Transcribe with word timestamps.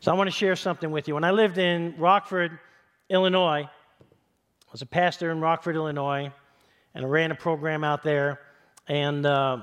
So 0.00 0.12
I 0.12 0.14
want 0.14 0.28
to 0.28 0.36
share 0.36 0.56
something 0.56 0.90
with 0.90 1.08
you. 1.08 1.14
When 1.14 1.24
I 1.24 1.30
lived 1.30 1.56
in 1.58 1.94
Rockford, 1.96 2.58
Illinois, 3.08 3.62
I 3.62 4.72
was 4.72 4.82
a 4.82 4.86
pastor 4.86 5.30
in 5.30 5.40
Rockford, 5.40 5.74
Illinois, 5.74 6.30
and 6.94 7.04
I 7.04 7.08
ran 7.08 7.30
a 7.30 7.34
program 7.34 7.82
out 7.82 8.02
there. 8.02 8.40
And 8.88 9.24
uh, 9.24 9.62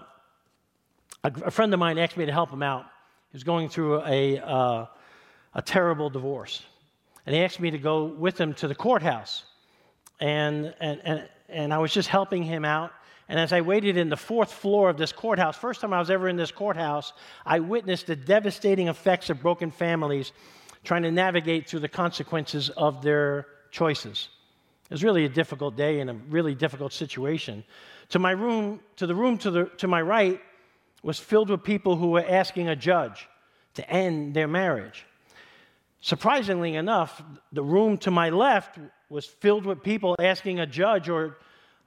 a, 1.24 1.32
a, 1.46 1.52
friend 1.52 1.72
of 1.74 1.80
mine 1.80 2.00
asked 2.00 2.18
me 2.18 2.26
to 2.26 2.32
help 2.32 2.50
him 2.50 2.64
out. 2.64 2.86
He 3.32 3.36
was 3.36 3.44
going 3.44 3.70
through 3.70 4.02
a, 4.02 4.40
uh, 4.40 4.86
a 5.54 5.62
terrible 5.62 6.10
divorce. 6.10 6.64
And 7.26 7.36
he 7.36 7.44
asked 7.44 7.60
me 7.60 7.72
to 7.72 7.78
go 7.78 8.06
with 8.06 8.40
him 8.40 8.54
to 8.56 8.68
the 8.68 8.76
courthouse. 8.76 9.44
And, 10.20 10.74
and, 10.80 11.00
and, 11.06 11.30
and 11.48 11.74
I 11.74 11.78
was 11.78 11.94
just 11.94 12.10
helping 12.10 12.44
him 12.44 12.66
out. 12.66 12.92
And 13.30 13.40
as 13.40 13.54
I 13.54 13.62
waited 13.62 13.98
in 13.98 14.10
the 14.10 14.18
fourth 14.18 14.52
floor 14.52 14.90
of 14.90 14.98
this 14.98 15.12
courthouse, 15.12 15.58
first 15.58 15.82
time 15.82 15.94
I 15.94 16.00
was 16.00 16.12
ever 16.12 16.28
in 16.28 16.36
this 16.36 16.52
courthouse, 16.52 17.14
I 17.46 17.60
witnessed 17.60 18.08
the 18.08 18.16
devastating 18.16 18.90
effects 18.90 19.30
of 19.30 19.42
broken 19.42 19.72
families 19.72 20.34
trying 20.84 21.04
to 21.04 21.12
navigate 21.12 21.70
through 21.70 21.80
the 21.80 21.88
consequences 21.88 22.70
of 22.72 23.02
their 23.02 23.48
choices. 23.72 24.30
It 24.86 24.92
was 24.92 25.04
really 25.04 25.26
a 25.26 25.30
difficult 25.30 25.78
day 25.78 26.02
and 26.02 26.10
a 26.10 26.14
really 26.30 26.54
difficult 26.54 26.92
situation. 26.92 27.64
To 28.10 28.20
my 28.20 28.32
room, 28.32 28.82
to 28.98 29.08
the 29.08 29.16
room 29.16 29.38
to, 29.40 29.52
the, 29.52 29.66
to 29.78 29.88
my 29.88 30.02
right 30.02 30.42
was 31.02 31.20
filled 31.20 31.50
with 31.50 31.64
people 31.64 31.96
who 31.96 32.12
were 32.12 32.26
asking 32.28 32.68
a 32.68 32.76
judge 32.76 33.28
to 33.76 33.90
end 33.90 34.34
their 34.34 34.48
marriage. 34.48 35.06
Surprisingly 36.02 36.76
enough, 36.76 37.24
the 37.54 37.64
room 37.64 37.98
to 38.00 38.12
my 38.12 38.30
left 38.30 38.78
was 39.10 39.26
filled 39.26 39.66
with 39.66 39.82
people 39.82 40.16
asking 40.20 40.60
a 40.60 40.66
judge 40.66 41.08
or 41.08 41.38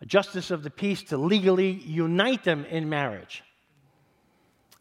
a 0.00 0.06
justice 0.06 0.50
of 0.50 0.62
the 0.62 0.70
peace 0.70 1.02
to 1.04 1.16
legally 1.16 1.70
unite 1.70 2.44
them 2.44 2.64
in 2.66 2.88
marriage. 2.88 3.42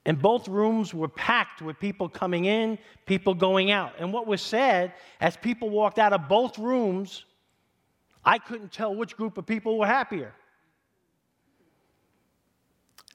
And 0.05 0.21
both 0.21 0.47
rooms 0.47 0.93
were 0.93 1.07
packed 1.07 1.61
with 1.61 1.79
people 1.79 2.07
coming 2.09 2.45
in, 2.45 2.77
people 3.05 3.33
going 3.33 3.71
out. 3.71 3.93
And 3.97 4.13
what 4.13 4.27
was 4.27 4.41
said, 4.41 4.93
as 5.19 5.35
people 5.35 5.69
walked 5.69 5.97
out 5.97 6.13
of 6.13 6.27
both 6.27 6.59
rooms, 6.59 7.25
I 8.23 8.37
couldn't 8.37 8.71
tell 8.71 8.95
which 8.95 9.17
group 9.17 9.37
of 9.37 9.45
people 9.45 9.79
were 9.79 9.87
happier. 9.87 10.33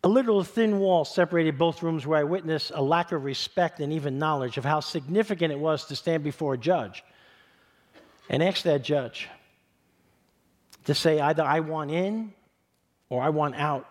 A 0.02 0.08
little 0.08 0.42
thin 0.42 0.78
wall 0.78 1.04
separated 1.04 1.58
both 1.58 1.82
rooms 1.82 2.06
where 2.06 2.18
I 2.18 2.24
witnessed 2.24 2.72
a 2.74 2.82
lack 2.82 3.12
of 3.12 3.22
respect 3.22 3.80
and 3.80 3.92
even 3.92 4.18
knowledge 4.18 4.56
of 4.56 4.64
how 4.64 4.80
significant 4.80 5.52
it 5.52 5.58
was 5.58 5.84
to 5.86 5.96
stand 5.96 6.24
before 6.24 6.54
a 6.54 6.58
judge 6.58 7.04
and 8.30 8.42
ask 8.42 8.62
that 8.62 8.82
judge, 8.82 9.28
to 10.90 10.94
say 10.96 11.20
either 11.20 11.44
I 11.44 11.60
want 11.60 11.92
in 11.92 12.32
or 13.10 13.22
I 13.22 13.28
want 13.28 13.54
out 13.54 13.86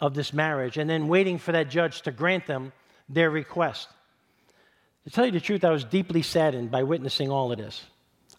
of 0.00 0.12
this 0.14 0.32
marriage, 0.32 0.76
and 0.76 0.90
then 0.90 1.06
waiting 1.06 1.38
for 1.38 1.52
that 1.52 1.70
judge 1.70 2.02
to 2.02 2.10
grant 2.10 2.48
them 2.48 2.72
their 3.08 3.30
request. 3.30 3.88
To 5.04 5.10
tell 5.10 5.24
you 5.24 5.30
the 5.30 5.38
truth, 5.38 5.64
I 5.64 5.70
was 5.70 5.84
deeply 5.84 6.20
saddened 6.22 6.72
by 6.72 6.82
witnessing 6.82 7.30
all 7.30 7.52
of 7.52 7.58
this. 7.58 7.84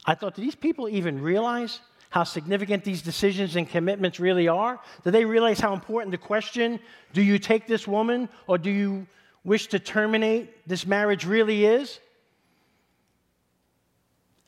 I 0.05 0.15
thought, 0.15 0.35
do 0.35 0.41
these 0.41 0.53
people 0.53 0.89
even 0.89 1.21
realize 1.21 1.79
how 2.09 2.25
significant 2.25 2.83
these 2.83 3.01
decisions 3.01 3.55
and 3.55 3.69
commitments 3.69 4.19
really 4.19 4.49
are? 4.49 4.81
Do 5.05 5.11
they 5.11 5.23
realize 5.23 5.61
how 5.61 5.71
important 5.73 6.11
the 6.11 6.17
question, 6.17 6.81
do 7.13 7.21
you 7.21 7.39
take 7.39 7.67
this 7.67 7.87
woman 7.87 8.27
or 8.47 8.57
do 8.57 8.69
you 8.69 9.07
wish 9.45 9.67
to 9.67 9.79
terminate 9.79 10.67
this 10.67 10.85
marriage 10.85 11.25
really 11.25 11.63
is? 11.63 12.01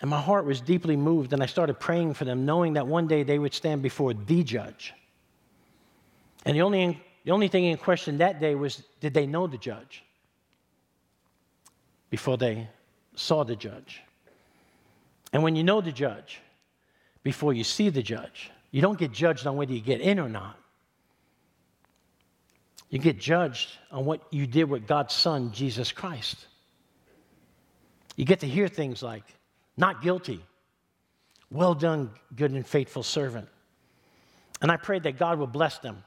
And 0.05 0.11
my 0.11 0.21
heart 0.21 0.45
was 0.45 0.61
deeply 0.61 0.95
moved, 0.95 1.33
and 1.33 1.41
I 1.41 1.47
started 1.47 1.79
praying 1.79 2.13
for 2.13 2.25
them, 2.25 2.45
knowing 2.45 2.73
that 2.73 2.85
one 2.85 3.07
day 3.07 3.23
they 3.23 3.39
would 3.39 3.55
stand 3.55 3.81
before 3.81 4.13
the 4.13 4.43
judge. 4.43 4.93
And 6.45 6.55
the 6.55 6.61
only, 6.61 7.03
the 7.23 7.31
only 7.31 7.47
thing 7.47 7.65
in 7.65 7.75
question 7.77 8.19
that 8.19 8.39
day 8.39 8.53
was 8.53 8.83
did 8.99 9.15
they 9.15 9.25
know 9.25 9.47
the 9.47 9.57
judge 9.57 10.03
before 12.11 12.37
they 12.37 12.69
saw 13.15 13.43
the 13.43 13.55
judge? 13.55 14.03
And 15.33 15.41
when 15.41 15.55
you 15.55 15.63
know 15.63 15.81
the 15.81 15.91
judge 15.91 16.39
before 17.23 17.53
you 17.53 17.63
see 17.63 17.89
the 17.89 18.03
judge, 18.03 18.51
you 18.69 18.83
don't 18.83 18.99
get 18.99 19.11
judged 19.11 19.47
on 19.47 19.57
whether 19.57 19.73
you 19.73 19.81
get 19.81 20.01
in 20.01 20.19
or 20.19 20.29
not. 20.29 20.55
You 22.91 22.99
get 22.99 23.19
judged 23.19 23.69
on 23.89 24.05
what 24.05 24.21
you 24.29 24.45
did 24.45 24.65
with 24.65 24.85
God's 24.85 25.15
Son, 25.15 25.51
Jesus 25.51 25.91
Christ. 25.91 26.45
You 28.15 28.23
get 28.23 28.41
to 28.41 28.47
hear 28.47 28.67
things 28.67 29.01
like, 29.01 29.23
not 29.77 30.01
guilty. 30.01 30.43
Well 31.51 31.75
done, 31.75 32.11
good 32.35 32.51
and 32.51 32.65
faithful 32.65 33.03
servant. 33.03 33.47
And 34.61 34.71
I 34.71 34.77
pray 34.77 34.99
that 34.99 35.17
God 35.17 35.37
will 35.37 35.47
bless 35.47 35.79
them. 35.79 36.03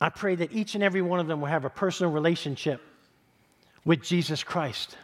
I 0.00 0.10
pray 0.10 0.34
that 0.36 0.52
each 0.52 0.74
and 0.74 0.84
every 0.84 1.02
one 1.02 1.20
of 1.20 1.26
them 1.26 1.40
will 1.40 1.48
have 1.48 1.64
a 1.64 1.70
personal 1.70 2.12
relationship 2.12 2.80
with 3.84 4.02
Jesus 4.02 4.42
Christ. 4.44 4.96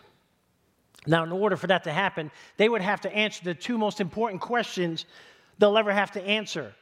Now, 1.07 1.23
in 1.25 1.33
order 1.33 1.57
for 1.57 1.67
that 1.67 1.85
to 1.85 1.93
happen, 1.93 2.31
they 2.57 2.69
would 2.69 2.81
have 2.81 3.01
to 3.03 3.15
answer 3.15 3.45
the 3.45 3.55
two 3.55 3.77
most 3.77 4.01
important 4.01 4.41
questions 4.41 5.05
they'll 5.59 5.77
ever 5.77 5.93
have 5.93 6.13
to 6.13 6.23
answer. 6.23 6.75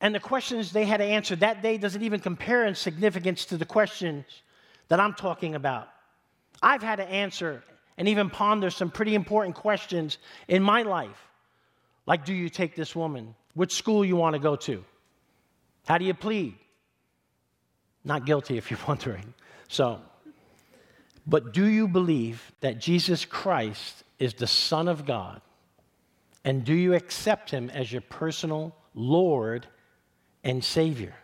And 0.00 0.14
the 0.14 0.20
questions 0.20 0.72
they 0.72 0.84
had 0.84 0.98
to 0.98 1.04
answer 1.04 1.36
that 1.36 1.62
day 1.62 1.78
doesn't 1.78 2.02
even 2.02 2.20
compare 2.20 2.66
in 2.66 2.74
significance 2.74 3.46
to 3.46 3.56
the 3.56 3.64
questions 3.64 4.24
that 4.88 5.00
I'm 5.00 5.14
talking 5.14 5.54
about. 5.54 5.88
I've 6.62 6.82
had 6.82 6.96
to 6.96 7.08
answer 7.08 7.62
and 7.98 8.08
even 8.08 8.30
ponder 8.30 8.70
some 8.70 8.90
pretty 8.90 9.14
important 9.14 9.54
questions 9.54 10.18
in 10.48 10.62
my 10.62 10.82
life. 10.82 11.28
Like, 12.06 12.24
do 12.24 12.34
you 12.34 12.48
take 12.48 12.74
this 12.74 12.94
woman? 12.94 13.34
Which 13.54 13.72
school 13.72 14.04
you 14.04 14.16
want 14.16 14.34
to 14.34 14.38
go 14.38 14.56
to? 14.56 14.84
How 15.86 15.98
do 15.98 16.04
you 16.04 16.14
plead? 16.14 16.54
Not 18.04 18.26
guilty 18.26 18.58
if 18.58 18.70
you're 18.70 18.80
wondering. 18.88 19.34
So, 19.68 20.00
but 21.26 21.52
do 21.52 21.66
you 21.66 21.88
believe 21.88 22.52
that 22.60 22.78
Jesus 22.78 23.24
Christ 23.24 24.04
is 24.18 24.34
the 24.34 24.46
Son 24.46 24.88
of 24.88 25.04
God? 25.06 25.40
And 26.44 26.64
do 26.64 26.74
you 26.74 26.94
accept 26.94 27.50
him 27.50 27.70
as 27.70 27.90
your 27.90 28.02
personal 28.02 28.76
Lord 28.94 29.66
and 30.44 30.62
Savior? 30.62 31.14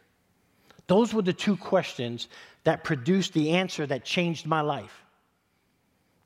Those 0.88 1.14
were 1.14 1.22
the 1.22 1.32
two 1.32 1.56
questions 1.56 2.28
that 2.64 2.82
produced 2.82 3.32
the 3.32 3.50
answer 3.50 3.86
that 3.86 4.04
changed 4.04 4.46
my 4.46 4.60
life. 4.60 5.04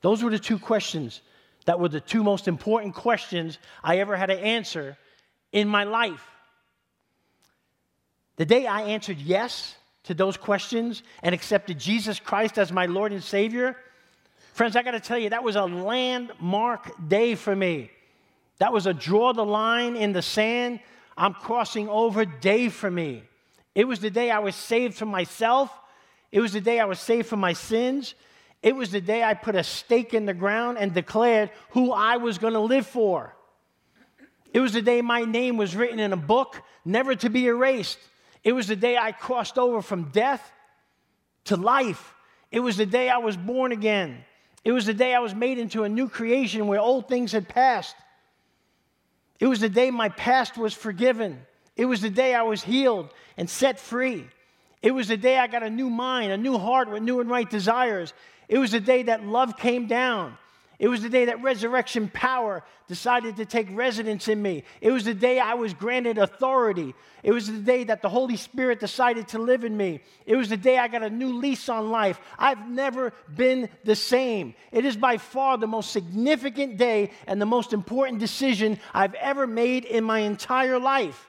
Those 0.07 0.23
were 0.23 0.31
the 0.31 0.39
two 0.39 0.61
questions 0.61 1.21
that 1.65 1.81
were 1.81 1.89
the 1.89 1.99
two 2.01 2.23
most 2.23 2.47
important 2.47 2.95
questions 2.95 3.59
I 3.83 3.99
ever 3.99 4.15
had 4.15 4.27
to 4.27 4.39
answer 4.39 4.97
in 5.51 5.67
my 5.67 5.83
life. 5.83 6.25
The 8.37 8.45
day 8.45 8.69
I 8.69 8.83
answered 8.83 9.19
yes 9.19 9.75
to 10.05 10.15
those 10.15 10.37
questions 10.37 11.03
and 11.25 11.35
accepted 11.35 11.81
Jesus 11.81 12.21
Christ 12.21 12.57
as 12.57 12.71
my 12.71 12.87
Lord 12.87 13.11
and 13.11 13.21
Savior, 13.21 13.77
friends, 14.53 14.77
I 14.77 14.85
got 14.85 14.93
to 14.93 15.01
tell 15.01 15.19
you, 15.19 15.31
that 15.31 15.43
was 15.43 15.57
a 15.57 15.65
landmark 15.65 17.09
day 17.09 17.35
for 17.35 17.57
me. 17.57 17.91
That 18.59 18.73
was 18.73 18.87
a 18.87 18.95
draw 18.95 19.33
the 19.33 19.45
line 19.45 19.97
in 19.97 20.13
the 20.13 20.23
sand, 20.23 20.79
I'm 21.17 21.35
crossing 21.35 21.89
over 21.89 22.25
day 22.25 22.69
for 22.69 22.93
me. 22.93 23.25
It 23.75 23.89
was 23.89 23.99
the 23.99 24.11
day 24.11 24.31
I 24.31 24.39
was 24.39 24.55
saved 24.55 24.95
from 24.95 25.09
myself. 25.09 25.69
It 26.31 26.39
was 26.39 26.53
the 26.53 26.61
day 26.61 26.79
I 26.79 26.85
was 26.85 27.01
saved 27.01 27.27
from 27.27 27.41
my 27.41 27.55
sins. 27.55 28.15
It 28.67 28.75
was 28.75 28.91
the 28.91 29.01
day 29.01 29.23
I 29.23 29.35
put 29.35 29.55
a 29.55 29.63
stake 29.63 30.13
in 30.13 30.27
the 30.27 30.35
ground 30.35 30.77
and 30.77 30.93
declared 30.93 31.53
who 31.71 31.93
I 31.93 32.17
was 32.17 32.39
going 32.39 32.55
to 32.55 32.59
live 32.59 32.85
for. 32.85 33.33
It 34.53 34.59
was 34.59 34.73
the 34.73 34.83
day 34.83 35.03
my 35.03 35.23
name 35.23 35.57
was 35.57 35.77
written 35.77 36.01
in 36.01 36.13
a 36.13 36.17
book, 36.17 36.61
never 36.85 37.15
to 37.15 37.31
be 37.31 37.47
erased. 37.47 38.01
It 38.43 38.51
was 38.51 38.67
the 38.67 38.75
day 38.75 38.97
I 38.97 39.13
crossed 39.13 39.57
over 39.57 39.83
from 39.83 40.11
death 40.11 40.43
to 41.45 41.57
life. 41.57 42.13
It 42.51 42.59
was 42.59 42.77
the 42.77 42.87
day 42.87 43.09
I 43.09 43.19
was 43.19 43.37
born 43.37 43.71
again. 43.71 44.25
It 44.65 44.73
was 44.73 44.85
the 44.85 44.95
day 44.95 45.15
I 45.15 45.21
was 45.21 45.33
made 45.33 45.59
into 45.59 45.85
a 45.85 45.89
new 45.89 46.09
creation 46.09 46.67
where 46.67 46.81
old 46.81 47.07
things 47.07 47.31
had 47.31 47.49
passed. 47.49 47.95
It 49.39 49.47
was 49.47 49.61
the 49.61 49.69
day 49.69 49.93
my 49.93 50.09
past 50.09 50.59
was 50.59 50.75
forgiven. 50.75 51.41
It 51.77 51.85
was 51.85 52.01
the 52.01 52.11
day 52.11 52.35
I 52.35 52.43
was 52.43 52.65
healed 52.65 53.11
and 53.37 53.49
set 53.49 53.79
free. 53.79 54.27
It 54.83 54.91
was 54.91 55.07
the 55.07 55.17
day 55.17 55.39
I 55.39 55.47
got 55.47 55.63
a 55.63 55.71
new 55.71 55.89
mind, 55.89 56.33
a 56.33 56.37
new 56.37 56.59
heart 56.59 56.91
with 56.91 57.05
new 57.05 57.21
and 57.21 57.31
right 57.31 57.49
desires. 57.49 58.13
It 58.49 58.59
was 58.59 58.71
the 58.71 58.81
day 58.81 59.05
that 59.05 59.25
love 59.25 59.57
came 59.57 59.87
down. 59.87 60.37
It 60.79 60.89
was 60.89 61.01
the 61.01 61.09
day 61.09 61.27
that 61.27 61.43
resurrection 61.43 62.11
power 62.13 62.63
decided 62.87 63.37
to 63.37 63.47
take 63.47 63.67
residence 63.71 64.29
in 64.29 64.41
me. 64.43 64.63
It 64.83 64.91
was 64.91 65.05
the 65.05 65.15
day 65.15 65.41
I 65.41 65.55
was 65.55 65.73
granted 65.73 66.19
authority. 66.19 66.95
It 67.23 67.33
was 67.33 67.47
the 67.47 67.59
day 67.59 67.85
that 67.85 68.03
the 68.03 68.11
Holy 68.11 68.37
Spirit 68.37 68.79
decided 68.79 69.29
to 69.29 69.39
live 69.39 69.65
in 69.65 69.75
me. 69.75 70.01
It 70.27 70.37
was 70.37 70.51
the 70.51 70.57
day 70.57 70.77
I 70.77 70.89
got 70.89 71.03
a 71.03 71.09
new 71.09 71.39
lease 71.39 71.71
on 71.71 71.91
life. 71.91 72.21
I've 72.39 72.69
never 72.69 73.15
been 73.35 73.71
the 73.85 73.97
same. 73.97 74.55
It 74.71 74.85
is 74.85 74.97
by 74.97 75.17
far 75.17 75.57
the 75.57 75.67
most 75.67 75.93
significant 75.93 76.77
day 76.77 77.11
and 77.27 77.41
the 77.41 77.47
most 77.47 77.73
important 77.73 78.21
decision 78.21 78.79
I've 78.93 79.15
ever 79.15 79.47
made 79.47 79.87
in 79.87 80.05
my 80.05 80.21
entire 80.21 80.79
life. 80.79 81.27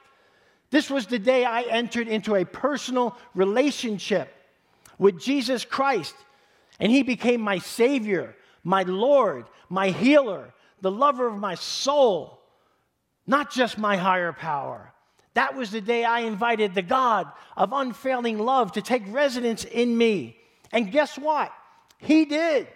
This 0.70 0.90
was 0.90 1.06
the 1.06 1.18
day 1.18 1.46
I 1.46 1.62
entered 1.62 2.08
into 2.08 2.34
a 2.34 2.44
personal 2.44 3.16
relationship 3.34 4.30
with 4.98 5.18
Jesus 5.18 5.64
Christ. 5.64 6.14
And 6.80 6.92
he 6.92 7.02
became 7.02 7.40
my 7.40 7.58
Savior, 7.58 8.36
my 8.62 8.82
Lord, 8.82 9.46
my 9.68 9.90
healer, 9.90 10.54
the 10.80 10.90
lover 10.90 11.26
of 11.26 11.36
my 11.36 11.54
soul, 11.54 12.40
not 13.26 13.50
just 13.50 13.78
my 13.78 13.96
higher 13.96 14.32
power. 14.32 14.92
That 15.34 15.54
was 15.54 15.70
the 15.70 15.80
day 15.80 16.04
I 16.04 16.20
invited 16.20 16.74
the 16.74 16.82
God 16.82 17.30
of 17.56 17.72
unfailing 17.72 18.38
love 18.38 18.72
to 18.72 18.82
take 18.82 19.02
residence 19.08 19.64
in 19.64 19.96
me. 19.96 20.36
And 20.72 20.90
guess 20.90 21.18
what? 21.18 21.52
He 21.98 22.24
did. 22.24 22.68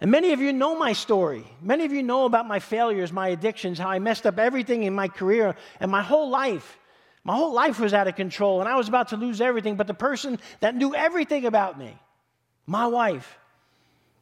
And 0.00 0.10
many 0.10 0.32
of 0.32 0.40
you 0.40 0.52
know 0.52 0.78
my 0.78 0.92
story. 0.92 1.44
Many 1.60 1.84
of 1.84 1.92
you 1.92 2.02
know 2.02 2.24
about 2.24 2.46
my 2.46 2.60
failures, 2.60 3.12
my 3.12 3.28
addictions, 3.28 3.78
how 3.78 3.88
I 3.88 3.98
messed 3.98 4.26
up 4.26 4.38
everything 4.38 4.84
in 4.84 4.94
my 4.94 5.08
career 5.08 5.56
and 5.80 5.90
my 5.90 6.02
whole 6.02 6.30
life. 6.30 6.78
My 7.24 7.34
whole 7.34 7.52
life 7.52 7.80
was 7.80 7.92
out 7.92 8.06
of 8.06 8.14
control 8.14 8.60
and 8.60 8.68
I 8.68 8.76
was 8.76 8.88
about 8.88 9.08
to 9.08 9.16
lose 9.16 9.40
everything. 9.40 9.76
But 9.76 9.86
the 9.86 9.94
person 9.94 10.38
that 10.60 10.76
knew 10.76 10.94
everything 10.94 11.46
about 11.46 11.78
me, 11.78 11.98
my 12.68 12.86
wife, 12.86 13.38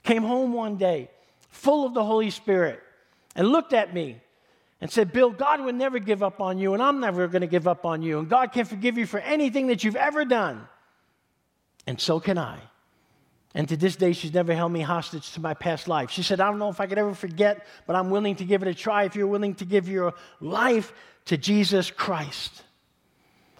came 0.04 0.22
home 0.22 0.52
one 0.52 0.76
day 0.76 1.10
full 1.48 1.84
of 1.84 1.94
the 1.94 2.04
Holy 2.04 2.30
Spirit 2.30 2.80
and 3.34 3.48
looked 3.48 3.72
at 3.72 3.92
me 3.92 4.20
and 4.80 4.90
said, 4.90 5.12
Bill, 5.12 5.30
God 5.30 5.60
would 5.62 5.74
never 5.74 5.98
give 5.98 6.22
up 6.22 6.40
on 6.40 6.56
you, 6.58 6.72
and 6.72 6.82
I'm 6.82 7.00
never 7.00 7.26
going 7.26 7.40
to 7.40 7.48
give 7.48 7.66
up 7.66 7.84
on 7.84 8.02
you. 8.02 8.20
And 8.20 8.28
God 8.28 8.52
can 8.52 8.64
forgive 8.64 8.98
you 8.98 9.04
for 9.04 9.18
anything 9.18 9.66
that 9.66 9.82
you've 9.82 9.96
ever 9.96 10.24
done. 10.24 10.68
And 11.88 12.00
so 12.00 12.20
can 12.20 12.38
I. 12.38 12.58
And 13.54 13.68
to 13.68 13.76
this 13.76 13.96
day, 13.96 14.12
she's 14.12 14.34
never 14.34 14.54
held 14.54 14.70
me 14.70 14.82
hostage 14.82 15.32
to 15.32 15.40
my 15.40 15.54
past 15.54 15.88
life. 15.88 16.10
She 16.10 16.22
said, 16.22 16.40
I 16.40 16.48
don't 16.48 16.58
know 16.58 16.68
if 16.68 16.80
I 16.80 16.86
could 16.86 16.98
ever 16.98 17.14
forget, 17.14 17.66
but 17.86 17.96
I'm 17.96 18.10
willing 18.10 18.36
to 18.36 18.44
give 18.44 18.62
it 18.62 18.68
a 18.68 18.74
try 18.74 19.04
if 19.04 19.16
you're 19.16 19.26
willing 19.26 19.54
to 19.56 19.64
give 19.64 19.88
your 19.88 20.14
life 20.40 20.92
to 21.24 21.36
Jesus 21.36 21.90
Christ. 21.90 22.62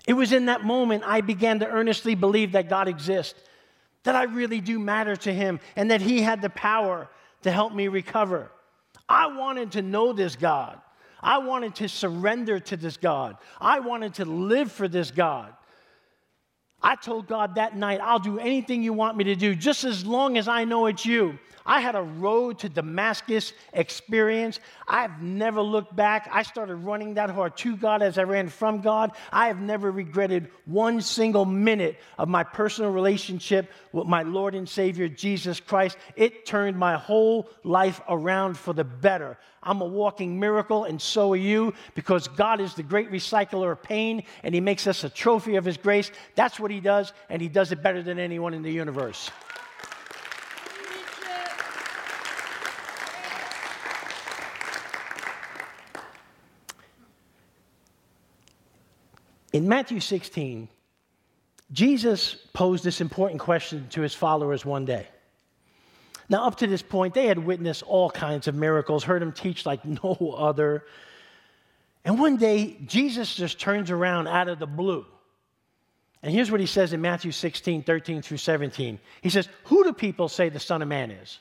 It 0.06 0.12
was 0.12 0.32
in 0.32 0.46
that 0.46 0.62
moment 0.62 1.02
I 1.04 1.22
began 1.22 1.58
to 1.60 1.68
earnestly 1.68 2.14
believe 2.14 2.52
that 2.52 2.68
God 2.68 2.86
exists, 2.88 3.40
that 4.06 4.16
I 4.16 4.22
really 4.22 4.60
do 4.60 4.78
matter 4.78 5.14
to 5.16 5.32
Him, 5.32 5.60
and 5.76 5.90
that 5.90 6.00
He 6.00 6.22
had 6.22 6.40
the 6.40 6.50
power 6.50 7.08
to 7.42 7.52
help 7.52 7.74
me 7.74 7.88
recover. 7.88 8.50
I 9.08 9.26
wanted 9.26 9.72
to 9.72 9.82
know 9.82 10.12
this 10.12 10.34
God. 10.34 10.80
I 11.20 11.38
wanted 11.38 11.74
to 11.76 11.88
surrender 11.88 12.58
to 12.60 12.76
this 12.76 12.96
God. 12.96 13.36
I 13.60 13.80
wanted 13.80 14.14
to 14.14 14.24
live 14.24 14.72
for 14.72 14.88
this 14.88 15.10
God. 15.10 15.52
I 16.82 16.94
told 16.94 17.26
God 17.26 17.56
that 17.56 17.76
night, 17.76 18.00
I'll 18.00 18.18
do 18.18 18.38
anything 18.38 18.82
you 18.82 18.92
want 18.92 19.16
me 19.16 19.24
to 19.24 19.34
do, 19.34 19.54
just 19.54 19.84
as 19.84 20.06
long 20.06 20.36
as 20.38 20.46
I 20.46 20.64
know 20.64 20.86
it's 20.86 21.04
you. 21.04 21.38
I 21.66 21.80
had 21.80 21.96
a 21.96 22.02
road 22.02 22.60
to 22.60 22.68
Damascus 22.68 23.52
experience. 23.72 24.60
I've 24.86 25.20
never 25.20 25.60
looked 25.60 25.94
back. 25.94 26.30
I 26.32 26.42
started 26.42 26.76
running 26.76 27.14
that 27.14 27.30
hard 27.30 27.56
to 27.58 27.76
God 27.76 28.02
as 28.02 28.16
I 28.16 28.22
ran 28.22 28.48
from 28.48 28.80
God. 28.80 29.12
I 29.32 29.48
have 29.48 29.60
never 29.60 29.90
regretted 29.90 30.50
one 30.64 31.00
single 31.00 31.44
minute 31.44 31.98
of 32.18 32.28
my 32.28 32.44
personal 32.44 32.92
relationship 32.92 33.70
with 33.92 34.06
my 34.06 34.22
Lord 34.22 34.54
and 34.54 34.68
Savior, 34.68 35.08
Jesus 35.08 35.58
Christ. 35.58 35.96
It 36.14 36.46
turned 36.46 36.78
my 36.78 36.94
whole 36.94 37.48
life 37.64 38.00
around 38.08 38.56
for 38.56 38.72
the 38.72 38.84
better. 38.84 39.36
I'm 39.62 39.80
a 39.80 39.86
walking 39.86 40.38
miracle, 40.38 40.84
and 40.84 41.02
so 41.02 41.32
are 41.32 41.36
you, 41.36 41.74
because 41.96 42.28
God 42.28 42.60
is 42.60 42.74
the 42.74 42.84
great 42.84 43.10
recycler 43.10 43.72
of 43.72 43.82
pain, 43.82 44.22
and 44.44 44.54
He 44.54 44.60
makes 44.60 44.86
us 44.86 45.02
a 45.02 45.08
trophy 45.08 45.56
of 45.56 45.64
His 45.64 45.76
grace. 45.76 46.12
That's 46.36 46.60
what 46.60 46.70
He 46.70 46.78
does, 46.78 47.12
and 47.28 47.42
He 47.42 47.48
does 47.48 47.72
it 47.72 47.82
better 47.82 48.00
than 48.00 48.20
anyone 48.20 48.54
in 48.54 48.62
the 48.62 48.70
universe. 48.70 49.28
In 59.52 59.68
Matthew 59.68 60.00
16, 60.00 60.68
Jesus 61.72 62.34
posed 62.52 62.84
this 62.84 63.00
important 63.00 63.40
question 63.40 63.88
to 63.90 64.00
his 64.00 64.14
followers 64.14 64.64
one 64.64 64.84
day. 64.84 65.06
Now, 66.28 66.46
up 66.46 66.56
to 66.56 66.66
this 66.66 66.82
point, 66.82 67.14
they 67.14 67.26
had 67.26 67.38
witnessed 67.38 67.82
all 67.84 68.10
kinds 68.10 68.48
of 68.48 68.54
miracles, 68.54 69.04
heard 69.04 69.22
him 69.22 69.32
teach 69.32 69.64
like 69.64 69.84
no 70.04 70.34
other. 70.36 70.84
And 72.04 72.18
one 72.18 72.36
day, 72.36 72.76
Jesus 72.86 73.34
just 73.34 73.60
turns 73.60 73.90
around 73.90 74.26
out 74.26 74.48
of 74.48 74.58
the 74.58 74.66
blue. 74.66 75.06
And 76.22 76.32
here's 76.34 76.50
what 76.50 76.60
he 76.60 76.66
says 76.66 76.92
in 76.92 77.00
Matthew 77.00 77.30
16, 77.30 77.82
13 77.84 78.22
through 78.22 78.38
17. 78.38 78.98
He 79.22 79.30
says, 79.30 79.48
Who 79.64 79.84
do 79.84 79.92
people 79.92 80.28
say 80.28 80.48
the 80.48 80.58
Son 80.58 80.82
of 80.82 80.88
Man 80.88 81.10
is? 81.10 81.38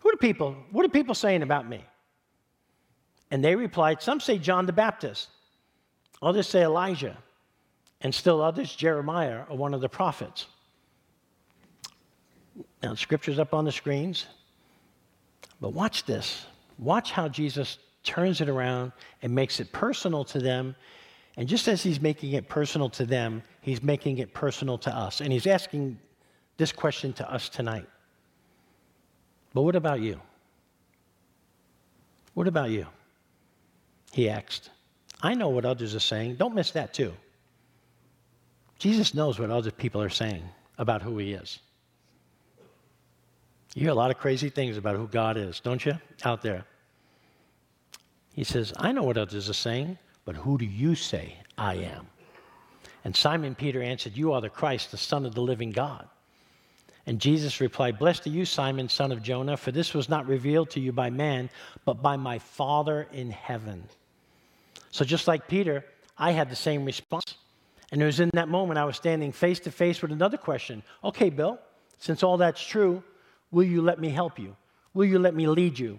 Who 0.00 0.10
do 0.10 0.16
people, 0.16 0.56
what 0.70 0.84
are 0.84 0.90
people 0.90 1.14
saying 1.14 1.42
about 1.42 1.68
me? 1.68 1.84
And 3.30 3.44
they 3.44 3.56
replied, 3.56 4.02
Some 4.02 4.20
say 4.20 4.38
John 4.38 4.66
the 4.66 4.72
Baptist. 4.72 5.28
Others 6.22 6.48
say 6.48 6.62
Elijah, 6.62 7.16
and 8.00 8.14
still 8.14 8.40
others, 8.40 8.74
Jeremiah 8.74 9.42
or 9.48 9.56
one 9.56 9.74
of 9.74 9.80
the 9.80 9.88
prophets. 9.88 10.46
Now, 12.82 12.90
the 12.90 12.96
scripture's 12.96 13.38
up 13.38 13.54
on 13.54 13.64
the 13.64 13.72
screens, 13.72 14.26
but 15.60 15.70
watch 15.70 16.04
this. 16.04 16.46
Watch 16.78 17.10
how 17.10 17.28
Jesus 17.28 17.78
turns 18.04 18.40
it 18.40 18.48
around 18.48 18.92
and 19.22 19.34
makes 19.34 19.58
it 19.60 19.72
personal 19.72 20.24
to 20.26 20.38
them. 20.38 20.76
And 21.36 21.48
just 21.48 21.68
as 21.68 21.82
he's 21.82 22.00
making 22.00 22.32
it 22.32 22.48
personal 22.48 22.88
to 22.90 23.04
them, 23.04 23.42
he's 23.60 23.82
making 23.82 24.18
it 24.18 24.32
personal 24.32 24.78
to 24.78 24.94
us. 24.94 25.20
And 25.20 25.32
he's 25.32 25.46
asking 25.46 25.98
this 26.56 26.72
question 26.72 27.12
to 27.14 27.32
us 27.32 27.48
tonight. 27.48 27.86
But 29.54 29.62
what 29.62 29.76
about 29.76 30.00
you? 30.00 30.20
What 32.34 32.46
about 32.46 32.70
you? 32.70 32.86
He 34.12 34.28
asked. 34.28 34.70
I 35.22 35.34
know 35.34 35.48
what 35.48 35.64
others 35.64 35.94
are 35.94 36.00
saying. 36.00 36.36
Don't 36.36 36.54
miss 36.54 36.70
that, 36.72 36.94
too. 36.94 37.12
Jesus 38.78 39.14
knows 39.14 39.38
what 39.38 39.50
other 39.50 39.70
people 39.70 40.00
are 40.00 40.08
saying 40.08 40.42
about 40.78 41.02
who 41.02 41.18
he 41.18 41.32
is. 41.32 41.58
You 43.74 43.82
hear 43.82 43.90
a 43.90 43.94
lot 43.94 44.10
of 44.10 44.18
crazy 44.18 44.48
things 44.48 44.76
about 44.76 44.96
who 44.96 45.08
God 45.08 45.36
is, 45.36 45.60
don't 45.60 45.84
you? 45.84 45.94
Out 46.24 46.42
there. 46.42 46.64
He 48.32 48.44
says, 48.44 48.72
I 48.76 48.92
know 48.92 49.02
what 49.02 49.18
others 49.18 49.50
are 49.50 49.54
saying, 49.54 49.98
but 50.24 50.36
who 50.36 50.58
do 50.58 50.64
you 50.64 50.94
say 50.94 51.36
I 51.56 51.74
am? 51.74 52.06
And 53.04 53.14
Simon 53.14 53.54
Peter 53.54 53.82
answered, 53.82 54.16
You 54.16 54.32
are 54.32 54.40
the 54.40 54.48
Christ, 54.48 54.90
the 54.90 54.96
Son 54.96 55.26
of 55.26 55.34
the 55.34 55.40
living 55.40 55.70
God. 55.70 56.08
And 57.06 57.20
Jesus 57.20 57.60
replied, 57.60 57.98
Blessed 57.98 58.26
are 58.26 58.30
you, 58.30 58.44
Simon, 58.44 58.88
son 58.88 59.12
of 59.12 59.22
Jonah, 59.22 59.56
for 59.56 59.72
this 59.72 59.94
was 59.94 60.10
not 60.10 60.26
revealed 60.26 60.68
to 60.70 60.80
you 60.80 60.92
by 60.92 61.08
man, 61.08 61.48
but 61.86 62.02
by 62.02 62.16
my 62.16 62.38
Father 62.38 63.08
in 63.12 63.30
heaven. 63.30 63.84
So 64.90 65.04
just 65.04 65.28
like 65.28 65.48
Peter, 65.48 65.84
I 66.16 66.32
had 66.32 66.50
the 66.50 66.56
same 66.56 66.84
response. 66.84 67.36
And 67.90 68.02
it 68.02 68.04
was 68.04 68.20
in 68.20 68.30
that 68.34 68.48
moment 68.48 68.78
I 68.78 68.84
was 68.84 68.96
standing 68.96 69.32
face 69.32 69.60
to 69.60 69.70
face 69.70 70.02
with 70.02 70.12
another 70.12 70.36
question. 70.36 70.82
Okay, 71.02 71.30
Bill, 71.30 71.58
since 71.98 72.22
all 72.22 72.36
that's 72.36 72.62
true, 72.62 73.02
will 73.50 73.64
you 73.64 73.82
let 73.82 73.98
me 73.98 74.10
help 74.10 74.38
you? 74.38 74.56
Will 74.94 75.06
you 75.06 75.18
let 75.18 75.34
me 75.34 75.46
lead 75.46 75.78
you? 75.78 75.98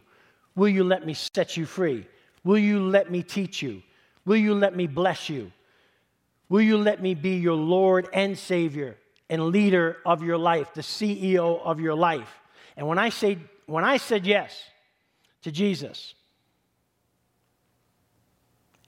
Will 0.56 0.70
you 0.70 0.84
let 0.84 1.06
me 1.06 1.14
set 1.14 1.58
you 1.58 1.66
free? 1.66 2.06
Will 2.44 2.58
you 2.58 2.80
let 2.80 3.12
me 3.12 3.24
teach 3.24 3.62
you? 3.62 3.82
Will 4.26 4.38
you 4.38 4.54
let 4.54 4.76
me 4.76 4.88
bless 4.88 5.30
you? 5.30 5.52
Will 6.50 6.62
you 6.62 6.78
let 6.78 7.02
me 7.02 7.14
be 7.14 7.38
your 7.38 7.56
Lord 7.56 8.10
and 8.14 8.38
Savior 8.38 8.98
and 9.30 9.48
leader 9.48 9.98
of 10.06 10.24
your 10.24 10.38
life, 10.38 10.74
the 10.74 10.82
CEO 10.82 11.62
of 11.64 11.80
your 11.80 11.96
life? 11.96 12.40
And 12.76 12.88
when 12.88 12.98
I 12.98 13.10
say 13.10 13.38
when 13.66 13.84
I 13.84 13.98
said 13.98 14.26
yes 14.26 14.64
to 15.44 15.52
Jesus, 15.52 16.16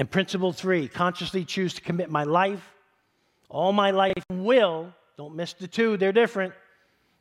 and 0.01 0.09
principle 0.09 0.51
three 0.51 0.87
consciously 0.87 1.45
choose 1.45 1.75
to 1.75 1.81
commit 1.81 2.09
my 2.09 2.23
life, 2.23 2.73
all 3.49 3.71
my 3.71 3.91
life 3.91 4.23
will, 4.31 4.91
don't 5.15 5.35
miss 5.35 5.53
the 5.53 5.67
two, 5.67 5.95
they're 5.95 6.11
different, 6.11 6.55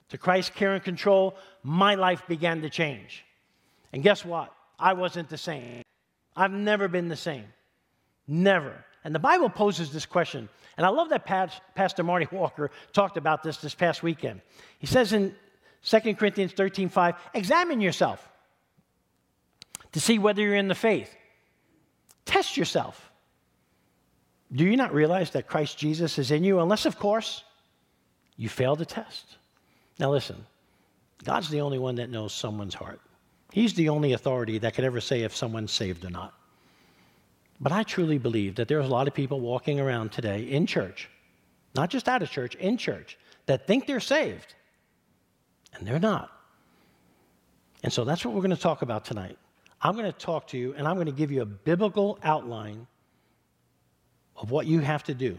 to 0.09 0.17
Christ's 0.17 0.57
care 0.57 0.73
and 0.73 0.83
control. 0.83 1.37
My 1.63 1.95
life 1.95 2.23
began 2.27 2.63
to 2.63 2.71
change. 2.71 3.27
And 3.93 4.03
guess 4.03 4.25
what? 4.25 4.51
I 4.79 4.95
wasn't 4.95 5.29
the 5.29 5.37
same. 5.37 5.83
I've 6.35 6.53
never 6.53 6.89
been 6.89 7.09
the 7.09 7.17
same. 7.17 7.45
Never. 8.27 8.83
And 9.05 9.15
the 9.15 9.19
Bible 9.19 9.51
poses 9.51 9.93
this 9.93 10.07
question. 10.07 10.49
And 10.79 10.87
I 10.87 10.89
love 10.89 11.11
that 11.11 11.27
Pastor 11.75 12.03
Marty 12.03 12.29
Walker 12.33 12.71
talked 12.95 13.19
about 13.19 13.43
this 13.43 13.59
this 13.59 13.75
past 13.75 14.03
weekend. 14.03 14.41
He 14.79 14.87
says 14.87 15.13
in 15.13 15.35
2 15.85 16.15
Corinthians 16.15 16.53
13 16.53 16.89
5, 16.89 17.15
examine 17.35 17.83
yourself 17.83 18.27
to 19.93 20.01
see 20.01 20.19
whether 20.19 20.41
you're 20.41 20.55
in 20.55 20.69
the 20.69 20.75
faith. 20.75 21.15
Test 22.31 22.57
yourself. 22.57 23.11
Do 24.53 24.65
you 24.65 24.77
not 24.77 24.95
realize 24.95 25.31
that 25.31 25.49
Christ 25.49 25.77
Jesus 25.77 26.17
is 26.17 26.31
in 26.31 26.45
you? 26.45 26.61
Unless, 26.61 26.87
of 26.87 26.97
course, 26.97 27.43
you 28.37 28.49
fail 28.49 28.77
the 28.77 28.87
test. 28.87 29.37
Now, 29.99 30.13
listen, 30.13 30.47
God's 31.25 31.49
the 31.49 31.61
only 31.61 31.81
one 31.81 31.97
that 31.97 32.09
knows 32.09 32.33
someone's 32.33 32.75
heart. 32.75 33.01
He's 33.53 33.75
the 33.75 33.89
only 33.89 34.13
authority 34.13 34.59
that 34.59 34.75
could 34.75 34.85
ever 34.85 35.01
say 35.01 35.23
if 35.23 35.35
someone's 35.35 35.73
saved 35.73 36.05
or 36.05 36.11
not. 36.11 36.33
But 37.61 37.73
I 37.73 37.83
truly 37.83 38.19
believe 38.19 38.55
that 38.55 38.69
there's 38.69 38.87
a 38.87 38.89
lot 38.89 39.09
of 39.09 39.15
people 39.15 39.41
walking 39.41 39.81
around 39.81 40.13
today 40.13 40.43
in 40.43 40.67
church, 40.67 41.11
not 41.75 41.91
just 41.91 42.09
out 42.09 42.23
of 42.23 42.31
church, 42.31 42.55
in 42.55 42.77
church, 42.77 43.19
that 43.47 43.67
think 43.67 43.89
they're 43.89 43.99
saved, 43.99 44.55
and 45.75 45.85
they're 45.85 45.99
not. 45.99 46.31
And 47.83 47.93
so 47.93 48.05
that's 48.05 48.25
what 48.25 48.35
we're 48.35 48.43
going 48.43 48.55
to 48.55 48.63
talk 48.63 48.83
about 48.83 49.05
tonight. 49.05 49.37
I'm 49.83 49.95
going 49.95 50.11
to 50.11 50.19
talk 50.19 50.49
to 50.49 50.59
you 50.59 50.75
and 50.77 50.87
I'm 50.87 50.97
going 50.97 51.07
to 51.07 51.13
give 51.13 51.31
you 51.31 51.43
a 51.43 51.47
biblical 51.47 52.19
outline 52.23 52.87
of 54.37 54.51
what 54.51 54.67
you 54.67 54.81
have 54.81 55.05
to 55.05 55.15
do 55.15 55.39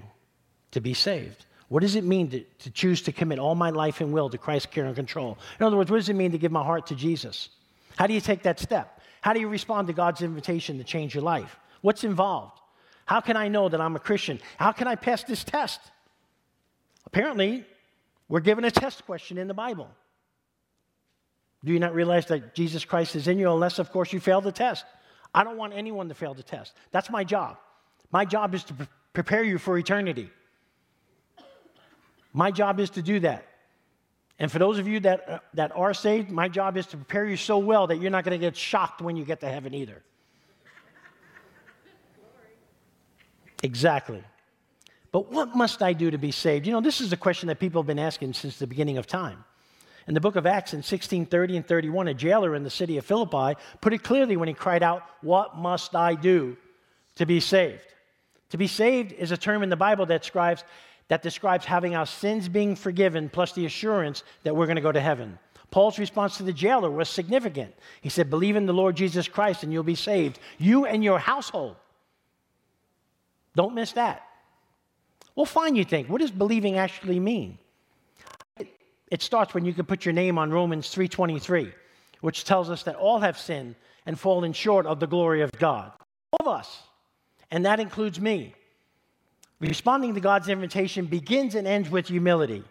to 0.71 0.81
be 0.81 0.93
saved. 0.93 1.45
What 1.67 1.81
does 1.81 1.95
it 1.95 2.03
mean 2.03 2.29
to, 2.31 2.43
to 2.59 2.69
choose 2.69 3.01
to 3.03 3.11
commit 3.11 3.39
all 3.39 3.55
my 3.55 3.69
life 3.69 4.01
and 4.01 4.11
will 4.11 4.29
to 4.29 4.37
Christ's 4.37 4.67
care 4.67 4.85
and 4.85 4.95
control? 4.95 5.37
In 5.59 5.65
other 5.65 5.77
words, 5.77 5.89
what 5.89 5.97
does 5.97 6.09
it 6.09 6.15
mean 6.15 6.31
to 6.31 6.37
give 6.37 6.51
my 6.51 6.63
heart 6.63 6.87
to 6.87 6.95
Jesus? 6.95 7.49
How 7.97 8.07
do 8.07 8.13
you 8.13 8.21
take 8.21 8.43
that 8.43 8.59
step? 8.59 9.01
How 9.21 9.33
do 9.33 9.39
you 9.39 9.47
respond 9.47 9.87
to 9.87 9.93
God's 9.93 10.21
invitation 10.21 10.77
to 10.79 10.83
change 10.83 11.13
your 11.13 11.23
life? 11.23 11.57
What's 11.81 12.03
involved? 12.03 12.59
How 13.05 13.21
can 13.21 13.37
I 13.37 13.47
know 13.47 13.69
that 13.69 13.79
I'm 13.79 13.95
a 13.95 13.99
Christian? 13.99 14.39
How 14.57 14.71
can 14.71 14.87
I 14.87 14.95
pass 14.95 15.23
this 15.23 15.43
test? 15.43 15.79
Apparently, 17.05 17.65
we're 18.27 18.39
given 18.39 18.63
a 18.63 18.71
test 18.71 19.05
question 19.05 19.37
in 19.37 19.47
the 19.47 19.53
Bible. 19.53 19.89
Do 21.63 21.71
you 21.71 21.79
not 21.79 21.93
realize 21.93 22.25
that 22.27 22.55
Jesus 22.55 22.85
Christ 22.85 23.15
is 23.15 23.27
in 23.27 23.37
you 23.37 23.51
unless, 23.51 23.77
of 23.79 23.91
course, 23.91 24.11
you 24.11 24.19
fail 24.19 24.41
the 24.41 24.51
test? 24.51 24.85
I 25.33 25.43
don't 25.43 25.57
want 25.57 25.73
anyone 25.73 26.09
to 26.09 26.15
fail 26.15 26.33
the 26.33 26.43
test. 26.43 26.73
That's 26.91 27.09
my 27.09 27.23
job. 27.23 27.57
My 28.11 28.25
job 28.25 28.55
is 28.55 28.63
to 28.65 28.73
pre- 28.73 28.87
prepare 29.13 29.43
you 29.43 29.57
for 29.57 29.77
eternity. 29.77 30.29
My 32.33 32.51
job 32.51 32.79
is 32.79 32.89
to 32.91 33.01
do 33.01 33.19
that. 33.21 33.47
And 34.39 34.51
for 34.51 34.57
those 34.57 34.79
of 34.79 34.87
you 34.87 34.99
that, 35.01 35.29
uh, 35.29 35.39
that 35.53 35.71
are 35.75 35.93
saved, 35.93 36.31
my 36.31 36.47
job 36.47 36.75
is 36.75 36.87
to 36.87 36.97
prepare 36.97 37.25
you 37.25 37.37
so 37.37 37.59
well 37.59 37.87
that 37.87 37.97
you're 37.97 38.11
not 38.11 38.23
going 38.23 38.39
to 38.39 38.43
get 38.43 38.57
shocked 38.57 39.01
when 39.01 39.15
you 39.15 39.23
get 39.23 39.39
to 39.41 39.47
heaven 39.47 39.73
either. 39.73 40.01
exactly. 43.61 44.23
But 45.11 45.31
what 45.31 45.55
must 45.55 45.83
I 45.83 45.93
do 45.93 46.09
to 46.09 46.17
be 46.17 46.31
saved? 46.31 46.65
You 46.65 46.73
know, 46.73 46.81
this 46.81 47.01
is 47.01 47.13
a 47.13 47.17
question 47.17 47.47
that 47.47 47.59
people 47.59 47.81
have 47.81 47.87
been 47.87 47.99
asking 47.99 48.33
since 48.33 48.57
the 48.57 48.65
beginning 48.65 48.97
of 48.97 49.05
time. 49.05 49.43
In 50.07 50.13
the 50.13 50.19
book 50.19 50.35
of 50.35 50.45
Acts 50.45 50.73
in 50.73 50.77
1630 50.77 51.57
and 51.57 51.67
31, 51.67 52.07
a 52.07 52.13
jailer 52.13 52.55
in 52.55 52.63
the 52.63 52.69
city 52.69 52.97
of 52.97 53.05
Philippi 53.05 53.59
put 53.81 53.93
it 53.93 54.03
clearly 54.03 54.35
when 54.35 54.47
he 54.47 54.53
cried 54.53 54.83
out, 54.83 55.03
What 55.21 55.57
must 55.57 55.95
I 55.95 56.15
do 56.15 56.57
to 57.15 57.25
be 57.25 57.39
saved? 57.39 57.85
To 58.49 58.57
be 58.57 58.67
saved 58.67 59.13
is 59.13 59.31
a 59.31 59.37
term 59.37 59.63
in 59.63 59.69
the 59.69 59.75
Bible 59.75 60.05
that 60.07 60.21
describes, 60.21 60.63
that 61.07 61.21
describes 61.21 61.65
having 61.65 61.95
our 61.95 62.05
sins 62.05 62.49
being 62.49 62.75
forgiven 62.75 63.29
plus 63.29 63.53
the 63.53 63.65
assurance 63.65 64.23
that 64.43 64.55
we're 64.55 64.65
going 64.65 64.75
to 64.75 64.81
go 64.81 64.91
to 64.91 64.99
heaven. 64.99 65.37
Paul's 65.69 65.99
response 65.99 66.37
to 66.37 66.43
the 66.43 66.51
jailer 66.51 66.91
was 66.91 67.07
significant. 67.07 67.73
He 68.01 68.09
said, 68.09 68.29
Believe 68.29 68.57
in 68.57 68.65
the 68.65 68.73
Lord 68.73 68.97
Jesus 68.97 69.27
Christ 69.27 69.63
and 69.63 69.71
you'll 69.71 69.83
be 69.83 69.95
saved, 69.95 70.39
you 70.57 70.85
and 70.85 71.03
your 71.03 71.19
household. 71.19 71.77
Don't 73.55 73.75
miss 73.75 73.93
that. 73.93 74.27
Well, 75.35 75.45
fine, 75.45 75.75
you 75.75 75.85
think. 75.85 76.09
What 76.09 76.21
does 76.21 76.31
believing 76.31 76.77
actually 76.77 77.19
mean? 77.19 77.57
It 79.11 79.21
starts 79.21 79.53
when 79.53 79.65
you 79.65 79.73
can 79.73 79.85
put 79.85 80.05
your 80.05 80.13
name 80.13 80.37
on 80.37 80.51
Romans 80.51 80.89
3:23, 80.89 81.71
which 82.21 82.45
tells 82.45 82.69
us 82.69 82.83
that 82.83 82.95
all 82.95 83.19
have 83.19 83.37
sinned 83.37 83.75
and 84.05 84.19
fallen 84.19 84.53
short 84.53 84.85
of 84.85 84.99
the 84.99 85.07
glory 85.07 85.41
of 85.41 85.51
God. 85.51 85.91
All 86.31 86.47
of 86.47 86.59
us. 86.59 86.81
And 87.51 87.65
that 87.65 87.81
includes 87.81 88.19
me. 88.19 88.55
Responding 89.59 90.15
to 90.15 90.21
God's 90.21 90.49
invitation 90.49 91.05
begins 91.05 91.53
and 91.53 91.67
ends 91.67 91.89
with 91.89 92.07
humility. 92.07 92.63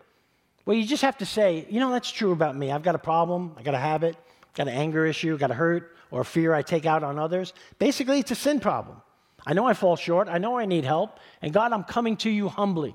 Well, 0.65 0.77
you 0.77 0.85
just 0.85 1.03
have 1.03 1.19
to 1.19 1.27
say, 1.27 1.67
you 1.71 1.79
know, 1.79 1.91
that's 1.91 2.11
true 2.11 2.33
about 2.33 2.57
me. 2.57 2.73
I've 2.73 2.83
got 2.83 2.95
a 2.95 2.99
problem, 2.99 3.55
I 3.57 3.63
got 3.63 3.75
a 3.75 3.79
habit, 3.79 4.17
got 4.55 4.67
an 4.67 4.75
anger 4.75 5.07
issue, 5.07 5.37
got 5.39 5.51
a 5.51 5.55
hurt 5.55 5.95
or 6.11 6.25
fear 6.25 6.55
I 6.55 6.63
take 6.63 6.87
out 6.87 7.05
on 7.05 7.19
others. 7.19 7.53
Basically, 7.79 8.19
it's 8.19 8.31
a 8.31 8.35
sin 8.35 8.61
problem. 8.61 9.01
I 9.47 9.53
know 9.53 9.67
I 9.67 9.75
fall 9.75 9.97
short, 9.97 10.29
I 10.29 10.39
know 10.39 10.59
I 10.59 10.65
need 10.65 10.85
help, 10.85 11.19
and 11.43 11.53
God, 11.53 11.73
I'm 11.73 11.85
coming 11.85 12.17
to 12.19 12.31
you 12.31 12.49
humbly. 12.49 12.95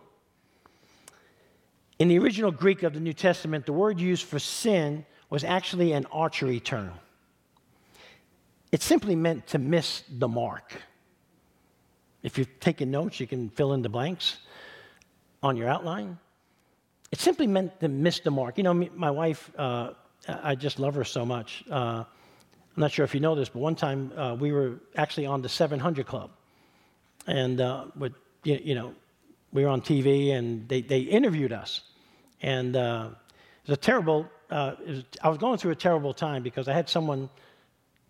In 1.98 2.10
the 2.10 2.20
original 2.20 2.52
Greek 2.52 2.84
of 2.84 2.94
the 2.94 3.00
New 3.00 3.14
Testament, 3.14 3.66
the 3.66 3.74
word 3.74 4.00
used 4.00 4.25
for 4.25 4.40
sin 4.40 5.06
was 5.30 5.44
actually 5.44 5.94
an 5.94 6.06
archery 6.12 6.60
term. 6.60 6.92
It 8.72 8.82
simply 8.82 9.16
meant 9.16 9.48
to 9.48 9.58
miss 9.58 10.04
the 10.10 10.28
mark. 10.28 10.74
If 12.24 12.38
you're 12.38 12.48
taking 12.60 12.92
notes, 12.92 13.20
you 13.20 13.28
can 13.28 13.50
fill 13.50 13.74
in 13.74 13.82
the 13.82 13.90
blanks 13.90 14.38
on 15.42 15.56
your 15.56 15.70
outline. 15.70 16.18
It 17.12 17.20
simply 17.20 17.48
meant 17.48 17.80
to 17.80 17.88
miss 17.88 18.20
the 18.20 18.32
mark. 18.32 18.58
You 18.58 18.64
know, 18.64 18.74
my 18.74 19.12
wife, 19.12 19.50
uh, 19.58 19.92
I 20.28 20.56
just 20.56 20.80
love 20.80 20.96
her 20.96 21.06
so 21.06 21.25
much. 21.25 21.64
Uh, 21.70 22.04
I'm 22.04 22.82
not 22.82 22.92
sure 22.92 23.06
if 23.06 23.14
you 23.14 23.22
know 23.22 23.36
this, 23.36 23.48
but 23.48 23.60
one 23.60 23.75
time 23.75 24.12
uh, 24.18 24.36
we 24.38 24.52
were 24.52 24.80
actually 24.98 25.28
on 25.28 25.42
the 25.42 25.48
700 25.48 26.06
Club. 26.06 26.32
And 27.28 27.62
uh, 27.62 27.86
with, 27.96 28.14
you 28.44 28.75
know, 28.75 28.94
we 29.56 29.64
were 29.64 29.70
on 29.70 29.80
TV 29.80 30.34
and 30.34 30.68
they, 30.68 30.82
they 30.82 31.00
interviewed 31.00 31.54
us. 31.54 31.82
And 32.42 32.76
uh, 32.76 33.08
it 33.64 33.70
was 33.70 33.78
a 33.78 33.82
terrible, 33.82 34.28
uh, 34.52 34.74
was, 34.86 35.04
I 35.24 35.30
was 35.30 35.38
going 35.38 35.58
through 35.58 35.72
a 35.72 35.78
terrible 35.78 36.14
time 36.14 36.44
because 36.44 36.68
I 36.68 36.74
had 36.74 36.90
someone 36.90 37.30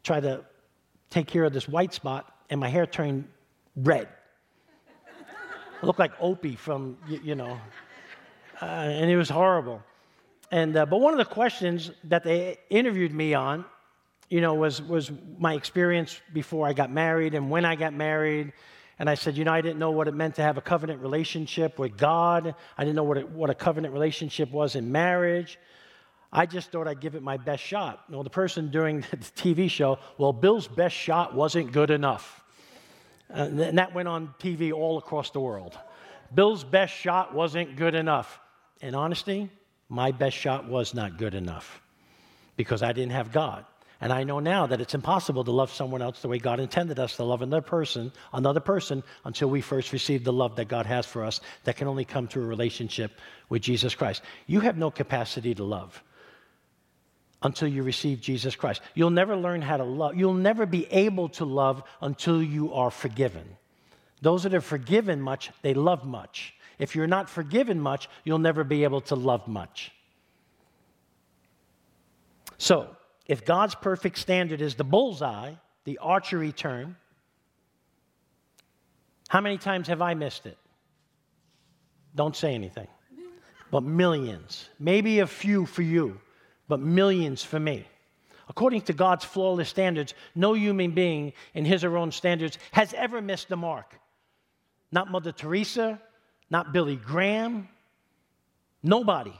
try 0.03 0.19
to 0.19 0.43
take 1.11 1.27
care 1.27 1.43
of 1.43 1.53
this 1.53 1.69
white 1.69 1.93
spot 1.93 2.35
and 2.49 2.59
my 2.59 2.67
hair 2.67 2.87
turned 2.87 3.27
red. 3.75 4.07
it 5.81 5.85
looked 5.85 5.99
like 5.99 6.13
Opie 6.19 6.55
from, 6.55 6.97
you, 7.07 7.19
you 7.23 7.35
know, 7.35 7.59
uh, 8.59 8.65
and 8.65 9.11
it 9.11 9.15
was 9.15 9.29
horrible. 9.29 9.83
And, 10.49 10.75
uh, 10.75 10.87
but 10.87 10.97
one 10.97 11.13
of 11.13 11.19
the 11.19 11.25
questions 11.25 11.91
that 12.05 12.23
they 12.23 12.57
interviewed 12.71 13.13
me 13.13 13.35
on, 13.35 13.65
you 14.31 14.41
know, 14.41 14.55
was, 14.55 14.81
was 14.81 15.11
my 15.37 15.53
experience 15.53 16.19
before 16.33 16.65
I 16.67 16.73
got 16.73 16.89
married 16.89 17.35
and 17.35 17.51
when 17.51 17.65
I 17.65 17.75
got 17.75 17.93
married 17.93 18.51
and 18.97 19.09
I 19.09 19.15
said, 19.15 19.37
You 19.37 19.43
know, 19.43 19.53
I 19.53 19.61
didn't 19.61 19.79
know 19.79 19.91
what 19.91 20.07
it 20.07 20.13
meant 20.13 20.35
to 20.35 20.41
have 20.41 20.57
a 20.57 20.61
covenant 20.61 21.01
relationship 21.01 21.77
with 21.77 21.97
God. 21.97 22.55
I 22.77 22.83
didn't 22.83 22.95
know 22.95 23.03
what, 23.03 23.17
it, 23.17 23.29
what 23.29 23.49
a 23.49 23.55
covenant 23.55 23.93
relationship 23.93 24.51
was 24.51 24.75
in 24.75 24.91
marriage. 24.91 25.59
I 26.31 26.45
just 26.45 26.71
thought 26.71 26.87
I'd 26.87 26.99
give 26.99 27.15
it 27.15 27.23
my 27.23 27.37
best 27.37 27.63
shot. 27.63 28.03
Well, 28.09 28.23
the 28.23 28.29
person 28.29 28.69
during 28.69 29.01
the 29.11 29.17
TV 29.17 29.69
show, 29.69 29.99
well, 30.17 30.33
Bill's 30.33 30.67
best 30.67 30.95
shot 30.95 31.33
wasn't 31.33 31.71
good 31.71 31.91
enough. 31.91 32.43
Uh, 33.33 33.43
and 33.43 33.77
that 33.77 33.93
went 33.93 34.07
on 34.07 34.33
TV 34.39 34.71
all 34.71 34.97
across 34.97 35.31
the 35.31 35.39
world. 35.39 35.77
Bill's 36.33 36.63
best 36.63 36.93
shot 36.93 37.33
wasn't 37.33 37.75
good 37.75 37.95
enough. 37.95 38.39
In 38.81 38.93
honesty, 38.95 39.49
my 39.89 40.11
best 40.11 40.35
shot 40.35 40.67
was 40.67 40.93
not 40.93 41.17
good 41.17 41.33
enough 41.33 41.81
because 42.57 42.83
I 42.83 42.91
didn't 42.93 43.13
have 43.13 43.31
God. 43.31 43.65
And 44.01 44.11
I 44.11 44.23
know 44.23 44.39
now 44.39 44.67
that 44.67 44.81
it's 44.81 44.93
impossible 44.93 45.43
to 45.45 45.51
love 45.51 45.71
someone 45.71 46.01
else 46.01 46.21
the 46.21 46.27
way 46.27 46.37
God 46.37 46.59
intended 46.59 46.99
us 46.99 47.15
to 47.15 47.23
love 47.23 47.41
another 47.41 47.61
person, 47.61 48.11
another 48.33 48.59
person, 48.59 49.03
until 49.23 49.49
we 49.49 49.61
first 49.61 49.93
receive 49.93 50.23
the 50.23 50.33
love 50.33 50.55
that 50.57 50.67
God 50.67 50.85
has 50.85 51.05
for 51.05 51.23
us 51.23 51.39
that 51.63 51.77
can 51.77 51.87
only 51.87 52.05
come 52.05 52.27
through 52.27 52.43
a 52.43 52.47
relationship 52.47 53.11
with 53.49 53.61
Jesus 53.61 53.95
Christ. 53.95 54.21
You 54.47 54.59
have 54.59 54.77
no 54.77 54.91
capacity 54.91 55.55
to 55.55 55.63
love 55.63 56.03
until 57.41 57.67
you 57.67 57.83
receive 57.83 58.19
Jesus 58.21 58.55
Christ. 58.55 58.81
You'll 58.95 59.11
never 59.11 59.35
learn 59.35 59.61
how 59.61 59.77
to 59.77 59.83
love. 59.83 60.15
You'll 60.15 60.33
never 60.33 60.65
be 60.65 60.87
able 60.91 61.29
to 61.29 61.45
love 61.45 61.83
until 62.01 62.41
you 62.41 62.73
are 62.73 62.91
forgiven. 62.91 63.57
Those 64.21 64.43
that 64.43 64.53
are 64.53 64.61
forgiven 64.61 65.21
much, 65.21 65.51
they 65.61 65.73
love 65.73 66.05
much. 66.05 66.55
If 66.79 66.95
you're 66.95 67.07
not 67.07 67.29
forgiven 67.29 67.79
much, 67.79 68.09
you'll 68.23 68.39
never 68.39 68.63
be 68.63 68.83
able 68.83 69.01
to 69.01 69.15
love 69.15 69.47
much. 69.47 69.91
So, 72.57 72.95
if 73.25 73.43
God's 73.45 73.75
perfect 73.75 74.17
standard 74.17 74.61
is 74.61 74.75
the 74.75 74.83
bullseye, 74.83 75.53
the 75.83 75.97
archery 75.99 76.51
term, 76.51 76.95
how 79.27 79.41
many 79.41 79.57
times 79.57 79.87
have 79.87 80.01
I 80.01 80.13
missed 80.13 80.45
it? 80.45 80.57
Don't 82.13 82.35
say 82.35 82.53
anything. 82.53 82.87
But 83.71 83.83
millions. 83.83 84.69
Maybe 84.79 85.19
a 85.19 85.27
few 85.27 85.65
for 85.65 85.81
you, 85.81 86.19
but 86.67 86.79
millions 86.79 87.43
for 87.43 87.59
me. 87.59 87.87
According 88.47 88.81
to 88.81 88.93
God's 88.93 89.25
flawless 89.25 89.69
standards, 89.69 90.13
no 90.35 90.53
human 90.53 90.91
being 90.91 91.33
in 91.55 91.65
his 91.65 91.83
or 91.83 91.89
her 91.91 91.97
own 91.97 92.11
standards 92.11 92.59
has 92.71 92.93
ever 92.93 93.21
missed 93.21 93.49
the 93.49 93.57
mark. 93.57 93.99
Not 94.91 95.09
Mother 95.09 95.31
Teresa, 95.31 95.99
not 96.51 96.71
Billy 96.71 96.95
Graham, 96.95 97.67
nobody. 98.83 99.33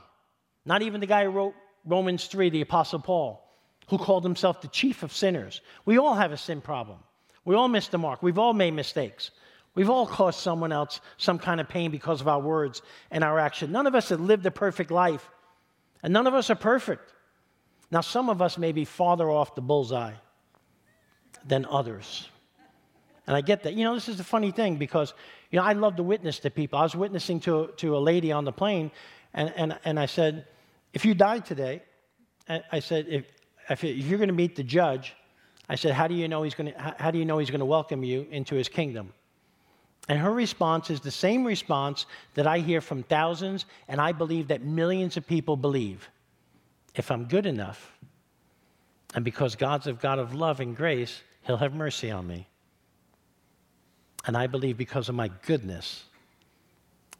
Not 0.64 0.82
even 0.82 1.00
the 1.00 1.06
guy 1.06 1.22
who 1.24 1.30
wrote 1.30 1.54
Romans 1.84 2.26
3, 2.26 2.50
the 2.50 2.62
Apostle 2.62 2.98
Paul 2.98 3.45
who 3.88 3.98
called 3.98 4.24
himself 4.24 4.60
the 4.60 4.68
chief 4.68 5.02
of 5.02 5.12
sinners. 5.12 5.60
We 5.84 5.98
all 5.98 6.14
have 6.14 6.32
a 6.32 6.36
sin 6.36 6.60
problem. 6.60 6.98
We 7.44 7.54
all 7.54 7.68
miss 7.68 7.88
the 7.88 7.98
mark. 7.98 8.22
We've 8.22 8.38
all 8.38 8.52
made 8.52 8.72
mistakes. 8.72 9.30
We've 9.74 9.90
all 9.90 10.06
caused 10.06 10.40
someone 10.40 10.72
else 10.72 11.00
some 11.18 11.38
kind 11.38 11.60
of 11.60 11.68
pain 11.68 11.90
because 11.90 12.20
of 12.20 12.28
our 12.28 12.40
words 12.40 12.82
and 13.10 13.22
our 13.22 13.38
action. 13.38 13.70
None 13.70 13.86
of 13.86 13.94
us 13.94 14.08
have 14.08 14.20
lived 14.20 14.46
a 14.46 14.50
perfect 14.50 14.90
life, 14.90 15.30
and 16.02 16.12
none 16.12 16.26
of 16.26 16.34
us 16.34 16.50
are 16.50 16.56
perfect. 16.56 17.12
Now, 17.90 18.00
some 18.00 18.28
of 18.28 18.42
us 18.42 18.58
may 18.58 18.72
be 18.72 18.84
farther 18.84 19.30
off 19.30 19.54
the 19.54 19.60
bullseye 19.60 20.14
than 21.46 21.66
others. 21.66 22.28
And 23.26 23.36
I 23.36 23.40
get 23.40 23.62
that. 23.64 23.74
You 23.74 23.84
know, 23.84 23.94
this 23.94 24.08
is 24.08 24.16
the 24.16 24.24
funny 24.24 24.50
thing 24.50 24.76
because, 24.76 25.14
you 25.50 25.58
know, 25.58 25.64
I 25.64 25.74
love 25.74 25.96
to 25.96 26.02
witness 26.02 26.40
to 26.40 26.50
people. 26.50 26.78
I 26.78 26.82
was 26.82 26.96
witnessing 26.96 27.40
to, 27.40 27.70
to 27.76 27.96
a 27.96 27.98
lady 27.98 28.32
on 28.32 28.44
the 28.44 28.52
plane, 28.52 28.90
and, 29.34 29.52
and, 29.56 29.78
and 29.84 30.00
I 30.00 30.06
said, 30.06 30.46
if 30.92 31.04
you 31.04 31.14
died 31.14 31.44
today, 31.44 31.82
I 32.48 32.80
said, 32.80 33.06
if, 33.08 33.24
if 33.68 33.82
you're 33.82 34.18
going 34.18 34.28
to 34.28 34.34
meet 34.34 34.56
the 34.56 34.62
judge, 34.62 35.14
I 35.68 35.74
said, 35.74 35.92
how 35.92 36.06
do 36.06 36.14
you 36.14 36.28
know 36.28 36.42
he's 36.42 36.54
going 36.54 36.72
to, 36.72 36.94
how 36.98 37.10
do 37.10 37.18
you 37.18 37.24
know 37.24 37.38
he's 37.38 37.50
going 37.50 37.60
to 37.60 37.66
welcome 37.66 38.04
you 38.04 38.26
into 38.30 38.54
his 38.54 38.68
kingdom? 38.68 39.12
And 40.08 40.18
her 40.18 40.32
response 40.32 40.90
is 40.90 41.00
the 41.00 41.10
same 41.10 41.44
response 41.44 42.06
that 42.34 42.46
I 42.46 42.60
hear 42.60 42.80
from 42.80 43.02
thousands, 43.02 43.64
and 43.88 44.00
I 44.00 44.12
believe 44.12 44.48
that 44.48 44.62
millions 44.62 45.16
of 45.16 45.26
people 45.26 45.56
believe. 45.56 46.08
If 46.94 47.10
I'm 47.10 47.24
good 47.24 47.46
enough, 47.46 47.92
and 49.14 49.24
because 49.24 49.56
God's 49.56 49.88
a 49.88 49.92
God 49.92 50.18
of 50.18 50.34
love 50.34 50.60
and 50.60 50.76
grace, 50.76 51.22
he'll 51.42 51.56
have 51.56 51.74
mercy 51.74 52.10
on 52.10 52.26
me. 52.26 52.46
And 54.26 54.36
I 54.36 54.46
believe 54.46 54.76
because 54.76 55.08
of 55.08 55.14
my 55.14 55.30
goodness 55.46 56.04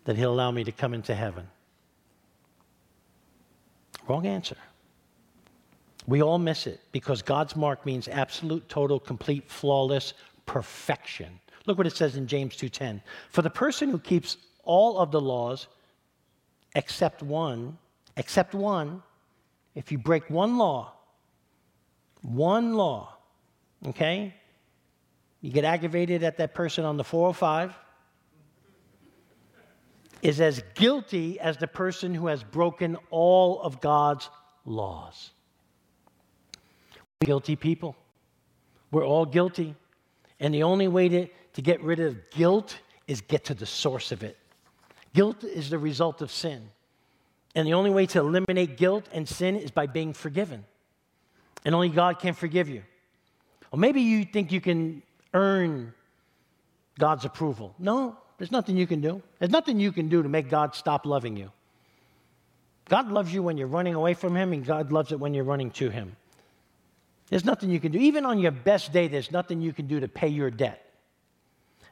that 0.04 0.16
he'll 0.16 0.32
allow 0.32 0.50
me 0.50 0.62
to 0.64 0.72
come 0.72 0.94
into 0.94 1.14
heaven. 1.14 1.48
Wrong 4.06 4.26
answer. 4.26 4.56
We 6.06 6.22
all 6.22 6.38
miss 6.38 6.66
it 6.66 6.80
because 6.92 7.20
God's 7.22 7.56
mark 7.56 7.84
means 7.84 8.06
absolute, 8.08 8.68
total, 8.68 9.00
complete, 9.00 9.48
flawless 9.50 10.14
perfection. 10.46 11.40
Look 11.66 11.78
what 11.78 11.86
it 11.86 11.96
says 11.96 12.16
in 12.16 12.26
James 12.26 12.56
2:10. 12.56 13.02
For 13.30 13.42
the 13.42 13.50
person 13.50 13.90
who 13.90 13.98
keeps 13.98 14.36
all 14.62 14.98
of 14.98 15.10
the 15.10 15.20
laws 15.20 15.66
except 16.74 17.22
one, 17.22 17.78
except 18.16 18.54
one, 18.54 19.02
if 19.74 19.90
you 19.90 19.98
break 19.98 20.30
one 20.30 20.58
law, 20.58 20.92
one 22.22 22.74
law, 22.74 23.16
okay? 23.86 24.34
You 25.40 25.50
get 25.52 25.64
aggravated 25.64 26.22
at 26.22 26.36
that 26.38 26.54
person 26.54 26.84
on 26.84 26.96
the 26.96 27.04
405, 27.04 27.76
is 30.22 30.40
as 30.40 30.62
guilty 30.74 31.38
as 31.40 31.56
the 31.56 31.66
person 31.66 32.14
who 32.14 32.26
has 32.28 32.42
broken 32.42 32.96
all 33.10 33.60
of 33.60 33.80
God's 33.80 34.28
laws. 34.64 35.32
Guilty 37.20 37.56
people. 37.56 37.96
We're 38.90 39.06
all 39.06 39.24
guilty. 39.24 39.74
And 40.38 40.54
the 40.54 40.62
only 40.62 40.88
way 40.88 41.08
to, 41.08 41.28
to 41.54 41.62
get 41.62 41.82
rid 41.82 42.00
of 42.00 42.30
guilt 42.30 42.78
is 43.06 43.20
get 43.20 43.44
to 43.46 43.54
the 43.54 43.66
source 43.66 44.12
of 44.12 44.22
it. 44.22 44.36
Guilt 45.14 45.44
is 45.44 45.70
the 45.70 45.78
result 45.78 46.20
of 46.20 46.30
sin. 46.30 46.68
And 47.54 47.66
the 47.66 47.72
only 47.72 47.90
way 47.90 48.04
to 48.06 48.20
eliminate 48.20 48.76
guilt 48.76 49.08
and 49.12 49.26
sin 49.26 49.56
is 49.56 49.70
by 49.70 49.86
being 49.86 50.12
forgiven. 50.12 50.64
And 51.64 51.74
only 51.74 51.88
God 51.88 52.18
can 52.18 52.34
forgive 52.34 52.68
you. 52.68 52.82
Or 53.72 53.78
maybe 53.78 54.02
you 54.02 54.24
think 54.24 54.52
you 54.52 54.60
can 54.60 55.02
earn 55.32 55.94
God's 56.98 57.24
approval. 57.24 57.74
No, 57.78 58.16
there's 58.38 58.52
nothing 58.52 58.76
you 58.76 58.86
can 58.86 59.00
do. 59.00 59.22
There's 59.38 59.50
nothing 59.50 59.80
you 59.80 59.90
can 59.90 60.08
do 60.08 60.22
to 60.22 60.28
make 60.28 60.50
God 60.50 60.74
stop 60.74 61.06
loving 61.06 61.36
you. 61.36 61.50
God 62.88 63.10
loves 63.10 63.32
you 63.32 63.42
when 63.42 63.56
you're 63.56 63.66
running 63.66 63.94
away 63.94 64.14
from 64.14 64.36
Him, 64.36 64.52
and 64.52 64.64
God 64.64 64.92
loves 64.92 65.10
it 65.10 65.18
when 65.18 65.34
you're 65.34 65.44
running 65.44 65.70
to 65.72 65.90
Him. 65.90 66.14
There's 67.28 67.44
nothing 67.44 67.70
you 67.70 67.80
can 67.80 67.92
do. 67.92 67.98
Even 67.98 68.24
on 68.24 68.38
your 68.38 68.52
best 68.52 68.92
day, 68.92 69.08
there's 69.08 69.32
nothing 69.32 69.60
you 69.60 69.72
can 69.72 69.86
do 69.86 70.00
to 70.00 70.08
pay 70.08 70.28
your 70.28 70.50
debt. 70.50 70.82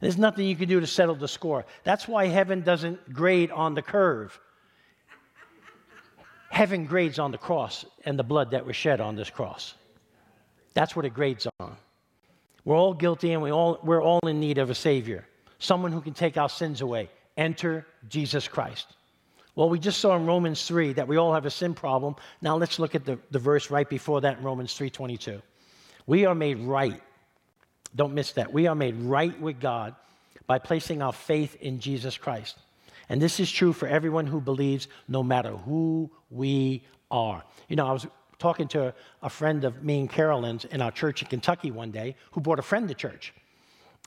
There's 0.01 0.19
nothing 0.19 0.47
you 0.47 0.57
can 0.57 0.69
do 0.69 0.81
to 0.81 0.87
settle 0.87 1.15
the 1.15 1.29
score. 1.29 1.65
That's 1.83 2.07
why 2.07 2.27
heaven 2.27 2.61
doesn't 2.61 3.13
grade 3.13 3.51
on 3.51 3.75
the 3.75 3.83
curve. 3.83 4.39
Heaven 6.51 6.85
grades 6.85 7.19
on 7.19 7.33
the 7.33 7.39
cross 7.39 7.85
and 8.05 8.19
the 8.19 8.23
blood 8.23 8.53
that 8.53 8.65
was 8.65 8.77
shed 8.77 9.01
on 9.01 9.17
this 9.17 9.31
cross. 9.31 9.75
That's 10.75 10.95
what 10.95 11.05
it 11.05 11.15
grades 11.15 11.47
on. 11.59 11.77
We're 12.65 12.77
all 12.77 12.95
guilty 12.95 13.33
and 13.33 13.43
we 13.43 13.51
all, 13.51 13.79
we're 13.83 14.03
all 14.03 14.21
in 14.27 14.41
need 14.41 14.59
of 14.59 14.71
a 14.71 14.75
Savior, 14.75 15.27
someone 15.59 15.93
who 15.93 16.01
can 16.01 16.15
take 16.15 16.37
our 16.37 16.49
sins 16.49 16.81
away. 16.81 17.11
Enter 17.37 17.87
Jesus 18.09 18.47
Christ. 18.47 18.94
Well, 19.57 19.69
we 19.69 19.79
just 19.79 20.01
saw 20.01 20.17
in 20.17 20.27
Romans 20.27 20.67
3 20.67 20.95
that 20.95 21.07
we 21.07 21.17
all 21.17 21.33
have 21.33 21.47
a 21.47 21.51
sin 21.51 21.75
problem. 21.75 22.17
Now 22.43 22.57
let's 22.57 22.79
look 22.79 22.95
at 22.95 23.05
the, 23.05 23.19
the 23.31 23.39
verse 23.39 23.71
right 23.71 23.89
before 23.89 24.21
that 24.23 24.39
in 24.39 24.45
Romans 24.45 24.75
3:22. 24.75 25.41
We 26.07 26.27
are 26.27 26.35
made 26.35 26.59
right. 26.59 27.01
Don't 27.95 28.15
miss 28.15 28.33
that. 28.33 28.53
We 28.53 28.67
are 28.67 28.75
made 28.75 28.97
right 28.97 29.39
with 29.41 29.61
God 29.61 29.95
by 30.47 30.59
placing 30.59 31.03
our 31.03 31.13
faith 31.13 31.57
in 31.61 31.79
Jesus 31.79 32.19
Christ. 32.19 32.59
And 33.09 33.23
this 33.23 33.39
is 33.39 33.51
true 33.51 33.73
for 33.73 33.87
everyone 33.87 34.27
who 34.27 34.41
believes, 34.41 34.89
no 35.09 35.23
matter 35.23 35.53
who 35.53 36.11
we 36.31 36.85
are. 37.11 37.45
You 37.69 37.77
know, 37.77 37.87
I 37.87 37.93
was 37.93 38.07
talking 38.39 38.67
to 38.69 38.93
a 39.23 39.31
friend 39.31 39.65
of 39.65 39.85
me 39.85 40.01
and 40.01 40.11
Carolyn's 40.11 40.65
in 40.65 40.83
our 40.83 40.91
church 40.91 41.23
in 41.23 41.29
Kentucky 41.29 41.71
one 41.71 41.91
day 41.91 42.17
who 42.33 42.41
brought 42.41 42.59
a 42.59 42.63
friend 42.63 42.89
to 42.89 42.95
church. 42.95 43.33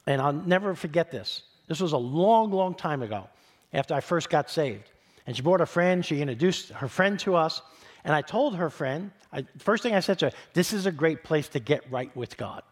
And 0.05 0.21
I'll 0.21 0.33
never 0.33 0.75
forget 0.75 1.09
this. 1.09 1.43
This 1.67 1.79
was 1.79 1.93
a 1.93 1.97
long, 1.97 2.51
long 2.51 2.75
time 2.75 3.01
ago 3.01 3.29
after 3.73 3.93
I 3.93 4.01
first 4.01 4.29
got 4.29 4.49
saved. 4.49 4.89
And 5.27 5.36
she 5.36 5.41
brought 5.41 5.62
a 5.62 5.65
friend, 5.65 6.03
she 6.05 6.22
introduced 6.22 6.69
her 6.69 6.88
friend 6.88 7.19
to 7.19 7.36
us. 7.36 7.62
And 8.03 8.15
I 8.15 8.22
told 8.22 8.55
her 8.55 8.69
friend, 8.69 9.12
I, 9.31 9.46
first 9.57 9.84
thing 9.84 9.93
I 9.93 10.00
said 10.00 10.19
to 10.19 10.27
her, 10.27 10.31
this 10.53 10.72
is 10.72 10.86
a 10.86 10.91
great 10.91 11.24
place 11.24 11.50
to 11.50 11.60
get 11.60 11.91
right 11.91 12.15
with 12.15 12.38
God. 12.38 12.63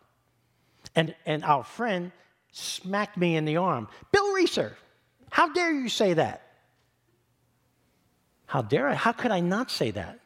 And, 0.96 1.14
and 1.26 1.44
our 1.44 1.66
friend 1.66 2.14
smacked 2.52 3.18
me 3.18 3.36
in 3.36 3.44
the 3.44 3.58
arm. 3.58 3.90
Bill 4.14 4.34
Rieser, 4.34 4.78
how 5.30 5.52
dare 5.52 5.74
you 5.74 5.90
say 5.90 6.14
that? 6.14 6.42
How 8.46 8.62
dare 8.62 8.88
I? 8.88 8.94
How 8.94 9.12
could 9.12 9.32
I 9.32 9.42
not 9.42 9.70
say 9.70 9.92
that? 9.92 10.20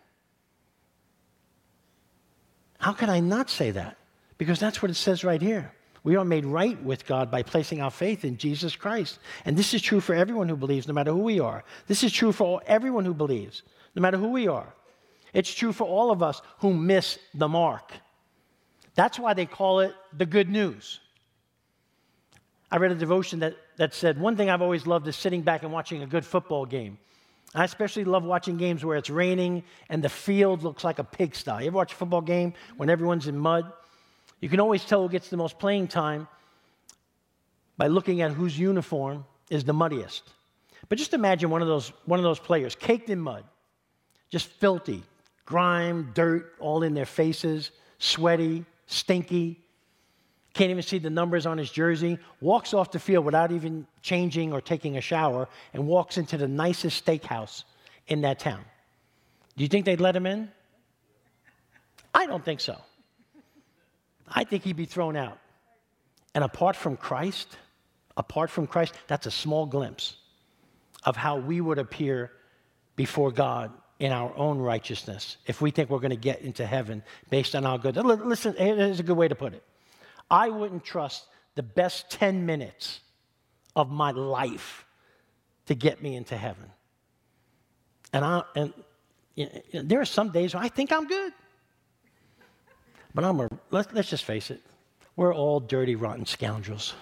How 2.78 2.94
could 2.94 3.10
I 3.10 3.20
not 3.20 3.50
say 3.50 3.72
that? 3.72 3.98
Because 4.38 4.60
that's 4.60 4.82
what 4.82 4.92
it 4.92 4.96
says 4.96 5.24
right 5.24 5.42
here. 5.42 5.74
We 6.04 6.16
are 6.16 6.26
made 6.26 6.46
right 6.46 6.82
with 6.84 7.06
God 7.06 7.30
by 7.30 7.44
placing 7.44 7.82
our 7.82 7.92
faith 7.92 8.24
in 8.24 8.38
Jesus 8.38 8.76
Christ. 8.76 9.20
And 9.46 9.58
this 9.58 9.74
is 9.74 9.82
true 9.82 10.00
for 10.00 10.16
everyone 10.16 10.48
who 10.48 10.56
believes, 10.56 10.88
no 10.88 10.94
matter 10.94 11.12
who 11.12 11.20
we 11.20 11.40
are. 11.40 11.64
This 11.88 12.04
is 12.04 12.12
true 12.12 12.32
for 12.32 12.46
all, 12.46 12.62
everyone 12.66 13.06
who 13.06 13.14
believes, 13.14 13.64
no 13.96 14.02
matter 14.02 14.18
who 14.18 14.30
we 14.30 14.48
are. 14.48 14.74
It's 15.34 15.54
true 15.54 15.74
for 15.74 15.86
all 15.86 16.12
of 16.12 16.24
us 16.24 16.42
who 16.60 16.74
miss 16.74 17.20
the 17.34 17.48
mark. 17.48 17.92
That's 18.96 19.20
why 19.20 19.34
they 19.34 19.46
call 19.46 19.82
it 19.82 19.94
the 20.18 20.26
good 20.26 20.50
news. 20.50 21.00
I 22.72 22.78
read 22.78 22.92
a 22.92 22.96
devotion 22.96 23.40
that, 23.40 23.56
that 23.78 23.94
said, 23.94 24.20
One 24.20 24.36
thing 24.38 24.50
I've 24.50 24.62
always 24.62 24.88
loved 24.88 25.08
is 25.08 25.16
sitting 25.16 25.42
back 25.42 25.64
and 25.64 25.72
watching 25.72 26.04
a 26.04 26.08
good 26.08 26.26
football 26.26 26.66
game. 26.66 26.98
I 27.56 27.64
especially 27.64 28.04
love 28.04 28.24
watching 28.24 28.58
games 28.58 28.86
where 28.86 28.98
it's 28.98 29.10
raining 29.10 29.64
and 29.90 30.04
the 30.04 30.10
field 30.10 30.62
looks 30.62 30.84
like 30.84 31.00
a 31.00 31.04
pigsty. 31.04 31.52
You 31.62 31.68
ever 31.68 31.78
watch 31.78 31.94
a 31.94 31.96
football 31.96 32.22
game 32.22 32.54
when 32.78 32.90
everyone's 32.90 33.28
in 33.28 33.38
mud? 33.38 33.72
You 34.42 34.50
can 34.50 34.60
always 34.60 34.86
tell 34.86 35.02
who 35.02 35.10
gets 35.10 35.30
the 35.30 35.38
most 35.38 35.60
playing 35.60 35.88
time 35.88 36.28
by 37.78 37.88
looking 37.88 38.22
at 38.22 38.32
whose 38.32 38.58
uniform 38.58 39.26
is 39.50 39.64
the 39.64 39.74
muddiest. 39.74 40.24
But 40.88 40.98
just 40.98 41.14
imagine 41.14 41.50
one 41.50 41.62
of 41.62 41.68
those, 41.68 41.92
one 42.06 42.20
of 42.20 42.24
those 42.24 42.40
players 42.40 42.76
caked 42.76 43.10
in 43.10 43.20
mud, 43.20 43.44
just 44.30 44.48
filthy, 44.48 45.04
grime, 45.46 46.12
dirt 46.14 46.56
all 46.60 46.84
in 46.84 46.94
their 46.94 47.06
faces, 47.06 47.72
sweaty, 48.00 48.66
stinky, 48.88 49.60
can't 50.54 50.72
even 50.72 50.84
see 50.84 50.98
the 50.98 51.10
numbers 51.10 51.46
on 51.46 51.58
his 51.58 51.72
jersey, 51.72 52.18
walks 52.42 52.74
off 52.74 52.92
the 52.92 53.00
field 53.00 53.24
without 53.24 53.52
even 53.52 53.86
changing 54.02 54.52
or 54.52 54.62
taking 54.62 54.98
a 54.98 55.02
shower, 55.02 55.48
and 55.74 55.88
walks 55.88 56.18
into 56.18 56.38
the 56.38 56.48
nicest 56.48 57.06
steakhouse 57.06 57.64
in 58.08 58.22
that 58.22 58.40
town. 58.40 58.64
Do 59.56 59.64
you 59.64 59.68
think 59.68 59.86
they'd 59.86 60.02
let 60.02 60.16
him 60.16 60.26
in? 60.26 60.50
I 62.14 62.26
don't 62.26 62.44
think 62.44 62.60
so. 62.60 62.78
I 64.32 64.44
think 64.44 64.64
he'd 64.64 64.76
be 64.76 64.86
thrown 64.86 65.16
out. 65.16 65.40
And 66.36 66.44
apart 66.44 66.76
from 66.76 66.98
Christ, 66.98 67.58
apart 68.16 68.50
from 68.50 68.68
Christ, 68.68 68.94
that's 69.08 69.26
a 69.26 69.32
small 69.32 69.66
glimpse 69.66 70.16
of 71.04 71.16
how 71.16 71.38
we 71.38 71.62
would 71.62 71.80
appear 71.80 72.32
before 72.96 73.32
God 73.32 73.72
in 74.00 74.12
our 74.12 74.36
own 74.38 74.60
righteousness 74.60 75.38
if 75.46 75.62
we 75.62 75.72
think 75.72 75.90
we're 75.90 76.00
going 76.00 76.10
to 76.12 76.16
get 76.16 76.42
into 76.42 76.66
heaven 76.66 77.04
based 77.30 77.56
on 77.56 77.66
our 77.66 77.78
good. 77.78 77.96
Listen, 77.96 78.56
here's 78.58 79.00
a 79.00 79.04
good 79.04 79.18
way 79.18 79.28
to 79.28 79.36
put 79.36 79.54
it. 79.54 79.64
I 80.30 80.50
wouldn't 80.50 80.84
trust 80.84 81.26
the 81.56 81.64
best 81.64 82.10
10 82.12 82.46
minutes 82.46 83.00
of 83.76 83.90
my 83.90 84.12
life 84.12 84.86
to 85.66 85.76
get 85.76 86.02
me 86.02 86.16
into 86.16 86.38
heaven. 86.38 86.72
And, 88.14 88.26
I, 88.26 88.44
and 88.56 88.74
you 89.36 89.48
know, 89.74 89.82
there 89.84 90.02
are 90.02 90.06
some 90.06 90.32
days 90.32 90.54
where 90.54 90.64
I 90.64 90.68
think 90.68 90.92
I'm 90.92 91.08
good. 91.08 91.34
But 93.14 93.24
I'm 93.24 93.40
a, 93.40 93.50
let's, 93.72 93.92
let's 93.94 94.10
just 94.10 94.24
face 94.24 94.52
it, 94.52 94.62
we're 95.16 95.34
all 95.34 95.60
dirty, 95.60 95.96
rotten 95.96 96.26
scoundrels. 96.26 96.94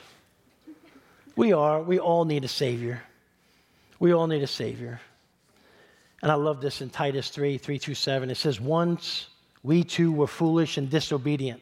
We 1.35 1.53
are. 1.53 1.81
We 1.81 1.99
all 1.99 2.25
need 2.25 2.43
a 2.45 2.47
Savior. 2.47 3.03
We 3.99 4.13
all 4.13 4.27
need 4.27 4.41
a 4.41 4.47
Savior. 4.47 4.99
And 6.23 6.31
I 6.31 6.35
love 6.35 6.61
this 6.61 6.81
in 6.81 6.89
Titus 6.89 7.29
3 7.29 7.57
3 7.57 7.77
through 7.77 7.93
7. 7.93 8.29
It 8.31 8.35
says, 8.35 8.59
Once 8.59 9.27
we 9.63 9.83
too 9.83 10.11
were 10.11 10.27
foolish 10.27 10.77
and 10.77 10.89
disobedient. 10.89 11.61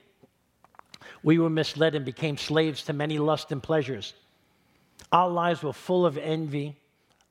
We 1.23 1.39
were 1.39 1.49
misled 1.49 1.95
and 1.95 2.05
became 2.05 2.37
slaves 2.37 2.83
to 2.83 2.93
many 2.93 3.17
lusts 3.17 3.51
and 3.51 3.61
pleasures. 3.61 4.13
Our 5.11 5.29
lives 5.29 5.63
were 5.63 5.73
full 5.73 6.05
of 6.05 6.17
envy, 6.17 6.75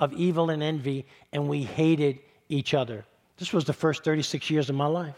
of 0.01 0.13
evil 0.13 0.51
and 0.51 0.63
envy, 0.63 1.07
and 1.33 1.49
we 1.49 1.63
hated 1.63 2.19
each 2.49 2.75
other. 2.75 3.05
This 3.37 3.53
was 3.53 3.65
the 3.65 3.73
first 3.73 4.05
36 4.05 4.51
years 4.51 4.69
of 4.69 4.77
my 4.77 4.87
life. 4.87 5.17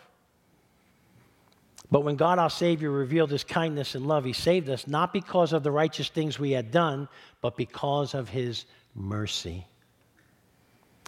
But 1.90 2.00
when 2.00 2.16
God 2.16 2.38
our 2.38 2.50
Savior 2.50 2.90
revealed 2.90 3.30
his 3.30 3.44
kindness 3.44 3.94
and 3.94 4.06
love, 4.06 4.24
he 4.24 4.32
saved 4.32 4.68
us 4.68 4.88
not 4.88 5.12
because 5.12 5.52
of 5.52 5.62
the 5.62 5.70
righteous 5.70 6.08
things 6.08 6.38
we 6.38 6.50
had 6.50 6.70
done, 6.70 7.08
but 7.40 7.56
because 7.56 8.14
of 8.14 8.28
his 8.28 8.64
mercy. 8.94 9.66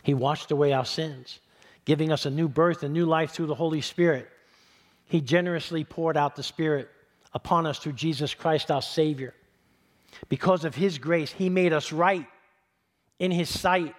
He 0.04 0.14
washed 0.14 0.50
away 0.50 0.72
our 0.72 0.84
sins, 0.84 1.40
giving 1.84 2.12
us 2.12 2.26
a 2.26 2.30
new 2.30 2.48
birth, 2.48 2.82
a 2.84 2.88
new 2.88 3.06
life 3.06 3.32
through 3.32 3.46
the 3.46 3.54
Holy 3.54 3.80
Spirit. 3.80 4.28
He 5.06 5.20
generously 5.20 5.84
poured 5.84 6.16
out 6.16 6.36
the 6.36 6.42
Spirit 6.42 6.88
upon 7.34 7.66
us 7.66 7.78
through 7.78 7.92
Jesus 7.92 8.32
Christ 8.32 8.70
our 8.70 8.82
Savior. 8.82 9.34
Because 10.28 10.64
of 10.64 10.74
his 10.74 10.98
grace, 10.98 11.32
he 11.32 11.48
made 11.48 11.72
us 11.72 11.92
right 11.92 12.26
in 13.18 13.30
his 13.30 13.48
sight 13.48 13.94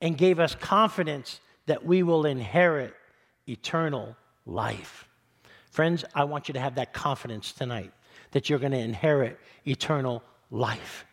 and 0.00 0.18
gave 0.18 0.38
us 0.38 0.54
confidence 0.54 1.40
that 1.66 1.84
we 1.84 2.02
will 2.02 2.26
inherit 2.26 2.94
eternal 3.48 4.16
life. 4.44 5.08
Friends, 5.72 6.04
I 6.14 6.24
want 6.24 6.48
you 6.48 6.54
to 6.54 6.60
have 6.60 6.74
that 6.74 6.92
confidence 6.92 7.52
tonight 7.52 7.92
that 8.32 8.48
you're 8.48 8.58
going 8.58 8.72
to 8.72 8.78
inherit 8.78 9.38
eternal 9.66 10.22
life. 10.50 11.06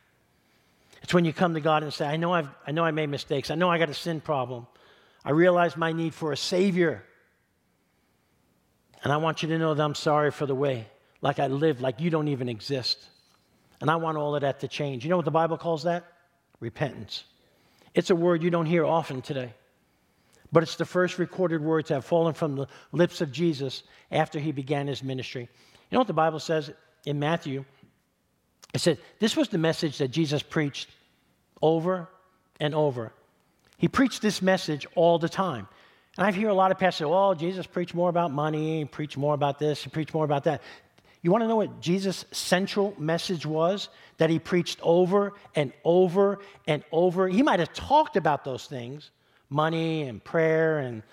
It's 1.02 1.13
when 1.13 1.24
you 1.24 1.32
come 1.32 1.54
to 1.54 1.62
God 1.62 1.82
and 1.82 1.93
say, 1.93 2.06
I 2.06 2.17
know, 2.17 2.34
I've, 2.34 2.50
I 2.67 2.72
know 2.72 2.84
I 2.84 2.91
made 2.91 3.08
mistakes. 3.08 3.52
I 3.52 3.56
know 3.56 3.69
I 3.69 3.78
got 3.78 3.89
a 3.89 3.93
sin 3.93 4.19
problem. 4.19 4.67
I 5.24 5.32
realize 5.32 5.78
my 5.78 5.93
need 5.93 6.13
for 6.13 6.34
a 6.34 6.38
Savior. 6.38 7.06
And 9.02 9.13
I 9.13 9.17
want 9.17 9.41
you 9.41 9.48
to 9.50 9.58
know 9.58 9.74
that 9.74 9.82
I'm 9.82 9.95
sorry 9.95 10.30
for 10.30 10.45
the 10.45 10.56
way, 10.56 10.88
like 11.22 11.39
I 11.39 11.48
lived, 11.48 11.80
like 11.80 12.02
you 12.02 12.10
don't 12.10 12.28
even 12.28 12.50
exist. 12.50 13.08
And 13.80 13.89
I 13.89 13.95
want 13.95 14.17
all 14.17 14.36
of 14.36 14.41
that 14.41 14.60
to 14.60 14.67
change. 14.67 15.06
You 15.06 15.10
know 15.10 15.15
what 15.15 15.26
the 15.26 15.32
Bible 15.32 15.58
calls 15.58 15.84
that? 15.84 16.04
Repentance. 16.60 17.24
It's 17.95 18.10
a 18.10 18.15
word 18.15 18.43
you 18.43 18.50
don't 18.50 18.65
hear 18.65 18.86
often 18.86 19.22
today. 19.22 19.54
But 20.51 20.63
it's 20.63 20.75
the 20.75 20.85
first 20.85 21.19
recorded 21.19 21.62
words 21.62 21.89
that 21.89 21.95
have 21.95 22.05
fallen 22.05 22.33
from 22.33 22.55
the 22.55 22.67
lips 22.91 23.21
of 23.21 23.31
Jesus 23.31 23.83
after 24.12 24.39
he 24.39 24.51
began 24.51 24.88
his 24.88 25.03
ministry. 25.03 25.41
You 25.43 25.95
know 25.95 25.99
what 25.99 26.07
the 26.07 26.13
Bible 26.13 26.39
says 26.39 26.71
in 27.05 27.19
Matthew? 27.19 27.65
It 28.73 28.81
says, 28.81 28.97
This 29.19 29.35
was 29.35 29.49
the 29.49 29.57
message 29.57 29.99
that 29.99 30.09
Jesus 30.09 30.41
preached 30.41 30.89
over 31.62 32.07
and 32.59 32.73
over. 32.73 33.12
He 33.77 33.88
preached 33.88 34.21
this 34.21 34.41
message 34.41 34.85
all 34.95 35.19
the 35.19 35.29
time. 35.29 35.67
And 36.17 36.27
I 36.27 36.31
hear 36.31 36.49
a 36.49 36.53
lot 36.53 36.71
of 36.71 36.77
pastors 36.77 37.07
say, 37.07 37.12
oh, 37.12 37.33
Jesus 37.33 37.65
preached 37.65 37.93
more 37.93 38.09
about 38.09 38.31
money, 38.31 38.79
he 38.79 38.85
preached 38.85 39.15
more 39.15 39.33
about 39.33 39.57
this, 39.57 39.83
he 39.83 39.89
preached 39.89 40.13
more 40.13 40.25
about 40.25 40.43
that. 40.43 40.62
You 41.21 41.31
want 41.31 41.43
to 41.43 41.47
know 41.47 41.55
what 41.55 41.79
Jesus' 41.81 42.25
central 42.31 42.93
message 42.97 43.45
was 43.45 43.89
that 44.17 44.29
he 44.29 44.39
preached 44.39 44.79
over 44.81 45.33
and 45.55 45.71
over 45.83 46.39
and 46.67 46.83
over? 46.91 47.27
He 47.27 47.43
might 47.43 47.59
have 47.59 47.73
talked 47.73 48.17
about 48.17 48.43
those 48.43 48.65
things, 48.65 49.12
money 49.49 50.03
and 50.03 50.23
prayer 50.23 50.79
and, 50.79 51.03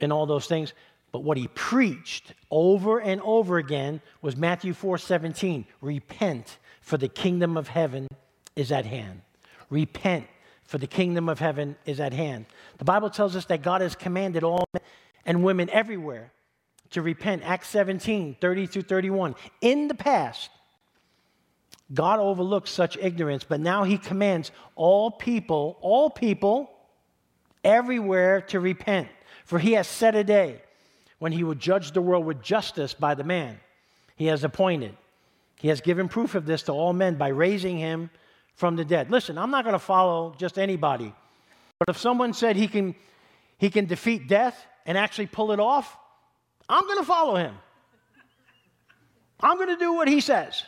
and 0.00 0.12
all 0.12 0.26
those 0.26 0.46
things, 0.46 0.72
but 1.12 1.22
what 1.22 1.36
he 1.36 1.48
preached 1.48 2.32
over 2.50 2.98
and 2.98 3.20
over 3.20 3.58
again 3.58 4.00
was 4.22 4.36
Matthew 4.36 4.72
4 4.72 4.96
17. 4.98 5.66
Repent, 5.80 6.58
for 6.80 6.96
the 6.96 7.08
kingdom 7.08 7.56
of 7.56 7.68
heaven 7.68 8.08
is 8.56 8.72
at 8.72 8.86
hand. 8.86 9.20
Repent, 9.68 10.26
for 10.64 10.78
the 10.78 10.86
kingdom 10.86 11.28
of 11.28 11.38
heaven 11.38 11.76
is 11.84 12.00
at 12.00 12.14
hand. 12.14 12.46
The 12.78 12.84
Bible 12.84 13.10
tells 13.10 13.36
us 13.36 13.44
that 13.46 13.62
God 13.62 13.82
has 13.82 13.94
commanded 13.94 14.42
all 14.42 14.64
men 14.72 14.82
and 15.26 15.44
women 15.44 15.68
everywhere 15.70 16.32
to 16.90 17.02
repent. 17.02 17.42
Acts 17.44 17.68
17 17.68 18.36
30 18.40 18.66
through 18.66 18.82
31. 18.82 19.34
In 19.60 19.88
the 19.88 19.94
past, 19.94 20.50
God 21.92 22.20
overlooked 22.20 22.68
such 22.68 22.96
ignorance, 22.96 23.44
but 23.44 23.60
now 23.60 23.84
he 23.84 23.98
commands 23.98 24.50
all 24.76 25.10
people, 25.10 25.76
all 25.82 26.08
people, 26.08 26.71
everywhere 27.64 28.40
to 28.42 28.60
repent. 28.60 29.08
For 29.44 29.58
he 29.58 29.72
has 29.72 29.88
set 29.88 30.14
a 30.14 30.24
day 30.24 30.62
when 31.18 31.32
he 31.32 31.44
will 31.44 31.54
judge 31.54 31.92
the 31.92 32.02
world 32.02 32.24
with 32.24 32.42
justice 32.42 32.94
by 32.94 33.14
the 33.14 33.24
man 33.24 33.60
he 34.16 34.26
has 34.26 34.44
appointed. 34.44 34.96
He 35.56 35.68
has 35.68 35.80
given 35.80 36.08
proof 36.08 36.34
of 36.34 36.46
this 36.46 36.64
to 36.64 36.72
all 36.72 36.92
men 36.92 37.16
by 37.16 37.28
raising 37.28 37.76
him 37.78 38.10
from 38.54 38.76
the 38.76 38.84
dead. 38.84 39.10
Listen, 39.10 39.38
I'm 39.38 39.50
not 39.50 39.64
going 39.64 39.74
to 39.74 39.78
follow 39.78 40.34
just 40.38 40.58
anybody. 40.58 41.12
But 41.78 41.88
if 41.88 41.98
someone 41.98 42.32
said 42.32 42.56
he 42.56 42.68
can, 42.68 42.94
he 43.58 43.70
can 43.70 43.86
defeat 43.86 44.28
death 44.28 44.66
and 44.86 44.98
actually 44.98 45.26
pull 45.26 45.52
it 45.52 45.60
off, 45.60 45.96
I'm 46.68 46.84
going 46.84 46.98
to 46.98 47.04
follow 47.04 47.36
him. 47.36 47.54
I'm 49.40 49.56
going 49.56 49.68
to 49.70 49.76
do 49.76 49.92
what 49.92 50.08
he 50.08 50.20
says. 50.20 50.62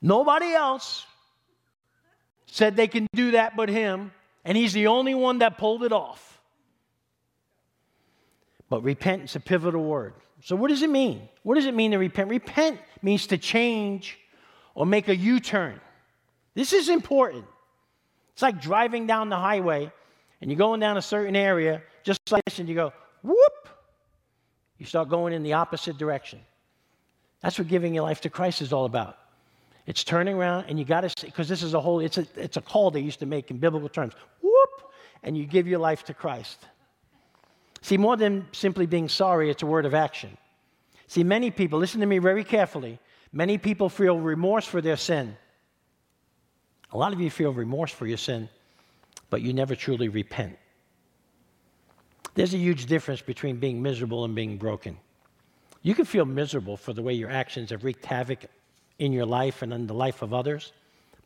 Nobody 0.00 0.52
else 0.52 1.04
said 2.46 2.76
they 2.76 2.86
can 2.86 3.06
do 3.12 3.32
that 3.32 3.56
but 3.56 3.68
him, 3.68 4.12
and 4.48 4.56
he's 4.56 4.72
the 4.72 4.86
only 4.86 5.14
one 5.14 5.40
that 5.40 5.58
pulled 5.58 5.84
it 5.84 5.92
off. 5.92 6.40
But 8.70 8.82
repent 8.82 9.24
is 9.24 9.36
a 9.36 9.40
pivotal 9.40 9.84
word. 9.84 10.14
So, 10.42 10.56
what 10.56 10.68
does 10.68 10.80
it 10.80 10.88
mean? 10.88 11.28
What 11.42 11.56
does 11.56 11.66
it 11.66 11.74
mean 11.74 11.90
to 11.90 11.98
repent? 11.98 12.30
Repent 12.30 12.80
means 13.02 13.26
to 13.26 13.36
change 13.36 14.18
or 14.74 14.86
make 14.86 15.08
a 15.08 15.14
U 15.14 15.38
turn. 15.38 15.78
This 16.54 16.72
is 16.72 16.88
important. 16.88 17.44
It's 18.32 18.40
like 18.40 18.58
driving 18.58 19.06
down 19.06 19.28
the 19.28 19.36
highway 19.36 19.92
and 20.40 20.50
you're 20.50 20.56
going 20.56 20.80
down 20.80 20.96
a 20.96 21.02
certain 21.02 21.36
area, 21.36 21.82
just 22.02 22.20
like 22.32 22.42
this, 22.46 22.58
and 22.58 22.70
you 22.70 22.74
go, 22.74 22.94
whoop, 23.22 23.68
you 24.78 24.86
start 24.86 25.10
going 25.10 25.34
in 25.34 25.42
the 25.42 25.52
opposite 25.52 25.98
direction. 25.98 26.40
That's 27.42 27.58
what 27.58 27.68
giving 27.68 27.92
your 27.92 28.04
life 28.04 28.22
to 28.22 28.30
Christ 28.30 28.62
is 28.62 28.72
all 28.72 28.86
about. 28.86 29.18
It's 29.88 30.04
turning 30.04 30.34
around, 30.34 30.66
and 30.68 30.78
you 30.78 30.84
got 30.84 31.08
to, 31.08 31.24
because 31.24 31.48
this 31.48 31.62
is 31.62 31.72
a 31.72 31.80
whole, 31.80 32.00
it's 32.00 32.18
a, 32.18 32.26
it's 32.36 32.58
a 32.58 32.60
call 32.60 32.90
they 32.90 33.00
used 33.00 33.20
to 33.20 33.26
make 33.26 33.50
in 33.50 33.56
biblical 33.56 33.88
terms. 33.88 34.12
And 35.22 35.36
you 35.36 35.46
give 35.46 35.66
your 35.66 35.78
life 35.78 36.04
to 36.04 36.14
Christ. 36.14 36.58
See, 37.80 37.96
more 37.96 38.16
than 38.16 38.46
simply 38.52 38.86
being 38.86 39.08
sorry, 39.08 39.50
it's 39.50 39.62
a 39.62 39.66
word 39.66 39.86
of 39.86 39.94
action. 39.94 40.36
See, 41.06 41.24
many 41.24 41.50
people, 41.50 41.78
listen 41.78 42.00
to 42.00 42.06
me 42.06 42.18
very 42.18 42.44
carefully, 42.44 42.98
many 43.32 43.58
people 43.58 43.88
feel 43.88 44.18
remorse 44.18 44.66
for 44.66 44.80
their 44.80 44.96
sin. 44.96 45.36
A 46.92 46.98
lot 46.98 47.12
of 47.12 47.20
you 47.20 47.30
feel 47.30 47.52
remorse 47.52 47.92
for 47.92 48.06
your 48.06 48.16
sin, 48.16 48.48
but 49.30 49.42
you 49.42 49.52
never 49.52 49.74
truly 49.74 50.08
repent. 50.08 50.58
There's 52.34 52.54
a 52.54 52.58
huge 52.58 52.86
difference 52.86 53.20
between 53.20 53.56
being 53.56 53.82
miserable 53.82 54.24
and 54.24 54.34
being 54.34 54.58
broken. 54.58 54.96
You 55.82 55.94
can 55.94 56.04
feel 56.04 56.24
miserable 56.24 56.76
for 56.76 56.92
the 56.92 57.02
way 57.02 57.12
your 57.14 57.30
actions 57.30 57.70
have 57.70 57.84
wreaked 57.84 58.04
havoc 58.04 58.46
in 58.98 59.12
your 59.12 59.26
life 59.26 59.62
and 59.62 59.72
in 59.72 59.86
the 59.86 59.94
life 59.94 60.22
of 60.22 60.34
others, 60.34 60.72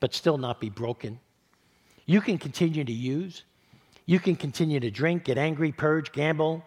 but 0.00 0.14
still 0.14 0.38
not 0.38 0.60
be 0.60 0.70
broken. 0.70 1.18
You 2.06 2.20
can 2.20 2.38
continue 2.38 2.84
to 2.84 2.92
use, 2.92 3.44
you 4.06 4.18
can 4.18 4.36
continue 4.36 4.80
to 4.80 4.90
drink, 4.90 5.24
get 5.24 5.38
angry, 5.38 5.72
purge, 5.72 6.12
gamble, 6.12 6.64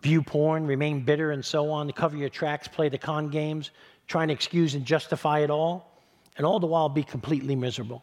view 0.00 0.22
porn, 0.22 0.66
remain 0.66 1.00
bitter, 1.02 1.32
and 1.32 1.44
so 1.44 1.70
on, 1.70 1.86
to 1.86 1.92
cover 1.92 2.16
your 2.16 2.28
tracks, 2.28 2.68
play 2.68 2.88
the 2.88 2.98
con 2.98 3.28
games, 3.28 3.70
try 4.06 4.24
to 4.26 4.32
excuse 4.32 4.74
and 4.74 4.84
justify 4.84 5.40
it 5.40 5.50
all, 5.50 5.90
and 6.36 6.46
all 6.46 6.60
the 6.60 6.66
while 6.66 6.88
be 6.88 7.02
completely 7.02 7.56
miserable. 7.56 8.02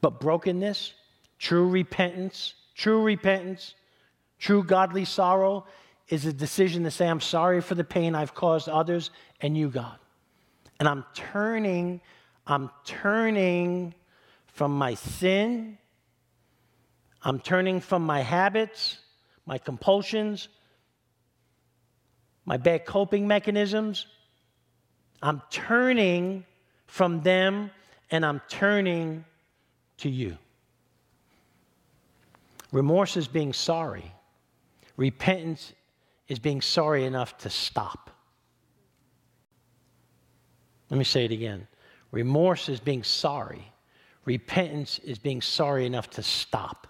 But 0.00 0.20
brokenness, 0.20 0.92
true 1.38 1.68
repentance, 1.68 2.54
true 2.74 3.02
repentance, 3.02 3.74
true 4.38 4.62
godly 4.62 5.04
sorrow 5.04 5.64
is 6.08 6.26
a 6.26 6.32
decision 6.32 6.84
to 6.84 6.90
say, 6.90 7.08
I'm 7.08 7.20
sorry 7.20 7.60
for 7.60 7.74
the 7.74 7.84
pain 7.84 8.14
I've 8.14 8.34
caused 8.34 8.68
others 8.68 9.10
and 9.40 9.56
you, 9.56 9.68
God. 9.68 9.98
And 10.78 10.88
I'm 10.88 11.04
turning, 11.14 12.00
I'm 12.46 12.70
turning 12.84 13.94
from 14.46 14.76
my 14.76 14.94
sin 14.94 15.78
I'm 17.26 17.40
turning 17.40 17.80
from 17.80 18.06
my 18.06 18.20
habits, 18.20 18.98
my 19.46 19.58
compulsions, 19.58 20.46
my 22.44 22.56
bad 22.56 22.86
coping 22.86 23.26
mechanisms. 23.26 24.06
I'm 25.20 25.42
turning 25.50 26.44
from 26.86 27.22
them 27.22 27.72
and 28.12 28.24
I'm 28.24 28.40
turning 28.48 29.24
to 29.98 30.08
you. 30.08 30.38
Remorse 32.70 33.16
is 33.16 33.26
being 33.26 33.52
sorry. 33.52 34.12
Repentance 34.96 35.72
is 36.28 36.38
being 36.38 36.60
sorry 36.60 37.06
enough 37.06 37.36
to 37.38 37.50
stop. 37.50 38.08
Let 40.90 40.98
me 40.98 41.04
say 41.04 41.24
it 41.24 41.32
again. 41.32 41.66
Remorse 42.12 42.68
is 42.68 42.78
being 42.78 43.02
sorry. 43.02 43.72
Repentance 44.24 45.00
is 45.00 45.18
being 45.18 45.42
sorry 45.42 45.86
enough 45.86 46.08
to 46.10 46.22
stop. 46.22 46.86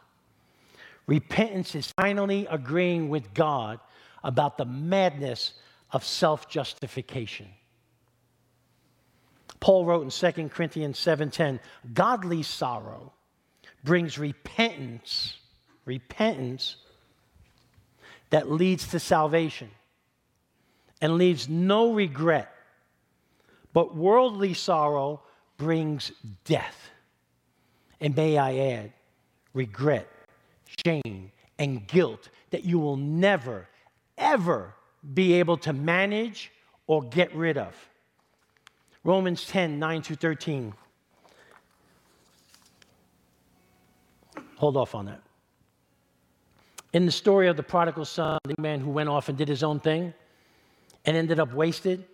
Repentance 1.07 1.75
is 1.75 1.93
finally 1.93 2.47
agreeing 2.51 3.09
with 3.09 3.33
God 3.33 3.79
about 4.25 4.59
the 4.59 4.65
madness 4.65 5.53
of 5.93 6.05
self 6.05 6.49
justification. 6.49 7.49
Paul 9.61 9.85
wrote 9.85 10.03
in 10.03 10.11
2 10.11 10.51
Corinthians 10.51 10.99
7:10, 10.99 11.61
godly 11.95 12.43
sorrow 12.43 13.13
brings 13.85 14.19
repentance, 14.19 15.39
repentance 15.85 16.77
that 18.31 18.51
leads 18.51 18.89
to 18.89 18.99
salvation 18.99 19.71
and 21.01 21.17
leaves 21.17 21.49
no 21.49 21.93
regret. 21.93 22.53
But 23.73 23.95
worldly 23.95 24.55
sorrow 24.55 25.23
brings 25.57 26.11
death. 26.45 26.91
And 28.01 28.17
may 28.17 28.37
I 28.37 28.57
add, 28.57 28.93
regret 29.53 30.09
shame 30.85 31.31
and 31.59 31.87
guilt 31.87 32.29
that 32.51 32.65
you 32.65 32.79
will 32.79 32.97
never, 32.97 33.69
ever 34.19 34.75
be 35.15 35.35
able 35.35 35.57
to 35.59 35.73
manage 35.73 36.53
or 36.87 37.03
get 37.03 37.35
rid 37.35 37.59
of. 37.59 37.75
Romans 39.05 39.47
10 39.47 39.79
9 39.79 40.03
through 40.03 40.17
13. 40.17 40.75
Hold 44.57 44.77
off 44.77 44.95
on 44.95 45.07
that. 45.07 45.21
In 46.93 47.05
the 47.05 47.13
story 47.13 47.49
of 47.49 47.57
the 47.57 47.63
prodigal 47.63 48.07
son, 48.07 48.39
the 48.45 48.55
man 48.59 48.81
who 48.81 48.91
went 48.91 49.09
off 49.09 49.29
and 49.29 49.37
did 49.37 49.49
his 49.49 49.63
own 49.63 49.81
thing 49.81 50.15
and 51.05 51.17
ended 51.17 51.39
up 51.39 51.53
wasted, 51.53 52.05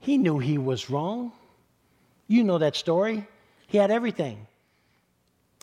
he 0.00 0.16
knew 0.16 0.38
he 0.38 0.56
was 0.56 0.88
wrong. 0.88 1.32
You 2.26 2.42
know 2.42 2.58
that 2.58 2.74
story. 2.74 3.26
He 3.66 3.76
had 3.76 3.90
everything 3.90 4.46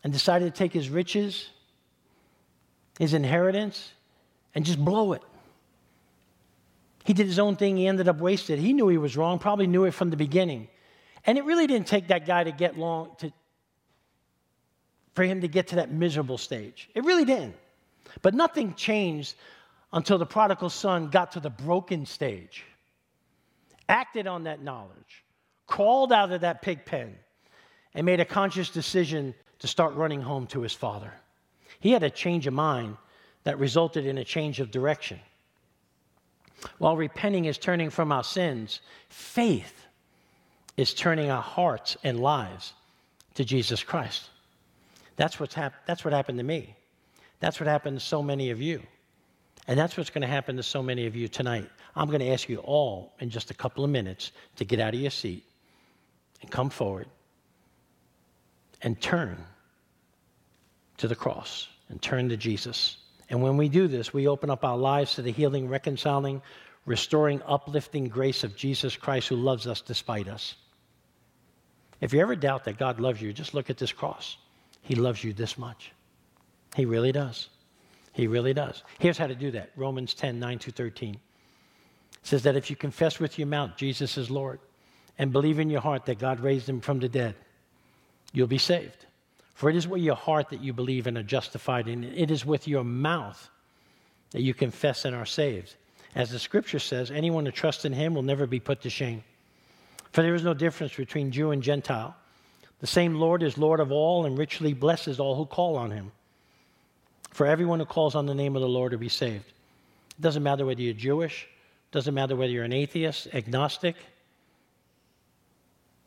and 0.04 0.14
decided 0.14 0.54
to 0.54 0.58
take 0.58 0.72
his 0.72 0.90
riches 0.90 1.50
his 3.00 3.14
inheritance, 3.14 3.92
and 4.56 4.66
just 4.66 4.84
blow 4.84 5.14
it. 5.14 5.22
He 7.04 7.14
did 7.14 7.28
his 7.28 7.40
own 7.40 7.56
thing, 7.56 7.78
he 7.78 7.88
ended 7.88 8.08
up 8.08 8.18
wasted. 8.18 8.60
He 8.60 8.74
knew 8.74 8.88
he 8.88 8.98
was 8.98 9.16
wrong, 9.16 9.40
probably 9.40 9.68
knew 9.68 9.86
it 9.86 9.92
from 9.92 10.10
the 10.10 10.18
beginning. 10.18 10.68
And 11.26 11.38
it 11.38 11.46
really 11.46 11.68
didn't 11.68 11.88
take 11.88 12.08
that 12.08 12.26
guy 12.26 12.44
to 12.44 12.52
get 12.52 12.78
long 12.78 13.12
to 13.20 13.32
for 15.14 15.24
him 15.24 15.42
to 15.42 15.48
get 15.48 15.70
to 15.70 15.78
that 15.78 15.92
miserable 15.92 16.38
stage. 16.38 16.90
It 16.94 17.04
really 17.04 17.26
didn't. 17.26 17.56
But 18.22 18.36
nothing 18.36 18.76
changed 18.76 19.34
until 19.92 20.20
the 20.20 20.28
prodigal 20.28 20.70
son 20.70 21.10
got 21.10 21.32
to 21.32 21.40
the 21.40 21.50
broken 21.50 22.06
stage. 22.06 22.64
Acted 23.90 24.28
on 24.28 24.44
that 24.44 24.62
knowledge, 24.62 25.24
crawled 25.66 26.14
out 26.14 26.32
of 26.32 26.42
that 26.42 26.62
pig 26.62 26.86
pen, 26.86 27.16
and 27.96 28.06
made 28.06 28.20
a 28.20 28.26
conscious 28.26 28.70
decision 28.70 29.34
to 29.58 29.68
start 29.68 29.96
running 29.96 30.22
home 30.22 30.46
to 30.48 30.62
his 30.62 30.74
father. 30.74 31.12
He 31.80 31.92
had 31.92 32.04
a 32.04 32.10
change 32.10 32.48
of 32.48 32.54
mind 32.54 32.98
that 33.44 33.60
resulted 33.60 34.06
in 34.06 34.18
a 34.18 34.24
change 34.24 34.60
of 34.60 34.72
direction. 34.72 35.20
While 36.80 36.98
repenting 36.98 37.46
is 37.46 37.58
turning 37.58 37.90
from 37.90 38.12
our 38.12 38.24
sins, 38.24 38.82
faith 39.10 39.86
is 40.76 40.94
turning 40.94 41.30
our 41.30 41.42
hearts 41.42 41.98
and 42.04 42.20
lives 42.20 42.74
to 43.36 43.46
Jesus 43.46 43.84
Christ. 43.84 44.30
That's, 45.16 45.40
what's 45.40 45.54
hap- 45.54 45.86
that's 45.86 46.04
what 46.04 46.14
happened 46.14 46.40
to 46.40 46.44
me. 46.44 46.76
That's 47.40 47.60
what 47.60 47.68
happened 47.68 48.00
to 48.00 48.06
so 48.06 48.24
many 48.24 48.50
of 48.50 48.62
you. 48.62 48.82
And 49.68 49.78
that's 49.78 49.98
what's 49.98 50.10
going 50.10 50.22
to 50.22 50.28
happen 50.28 50.56
to 50.58 50.64
so 50.64 50.82
many 50.82 51.06
of 51.06 51.16
you 51.16 51.28
tonight. 51.28 51.70
I'm 51.96 52.08
going 52.08 52.20
to 52.20 52.30
ask 52.30 52.48
you 52.48 52.58
all 52.60 53.14
in 53.20 53.30
just 53.30 53.52
a 53.52 53.54
couple 53.54 53.84
of 53.84 53.90
minutes 53.90 54.32
to 54.56 54.66
get 54.66 54.80
out 54.80 54.94
of 54.94 55.00
your 55.00 55.12
seat 55.12 55.44
and 56.42 56.50
come 56.50 56.70
forward 56.70 57.08
and 58.82 59.00
turn 59.02 59.44
to 60.98 61.08
the 61.08 61.16
cross 61.16 61.68
and 61.90 62.02
turn 62.02 62.30
to 62.30 62.38
Jesus. 62.38 62.98
And 63.30 63.42
when 63.42 63.58
we 63.58 63.70
do 63.70 63.88
this, 63.88 64.14
we 64.14 64.28
open 64.28 64.50
up 64.50 64.64
our 64.64 64.78
lives 64.78 65.16
to 65.16 65.22
the 65.22 65.32
healing, 65.32 65.68
reconciling, 65.70 66.42
restoring, 66.86 67.42
uplifting 67.46 68.08
grace 68.08 68.44
of 68.44 68.56
Jesus 68.56 68.96
Christ 68.96 69.28
who 69.28 69.36
loves 69.36 69.68
us 69.68 69.82
despite 69.82 70.28
us. 70.28 70.56
If 72.00 72.14
you 72.14 72.22
ever 72.22 72.36
doubt 72.36 72.66
that 72.66 72.78
God 72.78 73.00
loves 73.00 73.22
you, 73.22 73.34
just 73.34 73.54
look 73.54 73.70
at 73.70 73.78
this 73.78 73.92
cross. 73.92 74.38
He 74.82 74.96
loves 74.96 75.24
you 75.24 75.34
this 75.34 75.58
much. 75.58 75.92
He 76.76 76.86
really 76.86 77.12
does. 77.12 77.50
He 78.14 78.28
really 78.28 78.54
does. 78.54 78.84
Here's 79.00 79.18
how 79.18 79.28
to 79.28 79.36
do 79.36 79.52
that 79.52 79.72
Romans 79.76 80.14
10 80.14 80.40
9 80.40 80.60
to 80.60 80.72
13 80.72 81.20
says 82.24 82.44
that 82.44 82.56
if 82.56 82.70
you 82.70 82.76
confess 82.76 83.20
with 83.20 83.38
your 83.38 83.48
mouth 83.48 83.72
Jesus 83.78 84.18
is 84.18 84.30
Lord 84.30 84.60
and 85.18 85.32
believe 85.32 85.60
in 85.60 85.70
your 85.70 85.82
heart 85.82 86.06
that 86.06 86.20
God 86.20 86.40
raised 86.40 86.68
him 86.68 86.82
from 86.82 87.00
the 87.00 87.10
dead, 87.10 87.36
you'll 88.34 88.48
be 88.48 88.58
saved. 88.58 89.07
For 89.58 89.72
it 89.72 89.76
is 89.76 89.88
with 89.88 90.04
your 90.04 90.16
heart 90.16 90.50
that 90.50 90.62
you 90.62 90.72
believe 90.72 91.08
and 91.08 91.18
are 91.18 91.24
justified, 91.24 91.88
and 91.88 92.06
it 92.06 92.30
is 92.30 92.46
with 92.46 92.68
your 92.68 92.84
mouth 92.84 93.50
that 94.30 94.44
you 94.44 94.54
confess 94.54 95.04
and 95.04 95.16
are 95.16 95.26
saved. 95.26 95.74
As 96.14 96.30
the 96.30 96.38
scripture 96.38 96.78
says, 96.78 97.10
anyone 97.10 97.44
who 97.44 97.52
trusts 97.52 97.84
in 97.84 97.92
him 97.92 98.14
will 98.14 98.22
never 98.22 98.46
be 98.46 98.60
put 98.60 98.82
to 98.84 98.92
shame. 98.92 99.24
For 100.12 100.22
there 100.22 100.36
is 100.36 100.44
no 100.44 100.54
difference 100.54 100.96
between 100.96 101.32
Jew 101.32 101.50
and 101.50 101.64
Gentile. 101.64 102.16
The 102.82 102.86
same 102.86 103.16
Lord 103.16 103.42
is 103.42 103.58
Lord 103.58 103.80
of 103.80 103.92
all 103.92 104.28
and 104.28 104.38
richly 104.38 104.76
blesses 104.76 105.20
all 105.20 105.36
who 105.36 105.48
call 105.48 105.76
on 105.76 105.90
him. 105.90 106.12
For 107.32 107.48
everyone 107.48 107.80
who 107.80 107.88
calls 107.88 108.14
on 108.14 108.28
the 108.28 108.36
name 108.36 108.56
of 108.56 108.62
the 108.62 108.70
Lord 108.70 108.92
will 108.92 109.00
be 109.00 109.10
saved. 109.10 109.48
It 110.12 110.22
doesn't 110.22 110.44
matter 110.44 110.68
whether 110.68 110.84
you're 110.84 110.94
Jewish, 110.94 111.48
doesn't 111.92 112.14
matter 112.14 112.36
whether 112.36 112.52
you're 112.52 112.64
an 112.64 112.74
atheist, 112.74 113.30
agnostic, 113.34 113.96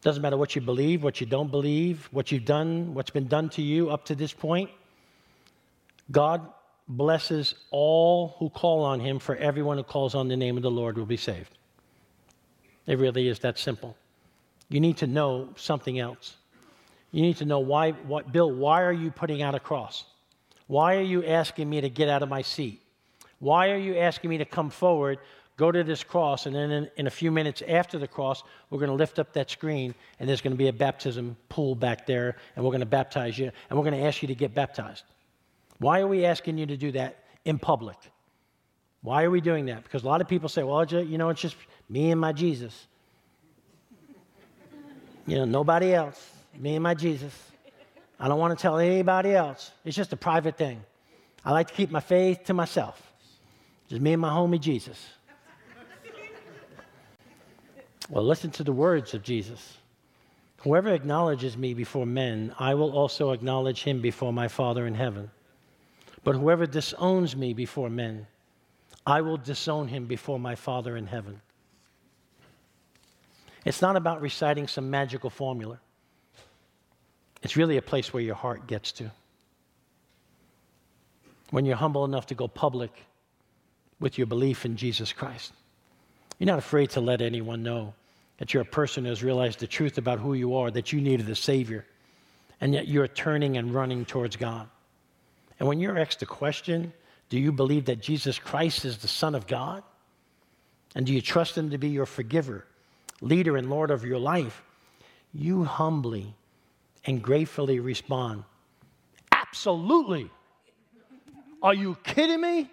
doesn't 0.03 0.23
matter 0.23 0.37
what 0.37 0.55
you 0.55 0.63
believe, 0.63 1.03
what 1.03 1.21
you 1.21 1.27
don't 1.27 1.51
believe, 1.51 2.09
what 2.11 2.33
you've 2.33 2.45
done, 2.45 2.95
what's 2.95 3.11
been 3.11 3.29
done 3.29 3.51
to 3.51 3.63
you 3.63 3.91
up 3.91 4.05
to 4.07 4.15
this 4.15 4.33
point. 4.33 4.71
God 6.11 6.47
blesses 6.89 7.55
all 7.71 8.35
who 8.39 8.51
call 8.51 8.83
on 8.83 8.99
him, 8.99 9.19
for 9.19 9.37
everyone 9.37 9.77
who 9.77 9.85
calls 9.85 10.15
on 10.15 10.29
the 10.29 10.37
name 10.37 10.57
of 10.57 10.63
the 10.63 10.71
Lord 10.71 10.97
will 10.97 11.07
be 11.07 11.17
saved. 11.17 11.51
It 12.87 12.99
really 12.99 13.29
is 13.29 13.39
that 13.41 13.59
simple. 13.59 13.97
You 14.69 14.81
need 14.81 14.97
to 14.99 15.07
know 15.07 15.51
something 15.57 15.99
else. 15.99 16.37
You 17.13 17.23
need 17.23 17.37
to 17.37 17.45
know 17.45 17.59
why, 17.59 17.91
what, 17.91 18.33
Bill, 18.33 18.51
why 18.51 18.83
are 18.83 18.93
you 18.93 19.11
putting 19.11 19.43
out 19.43 19.55
a 19.55 19.61
cross? 19.61 20.05
Why 20.67 20.97
are 20.97 21.03
you 21.03 21.25
asking 21.25 21.69
me 21.69 21.81
to 21.81 21.89
get 21.89 22.09
out 22.09 22.23
of 22.23 22.29
my 22.29 22.43
seat? 22.43 22.81
Why 23.41 23.71
are 23.71 23.79
you 23.79 23.97
asking 23.97 24.31
me 24.31 24.39
to 24.39 24.45
come 24.45 24.71
forward, 24.71 25.19
go 25.61 25.71
to 25.71 25.85
this 25.85 26.03
cross, 26.03 26.47
and 26.47 26.57
then 26.57 26.71
in, 26.71 26.91
in 26.97 27.07
a 27.07 27.11
few 27.11 27.31
minutes 27.31 27.63
after 27.69 27.99
the 27.99 28.09
cross, 28.09 28.43
we're 28.71 28.79
going 28.79 28.89
to 28.89 28.97
lift 28.97 29.19
up 29.19 29.35
that 29.35 29.51
screen, 29.51 29.95
and 30.19 30.27
there's 30.27 30.41
going 30.41 30.55
to 30.55 30.57
be 30.57 30.69
a 30.69 30.73
baptism 30.73 31.37
pool 31.51 31.75
back 31.75 32.07
there, 32.07 32.37
and 32.57 32.65
we're 32.65 32.71
going 32.71 32.81
to 32.81 32.87
baptize 32.87 33.39
you, 33.39 33.53
and 33.69 33.79
we're 33.79 33.85
going 33.85 34.01
to 34.01 34.07
ask 34.07 34.23
you 34.23 34.29
to 34.29 34.35
get 34.35 34.55
baptized. 34.55 35.05
Why 35.79 36.01
are 36.01 36.07
we 36.07 36.25
asking 36.25 36.57
you 36.57 36.65
to 36.65 36.79
do 36.79 36.93
that 36.93 37.25
in 37.45 37.59
public? 37.59 37.99
Why 39.03 39.23
are 39.25 39.31
we 39.31 39.43
doing 39.43 39.67
that? 39.67 39.85
Because 39.85 40.03
a 40.03 40.07
lot 40.07 40.23
of 40.23 40.29
people 40.29 40.49
say, 40.49 40.63
well, 40.63 40.83
you 40.87 41.19
know, 41.19 41.29
it's 41.29 41.43
just 41.43 41.57
me 41.91 42.11
and 42.11 42.19
my 42.19 42.33
Jesus. 42.33 42.87
You 45.27 45.37
know, 45.37 45.45
nobody 45.45 45.93
else. 45.93 46.31
Me 46.59 46.75
and 46.77 46.83
my 46.83 46.95
Jesus. 46.95 47.35
I 48.19 48.29
don't 48.29 48.39
want 48.39 48.59
to 48.59 48.61
tell 48.61 48.79
anybody 48.79 49.35
else. 49.35 49.73
It's 49.85 49.97
just 49.97 50.13
a 50.15 50.17
private 50.17 50.57
thing. 50.57 50.83
I 51.45 51.53
like 51.53 51.69
to 51.69 51.75
keep 51.75 51.91
my 51.91 52.01
faith 52.01 52.45
to 52.45 52.55
myself. 52.55 53.13
Just 53.89 54.01
me 54.01 54.15
and 54.15 54.23
my 54.23 54.31
homie 54.31 54.61
Jesus. 54.61 54.99
Well, 58.11 58.25
listen 58.25 58.51
to 58.53 58.65
the 58.65 58.73
words 58.73 59.15
of 59.15 59.23
Jesus. 59.23 59.79
Whoever 60.59 60.89
acknowledges 60.91 61.57
me 61.57 61.75
before 61.75 62.05
men, 62.05 62.53
I 62.59 62.75
will 62.75 62.91
also 62.91 63.31
acknowledge 63.31 63.85
him 63.85 64.01
before 64.01 64.33
my 64.33 64.49
Father 64.49 64.85
in 64.85 64.95
heaven. 64.95 65.31
But 66.25 66.35
whoever 66.35 66.67
disowns 66.67 67.37
me 67.37 67.55
before 67.55 67.89
men, 67.89 68.27
I 69.07 69.21
will 69.21 69.37
disown 69.37 69.89
him 69.89 70.07
before 70.07 70.41
my 70.41 70.57
Father 70.57 70.97
in 70.97 71.07
heaven. 71.07 71.41
It's 73.65 73.81
not 73.81 73.95
about 73.95 74.21
reciting 74.21 74.67
some 74.67 74.91
magical 74.91 75.31
formula. 75.31 75.79
It's 77.43 77.57
really 77.57 77.77
a 77.77 77.83
place 77.83 78.13
where 78.13 78.23
your 78.23 78.35
heart 78.35 78.67
gets 78.67 78.91
to. 78.93 79.11
When 81.51 81.65
you're 81.65 81.77
humble 81.77 82.05
enough 82.05 82.27
to 82.27 82.35
go 82.35 82.49
public 82.49 82.93
with 84.01 84.19
your 84.19 84.27
belief 84.27 84.67
in 84.67 84.77
Jesus 84.77 85.13
Christ, 85.13 85.53
you're 86.39 86.47
not 86.47 86.59
afraid 86.59 86.91
to 86.91 87.01
let 87.01 87.23
anyone 87.23 87.63
know 87.63 87.95
that 88.41 88.53
you're 88.53 88.63
a 88.63 88.67
person 88.67 89.05
who 89.05 89.11
has 89.11 89.23
realized 89.23 89.61
the 89.61 89.67
truth 89.67 89.99
about 89.99 90.19
who 90.19 90.33
you 90.33 90.57
are, 90.57 90.71
that 90.71 90.93
you 90.93 91.01
needed 91.01 91.29
a 91.29 91.37
Savior, 91.37 91.85
and 92.61 92.75
yet 92.75 92.89
you're 92.89 93.07
turning 93.07 93.59
and 93.59 93.73
running 93.73 94.05
towards 94.05 94.35
God. 94.35 94.67
And 95.59 95.69
when 95.69 95.79
you're 95.79 95.99
asked 95.99 96.21
the 96.21 96.27
question, 96.27 96.93
do 97.29 97.39
you 97.39 97.53
believe 97.53 97.85
that 97.85 98.01
Jesus 98.01 98.39
Christ 98.39 98.87
is 98.87 98.97
the 98.97 99.09
Son 99.09 99.35
of 99.35 99.47
God? 99.47 99.83
And 100.95 101.05
do 101.05 101.13
you 101.13 101.21
trust 101.21 101.57
Him 101.57 101.71
to 101.71 101.79
be 101.79 101.91
your 101.91 102.07
forgiver, 102.07 102.65
leader, 103.21 103.59
and 103.59 103.69
Lord 103.69 103.91
of 103.91 104.05
your 104.07 104.19
life? 104.19 104.63
You 105.35 105.65
humbly 105.65 106.35
and 107.05 107.23
gratefully 107.23 107.79
respond, 107.79 108.45
Absolutely. 109.31 110.31
Are 111.63 111.75
you 111.75 111.97
kidding 112.05 112.41
me? 112.41 112.71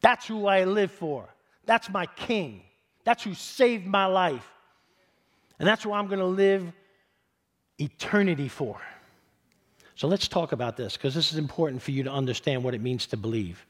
That's 0.00 0.26
who 0.26 0.46
I 0.46 0.64
live 0.64 0.90
for. 0.90 1.28
That's 1.64 1.88
my 1.88 2.06
king. 2.06 2.62
That's 3.08 3.24
who 3.24 3.32
saved 3.32 3.86
my 3.86 4.04
life. 4.04 4.46
And 5.58 5.66
that's 5.66 5.82
who 5.82 5.94
I'm 5.94 6.08
going 6.08 6.18
to 6.18 6.26
live 6.26 6.70
eternity 7.78 8.48
for. 8.48 8.78
So 9.94 10.08
let's 10.08 10.28
talk 10.28 10.52
about 10.52 10.76
this 10.76 10.94
because 10.94 11.14
this 11.14 11.32
is 11.32 11.38
important 11.38 11.80
for 11.80 11.90
you 11.90 12.02
to 12.02 12.12
understand 12.12 12.62
what 12.62 12.74
it 12.74 12.82
means 12.82 13.06
to 13.06 13.16
believe. 13.16 13.64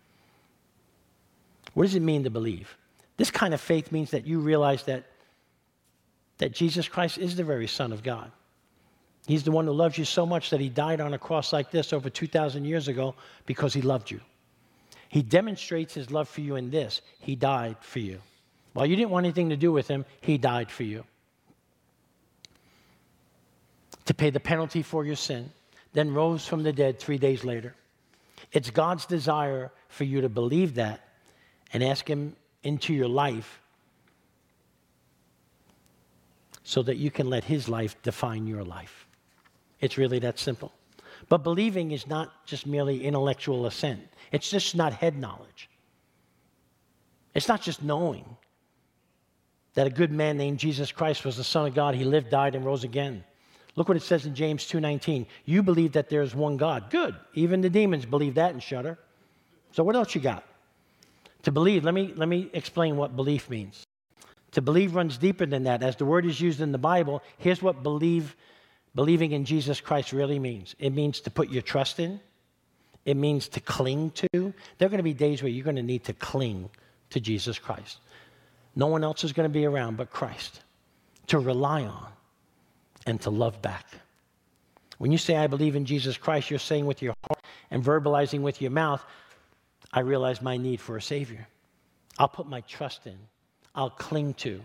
What 1.75 1.85
does 1.85 1.95
it 1.95 2.03
mean 2.03 2.25
to 2.25 2.31
believe? 2.31 2.77
This 3.17 3.31
kind 3.31 3.55
of 3.55 3.61
faith 3.61 3.93
means 3.93 4.11
that 4.11 4.27
you 4.27 4.41
realize 4.41 4.83
that, 4.87 5.05
that 6.39 6.51
Jesus 6.51 6.89
Christ 6.89 7.17
is 7.17 7.37
the 7.37 7.45
very 7.45 7.69
Son 7.69 7.93
of 7.93 8.03
God. 8.03 8.33
He's 9.29 9.45
the 9.45 9.53
one 9.53 9.67
who 9.67 9.73
loves 9.73 9.97
you 9.97 10.05
so 10.05 10.27
much 10.27 10.51
that 10.51 10.59
he 10.59 10.69
died 10.69 11.01
on 11.01 11.15
a 11.15 11.19
cross 11.19 11.53
like 11.53 11.71
this 11.71 11.93
over 11.93 12.11
2,000 12.11 12.65
years 12.65 12.89
ago 12.89 13.15
because 13.47 13.73
he 13.73 13.83
loved 13.83 14.11
you. 14.11 14.21
He 15.09 15.23
demonstrates 15.23 15.95
his 15.95 16.11
love 16.11 16.29
for 16.29 16.41
you 16.41 16.57
in 16.57 16.73
this 16.73 17.03
He 17.21 17.37
died 17.37 17.77
for 17.79 18.01
you. 18.01 18.21
While 18.79 18.87
you 18.87 18.95
didn't 18.95 19.11
want 19.11 19.27
anything 19.27 19.49
to 19.49 19.57
do 19.57 19.73
with 19.73 19.89
him, 19.89 20.05
he 20.21 20.39
died 20.39 20.71
for 20.71 20.85
you. 20.85 21.03
To 24.05 24.15
pay 24.15 24.31
the 24.31 24.39
penalty 24.39 24.83
for 24.83 25.05
your 25.05 25.17
sin 25.17 25.51
then 25.95 26.15
rose 26.15 26.47
from 26.47 26.63
the 26.63 26.73
dead 26.73 27.01
three 27.01 27.19
days 27.19 27.43
later. 27.43 27.75
It's 28.53 28.71
God's 28.71 29.05
desire 29.05 29.73
for 29.89 30.05
you 30.05 30.21
to 30.21 30.29
believe 30.29 30.77
that 30.77 31.01
and 31.73 31.83
ask 31.83 32.07
Him 32.07 32.37
into 32.63 32.95
your 32.95 33.09
life 33.09 33.61
so 36.63 36.81
that 36.85 36.99
you 36.99 37.11
can 37.11 37.29
let 37.29 37.43
His 37.43 37.69
life 37.69 38.01
define 38.05 38.47
your 38.47 38.63
life. 38.63 39.09
It's 39.81 39.99
really 39.99 40.21
that 40.21 40.39
simple. 40.39 40.71
But 41.29 41.39
believing 41.39 41.91
is 41.91 42.07
not 42.07 42.47
just 42.47 42.65
merely 42.65 43.05
intellectual 43.05 43.67
assent, 43.67 44.07
it's 44.31 44.49
just 44.49 44.77
not 44.77 44.93
head 44.93 45.19
knowledge. 45.19 45.69
It's 47.35 47.49
not 47.49 47.61
just 47.61 47.83
knowing 47.83 48.37
that 49.79 49.87
a 49.87 49.91
good 49.91 50.11
man 50.11 50.37
named 50.37 50.59
Jesus 50.59 50.91
Christ 50.91 51.25
was 51.25 51.37
the 51.37 51.45
Son 51.45 51.65
of 51.65 51.73
God. 51.73 51.95
He 51.95 52.03
lived, 52.03 52.31
died, 52.31 52.57
and 52.57 52.65
rose 52.65 52.83
again. 52.83 53.23
Look 53.77 53.87
what 53.87 53.97
it 53.97 54.03
says 54.03 54.27
in 54.27 54.35
James 54.35 54.67
2:19. 54.67 55.25
You 55.45 55.63
believe 55.63 55.93
that 55.93 56.09
there's 56.09 56.35
one 56.35 56.57
God. 56.57 56.91
Good. 56.91 57.15
Even 57.35 57.61
the 57.61 57.71
demons 57.71 58.05
believe 58.05 58.35
that 58.35 58.51
and 58.51 58.61
shudder. 58.61 58.99
So 59.71 59.85
what 59.85 59.95
else 59.95 60.17
you 60.17 60.21
got? 60.21 60.43
To 61.45 61.53
believe, 61.53 61.85
let 61.85 61.95
me 61.95 62.13
let 62.17 62.29
me 62.29 62.51
explain 62.55 62.97
what 62.97 63.15
belief 63.15 63.49
means. 63.49 63.87
To 64.51 64.61
believe 64.61 64.97
runs 64.97 65.17
deeper 65.17 65.47
than 65.47 65.63
that. 65.63 65.85
As 65.85 65.95
the 65.95 66.05
word 66.05 66.27
is 66.27 66.41
used 66.41 66.61
in 66.61 66.73
the 66.73 66.79
Bible, 66.79 67.23
here's 67.37 67.63
what 67.63 67.85
believe 67.85 68.35
believing 68.97 69.31
in 69.31 69.45
Jesus 69.45 69.81
Christ 69.81 70.13
really 70.13 70.41
means. 70.41 70.75
It 70.81 70.91
means 70.91 71.21
to 71.21 71.31
put 71.31 71.51
your 71.51 71.63
trust 71.63 72.01
in. 72.01 72.19
It 73.05 73.17
means 73.17 73.47
to 73.51 73.61
cling 73.61 74.11
to. 74.11 74.27
There 74.33 74.87
are 74.87 74.89
going 74.89 74.97
to 74.97 75.05
be 75.05 75.15
days 75.15 75.41
where 75.41 75.53
you're 75.53 75.63
going 75.63 75.77
to 75.77 75.85
need 75.85 76.03
to 76.07 76.15
cling 76.15 76.69
to 77.11 77.21
Jesus 77.21 77.61
Christ. 77.61 77.99
No 78.79 78.87
one 78.87 79.03
else 79.03 79.25
is 79.25 79.33
going 79.33 79.45
to 79.45 79.53
be 79.53 79.67
around 79.67 79.97
but 79.97 80.09
Christ 80.09 80.61
to 81.27 81.41
rely 81.41 81.83
on 81.83 82.07
and 83.07 83.21
to 83.23 83.29
love 83.29 83.61
back. 83.61 83.85
When 84.99 85.11
you 85.11 85.19
say, 85.19 85.37
I 85.37 85.49
believe 85.49 85.75
in 85.75 85.85
Jesus 85.85 86.17
Christ, 86.17 86.49
you're 86.49 86.61
saying 86.61 86.87
with 86.87 87.03
your 87.03 87.15
heart 87.25 87.45
and 87.73 87.85
verbalizing 87.85 88.41
with 88.41 88.63
your 88.63 88.71
mouth, 88.71 89.05
I 89.93 90.01
realize 90.01 90.41
my 90.41 90.57
need 90.57 90.81
for 90.81 90.97
a 90.97 91.03
Savior. 91.03 91.45
I'll 92.21 92.29
put 92.29 92.47
my 92.47 92.61
trust 92.63 93.09
in, 93.09 93.19
I'll 93.75 93.91
cling 93.91 94.35
to, 94.35 94.61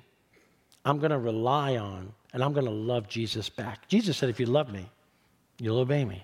I'm 0.86 1.00
going 1.00 1.12
to 1.12 1.18
rely 1.18 1.78
on, 1.78 2.14
and 2.34 2.44
I'm 2.44 2.54
going 2.54 2.66
to 2.66 2.72
love 2.72 3.10
Jesus 3.10 3.50
back. 3.50 3.88
Jesus 3.88 4.16
said, 4.16 4.30
If 4.30 4.40
you 4.40 4.46
love 4.46 4.72
me, 4.72 4.88
you'll 5.58 5.80
obey 5.80 6.06
me. 6.06 6.24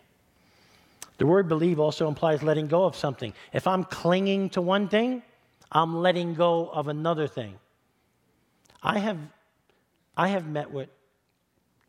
The 1.17 1.25
word 1.25 1.47
believe 1.47 1.79
also 1.79 2.07
implies 2.07 2.43
letting 2.43 2.67
go 2.67 2.83
of 2.83 2.95
something. 2.95 3.33
If 3.51 3.65
I'm 3.65 3.83
clinging 3.83 4.51
to 4.51 4.61
one 4.61 4.89
thing, 4.89 5.23
I'm 5.71 5.97
letting 5.97 6.35
go 6.35 6.69
of 6.69 6.87
another 6.87 7.27
thing. 7.27 7.55
I 8.81 8.99
have, 8.99 9.17
I 10.15 10.29
have 10.29 10.47
met 10.47 10.71
with 10.71 10.89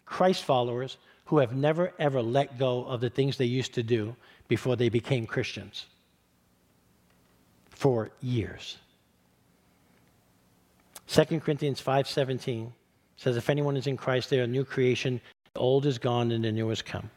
Christ 0.05 0.44
followers 0.44 0.96
who 1.26 1.38
have 1.38 1.55
never 1.55 1.92
ever 1.98 2.20
let 2.20 2.59
go 2.59 2.85
of 2.85 3.00
the 3.00 3.11
things 3.11 3.37
they 3.37 3.44
used 3.44 3.74
to 3.74 3.83
do 3.83 4.16
before 4.48 4.76
they 4.76 4.88
became 4.88 5.26
Christians 5.26 5.87
for 7.70 8.11
years. 8.20 8.79
2 11.07 11.40
Corinthians 11.40 11.81
5:17 11.81 12.72
says 13.16 13.37
if 13.37 13.48
anyone 13.48 13.76
is 13.76 13.87
in 13.87 13.96
Christ 13.96 14.31
they 14.31 14.40
are 14.40 14.44
a 14.44 14.46
new 14.48 14.64
creation 14.64 15.20
the 15.55 15.61
old 15.61 15.87
is 15.87 15.98
gone 15.98 16.31
and 16.33 16.44
the 16.44 16.53
new 16.53 16.68
has 16.68 16.83
come. 16.83 17.11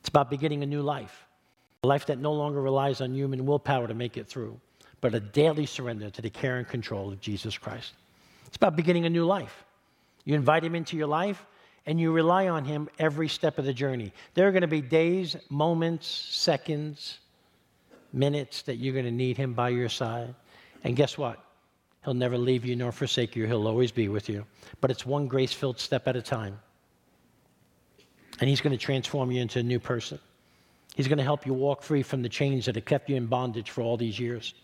It's 0.00 0.08
about 0.08 0.30
beginning 0.30 0.62
a 0.62 0.66
new 0.66 0.82
life. 0.82 1.26
A 1.84 1.86
life 1.86 2.06
that 2.06 2.18
no 2.18 2.32
longer 2.32 2.60
relies 2.60 3.00
on 3.00 3.14
human 3.14 3.46
willpower 3.46 3.86
to 3.86 3.94
make 3.94 4.16
it 4.16 4.26
through, 4.26 4.60
but 5.00 5.14
a 5.14 5.20
daily 5.20 5.66
surrender 5.66 6.10
to 6.10 6.22
the 6.22 6.30
care 6.30 6.58
and 6.58 6.66
control 6.66 7.12
of 7.12 7.20
Jesus 7.20 7.56
Christ. 7.56 7.94
It's 8.48 8.56
about 8.56 8.76
beginning 8.76 9.06
a 9.06 9.10
new 9.10 9.24
life. 9.24 9.64
You 10.24 10.34
invite 10.34 10.64
him 10.64 10.74
into 10.74 10.96
your 10.96 11.06
life 11.06 11.46
and 11.86 12.00
you 12.00 12.12
rely 12.12 12.48
on 12.48 12.64
him 12.64 12.88
every 12.98 13.28
step 13.28 13.58
of 13.58 13.64
the 13.64 13.72
journey. 13.72 14.12
There 14.34 14.48
are 14.48 14.52
going 14.52 14.62
to 14.62 14.66
be 14.66 14.82
days, 14.82 15.36
moments, 15.48 16.06
seconds, 16.06 17.18
minutes 18.12 18.62
that 18.62 18.76
you're 18.76 18.92
going 18.92 19.04
to 19.04 19.10
need 19.10 19.36
him 19.36 19.54
by 19.54 19.70
your 19.70 19.88
side. 19.88 20.34
And 20.84 20.96
guess 20.96 21.16
what? 21.16 21.42
He'll 22.04 22.14
never 22.14 22.38
leave 22.38 22.64
you 22.64 22.76
nor 22.76 22.92
forsake 22.92 23.36
you. 23.36 23.46
He'll 23.46 23.66
always 23.66 23.92
be 23.92 24.08
with 24.08 24.28
you. 24.28 24.44
But 24.80 24.90
it's 24.90 25.04
one 25.04 25.28
grace 25.28 25.52
filled 25.52 25.78
step 25.78 26.08
at 26.08 26.16
a 26.16 26.22
time. 26.22 26.58
And 28.40 28.48
He's 28.48 28.60
going 28.60 28.76
to 28.76 28.82
transform 28.82 29.30
you 29.30 29.42
into 29.42 29.58
a 29.58 29.62
new 29.62 29.80
person. 29.80 30.18
He's 30.94 31.08
going 31.08 31.18
to 31.18 31.24
help 31.24 31.46
you 31.46 31.52
walk 31.52 31.82
free 31.82 32.02
from 32.02 32.22
the 32.22 32.28
chains 32.28 32.66
that 32.66 32.74
have 32.74 32.84
kept 32.84 33.08
you 33.08 33.16
in 33.16 33.26
bondage 33.26 33.70
for 33.70 33.82
all 33.82 33.96
these 33.96 34.18
years. 34.18 34.54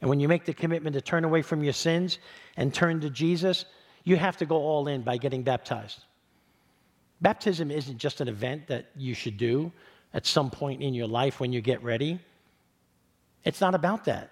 And 0.00 0.08
when 0.08 0.20
you 0.20 0.28
make 0.28 0.44
the 0.44 0.54
commitment 0.54 0.94
to 0.94 1.00
turn 1.00 1.24
away 1.24 1.42
from 1.42 1.62
your 1.62 1.72
sins 1.72 2.18
and 2.56 2.72
turn 2.72 3.00
to 3.00 3.10
Jesus, 3.10 3.64
you 4.04 4.16
have 4.16 4.36
to 4.38 4.46
go 4.46 4.56
all 4.56 4.88
in 4.88 5.02
by 5.02 5.16
getting 5.16 5.42
baptized. 5.42 6.04
Baptism 7.20 7.70
isn't 7.70 7.98
just 7.98 8.20
an 8.20 8.28
event 8.28 8.68
that 8.68 8.86
you 8.96 9.14
should 9.14 9.36
do 9.36 9.72
at 10.14 10.24
some 10.24 10.50
point 10.50 10.82
in 10.82 10.94
your 10.94 11.08
life 11.08 11.40
when 11.40 11.52
you 11.52 11.60
get 11.60 11.82
ready. 11.82 12.20
It's 13.44 13.60
not 13.60 13.74
about 13.74 14.04
that. 14.04 14.30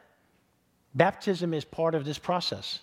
Baptism 0.94 1.52
is 1.52 1.64
part 1.64 1.94
of 1.94 2.04
this 2.04 2.18
process. 2.18 2.80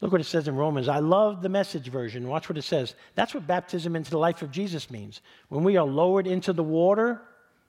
Look 0.00 0.12
what 0.12 0.20
it 0.20 0.24
says 0.24 0.46
in 0.46 0.54
Romans. 0.54 0.88
I 0.88 0.98
love 0.98 1.40
the 1.40 1.48
message 1.48 1.88
version. 1.88 2.28
Watch 2.28 2.48
what 2.48 2.58
it 2.58 2.62
says. 2.62 2.94
That's 3.14 3.32
what 3.32 3.46
baptism 3.46 3.96
into 3.96 4.10
the 4.10 4.18
life 4.18 4.42
of 4.42 4.50
Jesus 4.50 4.90
means. 4.90 5.22
When 5.48 5.64
we 5.64 5.78
are 5.78 5.86
lowered 5.86 6.26
into 6.26 6.52
the 6.52 6.62
water, 6.62 7.22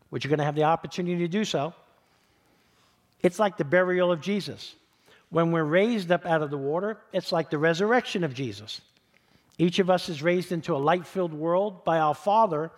which 0.09 0.23
you're 0.23 0.29
going 0.29 0.39
to 0.39 0.45
have 0.45 0.55
the 0.55 0.63
opportunity 0.63 1.17
to 1.19 1.27
do 1.27 1.45
so, 1.45 1.73
it's 3.21 3.39
like 3.39 3.57
the 3.57 3.65
burial 3.65 4.11
of 4.11 4.21
Jesus. 4.21 4.75
When 5.29 5.51
we're 5.51 5.63
raised 5.63 6.11
up 6.11 6.25
out 6.25 6.41
of 6.41 6.49
the 6.49 6.57
water, 6.57 6.97
it's 7.11 7.31
like 7.31 7.49
the 7.49 7.57
resurrection 7.57 8.23
of 8.23 8.33
Jesus. 8.33 8.81
Each 9.57 9.79
of 9.79 9.89
us 9.89 10.07
is 10.07 10.21
raised 10.21 10.51
into 10.51 10.75
a 10.75 10.77
light 10.77 11.05
filled 11.05 11.33
world 11.33 11.83
by 11.83 11.99
our 11.99 12.13
Father 12.13 12.71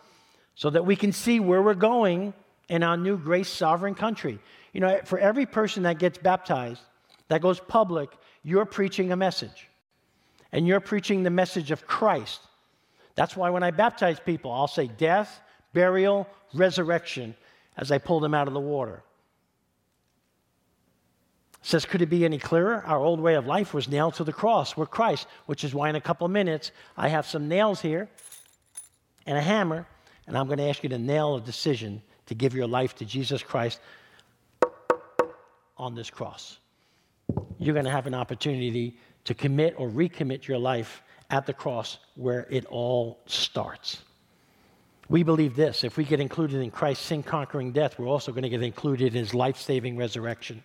so 0.56 0.69
that 0.69 0.86
we 0.86 0.95
can 0.95 1.12
see 1.12 1.39
where 1.39 1.62
we're 1.62 1.73
going 1.73 2.34
in 2.69 2.84
our 2.84 2.97
new 2.97 3.17
grace 3.17 3.49
sovereign 3.49 3.95
country. 3.95 4.39
You 4.73 4.82
know, 4.82 4.99
for 5.04 5.19
every 5.19 5.45
person 5.45 5.84
that 5.84 5.99
gets 5.99 6.17
baptized, 6.17 6.82
that 7.28 7.41
goes 7.41 7.60
public, 7.60 8.10
you're 8.43 8.65
preaching 8.65 9.12
a 9.12 9.15
message. 9.15 9.67
And 10.52 10.67
you're 10.67 10.80
preaching 10.80 11.23
the 11.23 11.30
message 11.30 11.71
of 11.71 11.86
Christ. 11.86 12.41
That's 13.15 13.36
why 13.36 13.49
when 13.49 13.63
I 13.63 13.71
baptize 13.71 14.19
people, 14.19 14.52
I'll 14.52 14.67
say 14.67 14.88
death, 14.88 15.41
burial, 15.73 16.28
resurrection 16.54 17.36
as 17.78 17.91
I 17.91 17.97
pull 17.97 18.19
them 18.19 18.34
out 18.34 18.47
of 18.47 18.54
the 18.54 18.60
water. 18.60 19.04
Says, 21.62 21.86
could 21.86 22.02
it 22.02 22.10
be 22.10 22.24
any 22.24 22.38
clearer? 22.38 22.84
Our 22.86 23.00
old 23.00 23.19
way 23.19 23.36
of 23.36 23.45
life 23.45 23.74
was 23.74 23.89
nailed 23.89 24.13
to 24.15 24.24
the 24.24 24.32
cross 24.32 24.78
with 24.78 24.89
Christ, 24.89 25.28
which 25.45 25.63
is 25.63 25.74
why 25.74 25.89
in 25.89 25.95
a 25.95 26.02
couple 26.02 26.26
of 26.26 26.32
minutes 26.32 26.72
I 26.95 27.10
have 27.10 27.26
some 27.26 27.48
nails 27.48 27.82
here 27.82 28.10
and 29.26 29.38
a 29.38 29.41
hammer, 29.41 29.86
and 30.26 30.38
I'm 30.38 30.48
going 30.48 30.60
to 30.60 30.69
ask 30.69 30.84
you 30.84 30.89
to 30.89 30.98
nail 30.98 31.36
a 31.36 31.41
decision 31.41 32.02
to 32.28 32.36
give 32.36 32.54
your 32.54 32.67
life 32.67 32.95
to 32.95 33.06
Jesus 33.06 33.43
Christ 33.43 33.80
on 35.78 35.95
this 35.95 36.10
cross. 36.10 36.60
You're 37.58 37.74
going 37.74 37.86
to 37.86 37.91
have 37.91 38.08
an 38.08 38.13
opportunity 38.13 38.98
to 39.26 39.34
commit 39.34 39.76
or 39.78 39.89
recommit 39.89 40.48
your 40.48 40.58
life 40.58 41.04
at 41.30 41.45
the 41.45 41.54
cross 41.54 42.00
where 42.15 42.48
it 42.50 42.65
all 42.65 43.19
starts. 43.26 44.02
We 45.10 45.24
believe 45.24 45.56
this 45.56 45.84
if 45.84 45.98
we 45.98 46.04
get 46.04 46.19
included 46.19 46.62
in 46.62 46.72
Christ's 46.72 47.06
sin 47.06 47.24
conquering 47.24 47.72
death, 47.72 48.00
we're 48.00 48.08
also 48.08 48.32
going 48.32 48.43
to 48.43 48.50
get 48.50 48.62
included 48.62 49.13
in 49.13 49.19
his 49.19 49.34
life 49.34 49.58
saving 49.58 49.98
resurrection. 49.98 50.63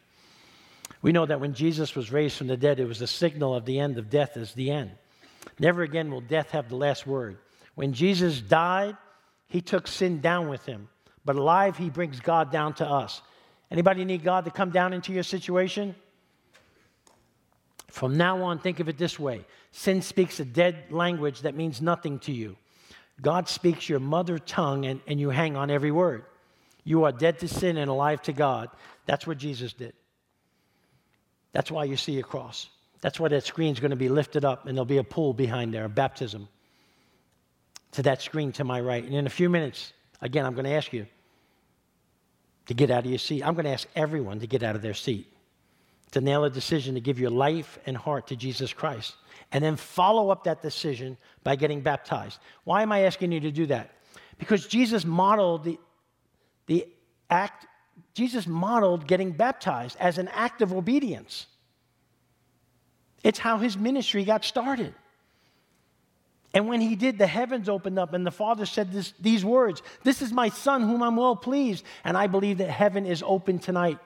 We 1.05 1.13
know 1.13 1.27
that 1.27 1.39
when 1.39 1.53
Jesus 1.53 1.95
was 1.95 2.11
raised 2.11 2.39
from 2.39 2.47
the 2.47 2.57
dead, 2.57 2.81
it 2.81 2.89
was 2.89 3.03
a 3.03 3.07
signal 3.07 3.55
of 3.55 3.67
the 3.67 3.79
end 3.79 3.99
of 3.99 4.09
death 4.09 4.39
as 4.39 4.55
the 4.55 4.71
end. 4.71 4.91
Never 5.59 5.83
again 5.83 6.11
will 6.11 6.23
death 6.23 6.53
have 6.53 6.71
the 6.71 6.77
last 6.77 7.07
word. 7.07 7.37
When 7.75 7.93
Jesus 7.93 8.41
died, 8.41 8.97
he 9.47 9.61
took 9.61 9.87
sin 9.87 10.23
down 10.23 10.49
with 10.49 10.65
him, 10.65 10.89
but 11.23 11.37
alive, 11.37 11.77
he 11.77 11.91
brings 11.91 12.21
God 12.21 12.51
down 12.51 12.73
to 12.77 12.87
us. 12.89 13.21
Anybody 13.71 14.07
need 14.07 14.25
God 14.25 14.47
to 14.47 14.51
come 14.51 14.71
down 14.71 14.95
into 14.95 15.13
your 15.13 15.25
situation? 15.25 15.95
From 17.91 18.17
now 18.17 18.43
on, 18.43 18.59
think 18.59 18.81
of 18.81 18.89
it 18.89 18.97
this 18.97 19.19
way 19.19 19.45
sin 19.73 20.01
speaks 20.01 20.41
a 20.41 20.45
dead 20.47 20.85
language 20.89 21.43
that 21.43 21.55
means 21.55 21.83
nothing 21.83 22.19
to 22.21 22.33
you. 22.33 22.57
God 23.21 23.47
speaks 23.47 23.91
your 23.91 24.01
mother 24.01 24.39
tongue, 24.39 24.87
and, 24.87 25.03
and 25.07 25.21
you 25.21 25.29
hang 25.29 25.55
on 25.55 25.71
every 25.71 25.91
word. 25.91 26.25
You 26.83 27.05
are 27.05 27.13
dead 27.13 27.41
to 27.41 27.49
sin 27.49 27.77
and 27.77 27.91
alive 27.91 28.23
to 28.23 28.33
God. 28.33 28.71
That's 29.05 29.27
what 29.27 29.37
Jesus 29.37 29.75
did. 29.75 29.93
That's 31.55 31.71
why 31.71 31.85
you 31.85 31.97
see 31.97 32.19
a 32.19 32.23
cross. 32.23 32.69
That's 33.01 33.21
why 33.21 33.29
that 33.29 33.45
screen's 33.45 33.81
going 33.81 33.93
to 33.93 33.97
be 33.97 34.09
lifted 34.09 34.45
up, 34.45 34.67
and 34.67 34.77
there'll 34.77 34.85
be 34.85 34.99
a 34.99 35.05
pool 35.05 35.33
behind 35.33 35.73
there, 35.73 35.85
a 35.85 35.89
baptism, 35.89 36.49
to 37.93 38.03
that 38.03 38.21
screen 38.21 38.51
to 38.53 38.65
my 38.65 38.81
right. 38.81 39.05
And 39.05 39.15
in 39.15 39.27
a 39.27 39.31
few 39.31 39.49
minutes, 39.49 39.93
again, 40.21 40.45
I'm 40.45 40.55
going 40.55 40.65
to 40.65 40.73
ask 40.73 40.93
you 40.93 41.07
to 42.67 42.75
get 42.75 42.91
out 42.91 43.05
of 43.05 43.11
your 43.11 43.19
seat. 43.19 43.43
I'm 43.45 43.55
going 43.55 43.67
to 43.67 43.71
ask 43.71 43.87
everyone 43.95 44.41
to 44.41 44.49
get 44.49 44.65
out 44.65 44.75
of 44.75 44.83
their 44.83 44.95
seat, 44.95 45.33
to 46.11 46.21
nail 46.21 46.45
a 46.45 46.51
decision 46.51 46.95
to 46.95 47.01
give 47.01 47.21
your 47.21 47.31
life 47.31 47.79
and 47.87 47.97
heart 47.97 48.27
to 48.29 48.37
Jesus 48.37 48.73
Christ, 48.73 49.15
and 49.53 49.63
then 49.63 49.77
follow 49.77 50.31
up 50.31 50.45
that 50.45 50.61
decision 50.61 51.17
by 51.45 51.55
getting 51.55 51.83
baptized. 51.83 52.41
Why 52.65 52.83
am 52.83 52.91
I 52.91 53.03
asking 53.03 53.31
you 53.31 53.41
to 53.41 53.53
do 53.53 53.67
that? 53.67 53.93
Because 54.39 54.67
Jesus 54.67 55.05
modeled 55.05 55.63
the, 55.63 55.79
the 56.67 56.89
act, 57.31 57.67
Jesus 58.15 58.47
modeled 58.47 59.07
getting 59.07 59.33
baptized 59.33 59.97
as 59.99 60.19
an 60.19 60.29
act 60.29 60.63
of 60.63 60.73
obedience. 60.73 61.47
It's 63.23 63.39
how 63.39 63.59
his 63.59 63.77
ministry 63.77 64.25
got 64.25 64.45
started. 64.45 64.95
And 66.53 66.69
when 66.69 66.81
he 66.81 66.95
did, 66.95 67.19
the 67.19 67.27
heavens 67.27 67.69
opened 67.69 67.99
up, 67.99 68.15
and 68.15 68.25
the 68.25 68.31
Father 68.31 68.65
said 68.65 68.93
this, 68.93 69.13
these 69.19 69.45
words 69.45 69.83
This 70.05 70.23
is 70.23 70.33
my 70.33 70.49
Son, 70.51 70.83
whom 70.83 71.03
I'm 71.03 71.17
well 71.17 71.35
pleased. 71.35 71.85
And 72.05 72.17
I 72.17 72.29
believe 72.29 72.59
that 72.59 72.71
heaven 72.71 73.07
is 73.07 73.25
open 73.27 73.59
tonight. 73.59 73.99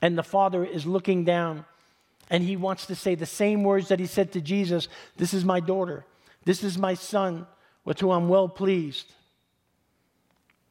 And 0.00 0.18
the 0.18 0.24
Father 0.24 0.64
is 0.64 0.84
looking 0.84 1.24
down, 1.24 1.64
and 2.28 2.42
he 2.42 2.56
wants 2.56 2.86
to 2.86 2.96
say 2.96 3.14
the 3.14 3.26
same 3.26 3.62
words 3.62 3.88
that 3.88 4.00
he 4.00 4.06
said 4.06 4.32
to 4.32 4.40
Jesus 4.40 4.88
This 5.16 5.32
is 5.32 5.44
my 5.44 5.60
daughter. 5.60 6.04
This 6.44 6.64
is 6.64 6.76
my 6.76 6.94
Son, 6.94 7.46
with 7.84 8.00
whom 8.00 8.10
I'm 8.10 8.28
well 8.28 8.48
pleased. 8.48 9.12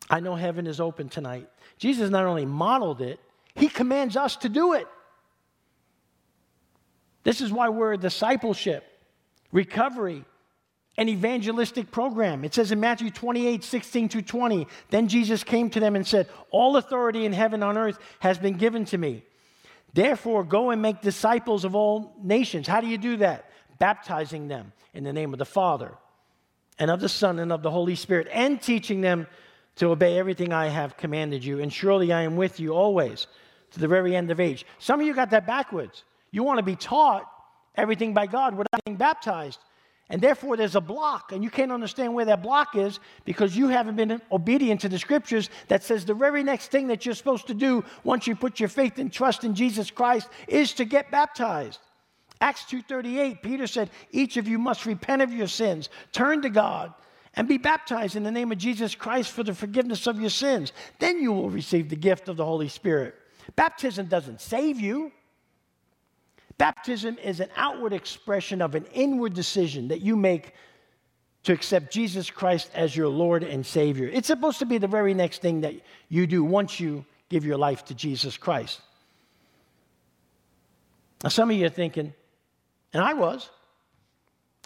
I 0.09 0.19
know 0.19 0.35
heaven 0.35 0.67
is 0.67 0.81
open 0.81 1.07
tonight. 1.07 1.47
Jesus 1.81 2.11
not 2.11 2.25
only 2.25 2.45
modeled 2.45 3.01
it, 3.01 3.19
he 3.55 3.67
commands 3.67 4.15
us 4.15 4.35
to 4.37 4.49
do 4.49 4.73
it. 4.73 4.87
This 7.23 7.41
is 7.41 7.51
why 7.51 7.69
we're 7.69 7.93
a 7.93 7.97
discipleship, 7.97 8.85
recovery, 9.51 10.23
an 10.95 11.09
evangelistic 11.09 11.89
program. 11.89 12.45
It 12.45 12.53
says 12.53 12.71
in 12.71 12.79
Matthew 12.79 13.09
28 13.09 13.63
16 13.63 14.09
to 14.09 14.21
20, 14.21 14.67
then 14.91 15.07
Jesus 15.07 15.43
came 15.43 15.71
to 15.71 15.79
them 15.79 15.95
and 15.95 16.05
said, 16.05 16.29
All 16.51 16.77
authority 16.77 17.25
in 17.25 17.33
heaven 17.33 17.63
and 17.63 17.75
on 17.75 17.77
earth 17.79 17.97
has 18.19 18.37
been 18.37 18.57
given 18.57 18.85
to 18.85 18.99
me. 18.99 19.23
Therefore, 19.95 20.43
go 20.43 20.69
and 20.69 20.83
make 20.83 21.01
disciples 21.01 21.65
of 21.65 21.73
all 21.73 22.13
nations. 22.21 22.67
How 22.67 22.81
do 22.81 22.87
you 22.87 22.99
do 22.99 23.17
that? 23.17 23.49
Baptizing 23.79 24.47
them 24.47 24.71
in 24.93 25.03
the 25.03 25.13
name 25.13 25.33
of 25.33 25.39
the 25.39 25.45
Father 25.45 25.93
and 26.77 26.91
of 26.91 26.99
the 26.99 27.09
Son 27.09 27.39
and 27.39 27.51
of 27.51 27.63
the 27.63 27.71
Holy 27.71 27.95
Spirit, 27.95 28.27
and 28.31 28.61
teaching 28.61 29.01
them 29.01 29.25
to 29.81 29.89
obey 29.89 30.19
everything 30.19 30.53
I 30.53 30.67
have 30.67 30.95
commanded 30.95 31.43
you. 31.43 31.59
And 31.59 31.73
surely 31.73 32.13
I 32.13 32.21
am 32.21 32.35
with 32.35 32.59
you 32.59 32.75
always 32.75 33.25
to 33.71 33.79
the 33.79 33.87
very 33.87 34.15
end 34.15 34.29
of 34.29 34.39
age. 34.39 34.63
Some 34.77 34.99
of 34.99 35.07
you 35.07 35.15
got 35.15 35.31
that 35.31 35.47
backwards. 35.47 36.03
You 36.29 36.43
want 36.43 36.59
to 36.59 36.63
be 36.63 36.75
taught 36.75 37.27
everything 37.73 38.13
by 38.13 38.27
God 38.27 38.55
without 38.55 38.85
being 38.85 38.95
baptized. 38.95 39.57
And 40.07 40.21
therefore, 40.21 40.55
there's 40.55 40.75
a 40.75 40.81
block, 40.81 41.31
and 41.31 41.43
you 41.43 41.49
can't 41.49 41.71
understand 41.71 42.13
where 42.13 42.25
that 42.25 42.43
block 42.43 42.75
is 42.75 42.99
because 43.25 43.57
you 43.57 43.69
haven't 43.69 43.95
been 43.95 44.21
obedient 44.31 44.81
to 44.81 44.89
the 44.89 44.99
scriptures 44.99 45.49
that 45.67 45.83
says 45.83 46.05
the 46.05 46.13
very 46.13 46.43
next 46.43 46.69
thing 46.69 46.85
that 46.89 47.03
you're 47.03 47.15
supposed 47.15 47.47
to 47.47 47.55
do 47.55 47.83
once 48.03 48.27
you 48.27 48.35
put 48.35 48.59
your 48.59 48.69
faith 48.69 48.99
and 48.99 49.11
trust 49.11 49.43
in 49.43 49.55
Jesus 49.55 49.89
Christ 49.89 50.29
is 50.47 50.73
to 50.73 50.85
get 50.85 51.09
baptized. 51.09 51.79
Acts 52.39 52.65
2:38, 52.65 53.41
Peter 53.41 53.65
said, 53.65 53.89
"Each 54.11 54.37
of 54.37 54.47
you 54.47 54.59
must 54.59 54.85
repent 54.85 55.23
of 55.23 55.33
your 55.33 55.47
sins, 55.47 55.89
turn 56.11 56.43
to 56.43 56.51
God, 56.51 56.93
and 57.33 57.47
be 57.47 57.57
baptized 57.57 58.15
in 58.15 58.23
the 58.23 58.31
name 58.31 58.51
of 58.51 58.57
Jesus 58.57 58.93
Christ 58.95 59.31
for 59.31 59.43
the 59.43 59.53
forgiveness 59.53 60.07
of 60.07 60.19
your 60.19 60.29
sins. 60.29 60.73
Then 60.99 61.21
you 61.21 61.31
will 61.31 61.49
receive 61.49 61.89
the 61.89 61.95
gift 61.95 62.27
of 62.27 62.37
the 62.37 62.45
Holy 62.45 62.67
Spirit." 62.67 63.15
Baptism 63.55 64.07
doesn't 64.07 64.41
save 64.41 64.79
you. 64.79 65.11
Baptism 66.57 67.17
is 67.17 67.39
an 67.39 67.49
outward 67.55 67.93
expression 67.93 68.61
of 68.61 68.75
an 68.75 68.85
inward 68.93 69.33
decision 69.33 69.87
that 69.87 70.01
you 70.01 70.15
make 70.15 70.53
to 71.43 71.53
accept 71.53 71.91
Jesus 71.91 72.29
Christ 72.29 72.69
as 72.75 72.95
your 72.95 73.07
Lord 73.07 73.43
and 73.43 73.65
Savior. 73.65 74.07
It's 74.07 74.27
supposed 74.27 74.59
to 74.59 74.65
be 74.65 74.77
the 74.77 74.87
very 74.87 75.15
next 75.15 75.41
thing 75.41 75.61
that 75.61 75.73
you 76.07 76.27
do 76.27 76.43
once 76.43 76.79
you 76.79 77.03
give 77.29 77.45
your 77.45 77.57
life 77.57 77.83
to 77.85 77.95
Jesus 77.95 78.37
Christ. 78.37 78.79
Now, 81.23 81.29
some 81.29 81.49
of 81.49 81.57
you 81.57 81.65
are 81.65 81.69
thinking, 81.69 82.13
and 82.93 83.03
I 83.03 83.13
was, 83.13 83.49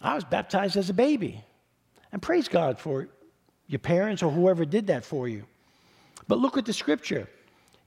I 0.01 0.15
was 0.15 0.25
baptized 0.25 0.75
as 0.75 0.89
a 0.89 0.93
baby. 0.93 1.43
And 2.15 2.21
praise 2.21 2.47
God 2.47 2.79
for 2.79 3.09
your 3.67 3.79
parents 3.79 4.23
or 4.23 4.31
whoever 4.31 4.63
did 4.63 4.87
that 4.87 5.03
for 5.03 5.27
you. 5.27 5.43
But 6.29 6.39
look 6.39 6.57
at 6.57 6.63
the 6.63 6.71
scripture. 6.71 7.27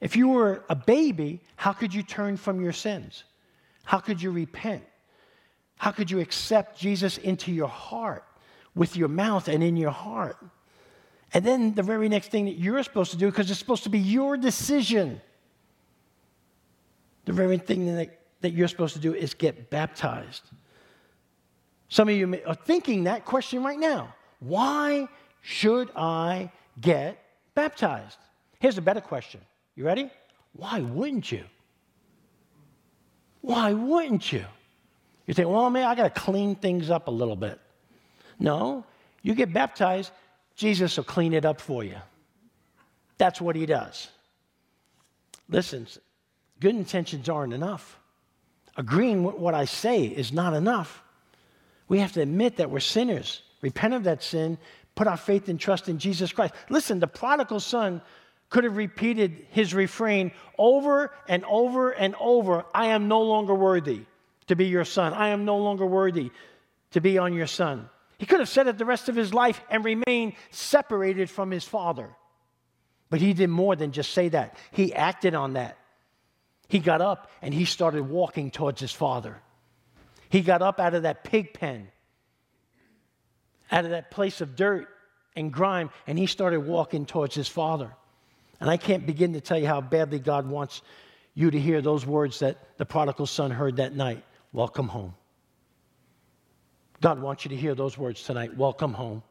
If 0.02 0.16
you 0.16 0.28
were 0.28 0.64
a 0.68 0.74
baby, 0.74 1.40
how 1.56 1.72
could 1.72 1.94
you 1.94 2.02
turn 2.02 2.36
from 2.36 2.60
your 2.60 2.74
sins? 2.74 3.24
How 3.84 4.00
could 4.00 4.20
you 4.20 4.30
repent? 4.30 4.84
How 5.78 5.92
could 5.92 6.10
you 6.10 6.20
accept 6.20 6.78
Jesus 6.78 7.16
into 7.16 7.50
your 7.50 7.68
heart 7.68 8.22
with 8.74 8.98
your 8.98 9.08
mouth 9.08 9.48
and 9.48 9.62
in 9.64 9.78
your 9.78 9.92
heart? 9.92 10.36
And 11.32 11.42
then 11.42 11.74
the 11.74 11.82
very 11.82 12.10
next 12.10 12.30
thing 12.30 12.44
that 12.44 12.58
you're 12.58 12.82
supposed 12.82 13.12
to 13.12 13.16
do, 13.16 13.30
because 13.30 13.50
it's 13.50 13.58
supposed 13.58 13.84
to 13.84 13.88
be 13.88 13.98
your 13.98 14.36
decision, 14.36 15.22
the 17.24 17.32
very 17.32 17.56
thing 17.56 17.96
that, 17.96 18.18
that 18.42 18.50
you're 18.50 18.68
supposed 18.68 18.92
to 18.92 19.00
do 19.00 19.14
is 19.14 19.32
get 19.32 19.70
baptized. 19.70 20.42
Some 21.88 22.10
of 22.10 22.14
you 22.14 22.42
are 22.46 22.54
thinking 22.54 23.04
that 23.04 23.24
question 23.24 23.64
right 23.64 23.78
now. 23.78 24.14
Why 24.40 25.08
should 25.42 25.90
I 25.96 26.50
get 26.80 27.22
baptized? 27.54 28.18
Here's 28.60 28.78
a 28.78 28.82
better 28.82 29.00
question. 29.00 29.40
You 29.74 29.84
ready? 29.84 30.10
Why 30.52 30.80
wouldn't 30.80 31.30
you? 31.30 31.44
Why 33.40 33.72
wouldn't 33.72 34.32
you? 34.32 34.44
You 35.26 35.34
think, 35.34 35.48
well, 35.48 35.70
man, 35.70 35.86
I 35.86 35.94
got 35.94 36.14
to 36.14 36.20
clean 36.20 36.54
things 36.54 36.90
up 36.90 37.08
a 37.08 37.10
little 37.10 37.36
bit. 37.36 37.60
No, 38.38 38.84
you 39.22 39.34
get 39.34 39.52
baptized, 39.52 40.12
Jesus 40.54 40.96
will 40.96 41.04
clean 41.04 41.32
it 41.32 41.44
up 41.44 41.60
for 41.60 41.84
you. 41.84 41.96
That's 43.18 43.40
what 43.40 43.56
he 43.56 43.66
does. 43.66 44.08
Listen, 45.48 45.86
good 46.60 46.74
intentions 46.74 47.28
aren't 47.28 47.52
enough. 47.52 47.98
Agreeing 48.76 49.24
with 49.24 49.36
what 49.36 49.54
I 49.54 49.64
say 49.64 50.04
is 50.04 50.32
not 50.32 50.54
enough. 50.54 51.02
We 51.88 51.98
have 51.98 52.12
to 52.12 52.20
admit 52.20 52.56
that 52.56 52.70
we're 52.70 52.80
sinners, 52.80 53.42
repent 53.60 53.94
of 53.94 54.04
that 54.04 54.22
sin, 54.22 54.58
put 54.94 55.06
our 55.06 55.16
faith 55.16 55.48
and 55.48 55.58
trust 55.58 55.88
in 55.88 55.98
Jesus 55.98 56.32
Christ. 56.32 56.54
Listen, 56.68 57.00
the 57.00 57.06
prodigal 57.06 57.60
son 57.60 58.02
could 58.50 58.64
have 58.64 58.76
repeated 58.76 59.46
his 59.50 59.74
refrain 59.74 60.32
over 60.58 61.12
and 61.28 61.44
over 61.44 61.90
and 61.90 62.14
over 62.18 62.64
I 62.74 62.86
am 62.86 63.08
no 63.08 63.22
longer 63.22 63.54
worthy 63.54 64.02
to 64.46 64.56
be 64.56 64.66
your 64.66 64.84
son. 64.84 65.12
I 65.12 65.28
am 65.28 65.44
no 65.44 65.58
longer 65.58 65.86
worthy 65.86 66.30
to 66.92 67.00
be 67.00 67.18
on 67.18 67.34
your 67.34 67.46
son. 67.46 67.88
He 68.18 68.26
could 68.26 68.40
have 68.40 68.48
said 68.48 68.66
it 68.66 68.78
the 68.78 68.84
rest 68.84 69.08
of 69.08 69.16
his 69.16 69.32
life 69.32 69.60
and 69.70 69.84
remained 69.84 70.32
separated 70.50 71.30
from 71.30 71.50
his 71.50 71.64
father. 71.64 72.08
But 73.10 73.20
he 73.20 73.32
did 73.32 73.48
more 73.48 73.76
than 73.76 73.92
just 73.92 74.12
say 74.12 74.28
that, 74.30 74.56
he 74.72 74.92
acted 74.94 75.34
on 75.34 75.54
that. 75.54 75.78
He 76.68 76.78
got 76.78 77.00
up 77.00 77.30
and 77.40 77.54
he 77.54 77.64
started 77.64 78.08
walking 78.08 78.50
towards 78.50 78.80
his 78.80 78.92
father. 78.92 79.40
He 80.28 80.42
got 80.42 80.60
up 80.60 80.78
out 80.78 80.94
of 80.94 81.04
that 81.04 81.24
pig 81.24 81.54
pen, 81.54 81.88
out 83.70 83.84
of 83.84 83.90
that 83.90 84.10
place 84.10 84.40
of 84.40 84.56
dirt 84.56 84.88
and 85.36 85.52
grime, 85.52 85.90
and 86.06 86.18
he 86.18 86.26
started 86.26 86.60
walking 86.60 87.06
towards 87.06 87.34
his 87.34 87.48
father. 87.48 87.90
And 88.60 88.68
I 88.68 88.76
can't 88.76 89.06
begin 89.06 89.34
to 89.34 89.40
tell 89.40 89.58
you 89.58 89.66
how 89.66 89.80
badly 89.80 90.18
God 90.18 90.48
wants 90.48 90.82
you 91.34 91.50
to 91.50 91.60
hear 91.60 91.80
those 91.80 92.04
words 92.04 92.40
that 92.40 92.76
the 92.78 92.84
prodigal 92.84 93.26
son 93.26 93.50
heard 93.50 93.76
that 93.76 93.94
night 93.94 94.24
Welcome 94.52 94.88
home. 94.88 95.14
God 97.02 97.20
wants 97.20 97.44
you 97.44 97.50
to 97.50 97.56
hear 97.56 97.74
those 97.74 97.96
words 97.96 98.22
tonight 98.24 98.56
Welcome 98.56 98.94
home. 98.94 99.22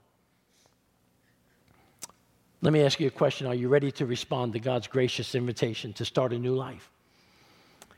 Let 2.61 2.73
me 2.73 2.81
ask 2.81 2.99
you 2.99 3.07
a 3.07 3.11
question 3.11 3.47
Are 3.47 3.55
you 3.55 3.67
ready 3.67 3.91
to 3.93 4.05
respond 4.05 4.53
to 4.53 4.59
God's 4.59 4.87
gracious 4.87 5.35
invitation 5.35 5.91
to 5.93 6.05
start 6.05 6.33
a 6.33 6.39
new 6.39 6.55
life? 6.55 6.89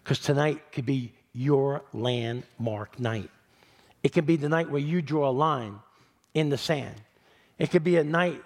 Because 0.03 0.19
tonight 0.19 0.71
could 0.71 0.85
be 0.85 1.13
your 1.33 1.83
landmark 1.93 2.99
night. 2.99 3.29
It 4.01 4.13
could 4.13 4.25
be 4.25 4.37
the 4.37 4.49
night 4.49 4.69
where 4.69 4.81
you 4.81 5.01
draw 5.01 5.29
a 5.29 5.31
line 5.31 5.79
in 6.33 6.49
the 6.49 6.57
sand. 6.57 6.95
It 7.57 7.71
could 7.71 7.83
be 7.83 7.97
a 7.97 8.03
night 8.03 8.41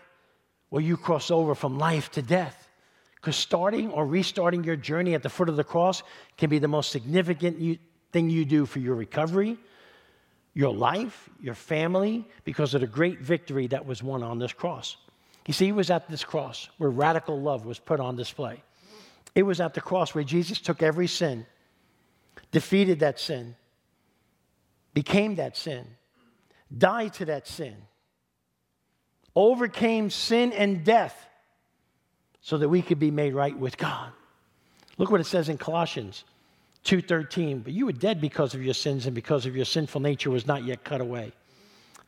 where 0.70 0.82
you 0.82 0.98
cross 0.98 1.30
over 1.30 1.54
from 1.56 1.78
life 1.78 2.12
to 2.12 2.22
death. 2.22 2.68
Because 3.16 3.36
starting 3.36 3.90
or 3.92 4.06
restarting 4.06 4.64
your 4.64 4.76
journey 4.76 5.14
at 5.14 5.24
the 5.24 5.30
foot 5.30 5.48
of 5.48 5.56
the 5.56 5.64
cross 5.64 6.04
can 6.38 6.50
be 6.50 6.60
the 6.60 6.68
most 6.68 6.92
significant 6.92 7.60
you, 7.60 7.78
thing 8.12 8.30
you 8.30 8.44
do 8.44 8.66
for 8.66 8.80
your 8.80 8.96
recovery, 8.96 9.58
your 10.54 10.74
life, 10.74 11.30
your 11.40 11.56
family, 11.56 12.28
because 12.44 12.74
of 12.74 12.82
the 12.82 12.88
great 12.88 13.20
victory 13.20 13.68
that 13.68 13.86
was 13.86 14.04
won 14.04 14.24
on 14.24 14.40
this 14.40 14.52
cross. 14.52 14.98
You 15.48 15.54
see, 15.54 15.66
he 15.66 15.72
was 15.72 15.90
at 15.90 16.10
this 16.10 16.24
cross 16.24 16.70
where 16.78 16.90
radical 16.90 17.40
love 17.40 17.66
was 17.66 17.80
put 17.80 18.00
on 18.00 18.16
display. 18.16 18.62
It 19.36 19.44
was 19.44 19.60
at 19.60 19.74
the 19.74 19.82
cross 19.82 20.14
where 20.14 20.24
Jesus 20.24 20.60
took 20.60 20.84
every 20.84 21.08
sin, 21.08 21.46
defeated 22.52 23.00
that 23.00 23.20
sin, 23.20 23.56
became 24.94 25.36
that 25.36 25.58
sin, 25.58 25.86
died 26.78 27.14
to 27.16 27.26
that 27.26 27.48
sin, 27.48 27.76
overcame 29.36 30.10
sin 30.10 30.52
and 30.54 30.84
death 30.84 31.28
so 32.42 32.58
that 32.58 32.70
we 32.70 32.82
could 32.82 33.00
be 33.00 33.12
made 33.12 33.34
right 33.34 33.58
with 33.58 33.78
God. 33.78 34.12
Look 34.98 35.10
what 35.10 35.22
it 35.22 35.26
says 35.26 35.50
in 35.50 35.58
Colossians 35.58 36.24
2:13, 36.84 37.62
but 37.64 37.74
you 37.74 37.86
were 37.86 37.94
dead 37.94 38.20
because 38.20 38.54
of 38.54 38.64
your 38.64 38.74
sins 38.74 39.06
and 39.06 39.16
because 39.16 39.46
of 39.46 39.56
your 39.56 39.66
sinful 39.66 40.02
nature 40.02 40.30
was 40.30 40.46
not 40.46 40.64
yet 40.64 40.84
cut 40.84 41.02
away. 41.02 41.32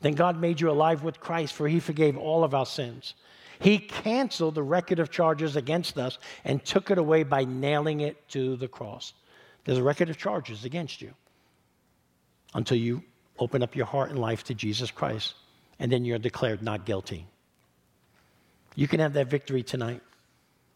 Then 0.01 0.13
God 0.13 0.39
made 0.39 0.59
you 0.59 0.69
alive 0.69 1.03
with 1.03 1.19
Christ 1.19 1.53
for 1.53 1.67
he 1.67 1.79
forgave 1.79 2.17
all 2.17 2.43
of 2.43 2.53
our 2.53 2.65
sins. 2.65 3.15
He 3.59 3.79
canceled 3.79 4.55
the 4.55 4.63
record 4.63 4.99
of 4.99 5.09
charges 5.09 5.55
against 5.55 5.97
us 5.97 6.19
and 6.43 6.63
took 6.63 6.91
it 6.91 6.97
away 6.97 7.23
by 7.23 7.45
nailing 7.45 8.01
it 8.01 8.27
to 8.29 8.57
the 8.57 8.67
cross. 8.67 9.13
There's 9.63 9.77
a 9.77 9.83
record 9.83 10.09
of 10.09 10.17
charges 10.17 10.65
against 10.65 11.01
you 11.01 11.13
until 12.53 12.77
you 12.77 13.03
open 13.39 13.63
up 13.63 13.75
your 13.75 13.85
heart 13.85 14.09
and 14.09 14.19
life 14.19 14.43
to 14.45 14.53
Jesus 14.53 14.91
Christ, 14.91 15.33
and 15.79 15.91
then 15.91 16.05
you're 16.05 16.19
declared 16.19 16.61
not 16.61 16.85
guilty. 16.85 17.27
You 18.75 18.87
can 18.87 18.99
have 18.99 19.13
that 19.13 19.27
victory 19.27 19.63
tonight 19.63 20.01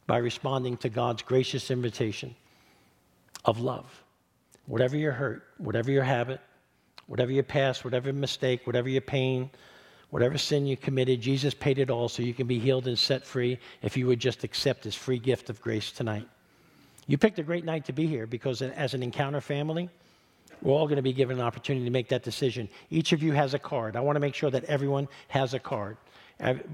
by 0.07 0.17
responding 0.17 0.77
to 0.77 0.89
God's 0.89 1.21
gracious 1.21 1.69
invitation 1.69 2.35
of 3.45 3.59
love. 3.59 4.03
Whatever 4.65 4.97
your 4.97 5.11
hurt, 5.11 5.43
whatever 5.57 5.91
your 5.91 6.03
habit, 6.03 6.41
whatever 7.07 7.31
your 7.31 7.43
past, 7.43 7.83
whatever 7.83 8.13
mistake, 8.13 8.65
whatever 8.65 8.89
your 8.89 9.01
pain, 9.01 9.49
whatever 10.09 10.37
sin 10.37 10.65
you 10.65 10.77
committed, 10.77 11.21
Jesus 11.21 11.53
paid 11.53 11.79
it 11.79 11.89
all 11.89 12.09
so 12.09 12.23
you 12.23 12.33
can 12.33 12.47
be 12.47 12.59
healed 12.59 12.87
and 12.87 12.97
set 12.97 13.25
free 13.25 13.59
if 13.81 13.97
you 13.97 14.07
would 14.07 14.19
just 14.19 14.43
accept 14.43 14.83
his 14.83 14.95
free 14.95 15.19
gift 15.19 15.49
of 15.49 15.61
grace 15.61 15.91
tonight. 15.91 16.27
You 17.07 17.17
picked 17.17 17.39
a 17.39 17.43
great 17.43 17.65
night 17.65 17.85
to 17.85 17.93
be 17.93 18.05
here 18.05 18.27
because 18.27 18.61
as 18.61 18.93
an 18.93 19.01
encounter 19.01 19.41
family, 19.41 19.89
we're 20.61 20.73
all 20.73 20.85
going 20.85 20.97
to 20.97 21.01
be 21.01 21.13
given 21.13 21.39
an 21.39 21.45
opportunity 21.45 21.85
to 21.85 21.91
make 21.91 22.09
that 22.09 22.23
decision. 22.23 22.69
Each 22.89 23.11
of 23.11 23.23
you 23.23 23.31
has 23.33 23.53
a 23.53 23.59
card. 23.59 23.95
I 23.95 24.01
want 24.01 24.15
to 24.15 24.19
make 24.19 24.35
sure 24.35 24.49
that 24.51 24.63
everyone 24.65 25.07
has 25.29 25.53
a 25.53 25.59
card. 25.59 25.97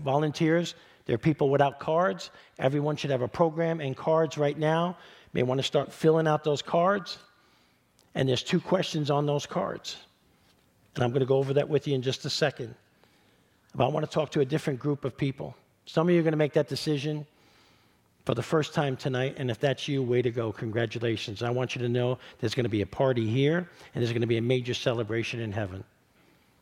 Volunteers, 0.03 0.75
there 1.05 1.15
are 1.15 1.19
people 1.19 1.49
without 1.49 1.79
cards. 1.79 2.31
Everyone 2.59 2.95
should 2.95 3.11
have 3.11 3.21
a 3.21 3.27
program 3.27 3.79
and 3.79 3.95
cards 3.95 4.37
right 4.37 4.57
now. 4.57 4.97
May 5.33 5.43
want 5.43 5.59
to 5.59 5.63
start 5.63 5.91
filling 5.91 6.27
out 6.27 6.43
those 6.43 6.61
cards. 6.61 7.17
And 8.15 8.27
there's 8.29 8.43
two 8.43 8.59
questions 8.59 9.11
on 9.11 9.25
those 9.25 9.45
cards. 9.45 9.97
And 10.95 11.03
I'm 11.03 11.09
going 11.11 11.19
to 11.19 11.25
go 11.25 11.37
over 11.37 11.53
that 11.53 11.67
with 11.67 11.87
you 11.87 11.95
in 11.95 12.01
just 12.01 12.25
a 12.25 12.29
second. 12.29 12.73
But 13.75 13.85
I 13.85 13.87
want 13.89 14.05
to 14.05 14.11
talk 14.11 14.31
to 14.31 14.39
a 14.39 14.45
different 14.45 14.79
group 14.79 15.03
of 15.03 15.17
people. 15.17 15.55
Some 15.85 16.07
of 16.07 16.13
you 16.13 16.21
are 16.21 16.23
going 16.23 16.31
to 16.31 16.37
make 16.37 16.53
that 16.53 16.69
decision 16.69 17.27
for 18.25 18.33
the 18.33 18.43
first 18.43 18.73
time 18.73 18.97
tonight. 18.97 19.35
And 19.37 19.49
if 19.49 19.59
that's 19.59 19.87
you, 19.87 20.03
way 20.03 20.21
to 20.21 20.31
go. 20.31 20.51
Congratulations. 20.51 21.43
I 21.43 21.51
want 21.51 21.75
you 21.75 21.81
to 21.81 21.89
know 21.89 22.17
there's 22.39 22.55
going 22.55 22.65
to 22.65 22.69
be 22.69 22.81
a 22.81 22.87
party 22.87 23.27
here, 23.27 23.57
and 23.57 24.03
there's 24.03 24.11
going 24.11 24.21
to 24.21 24.27
be 24.27 24.37
a 24.37 24.41
major 24.41 24.73
celebration 24.73 25.39
in 25.39 25.51
heaven 25.51 25.83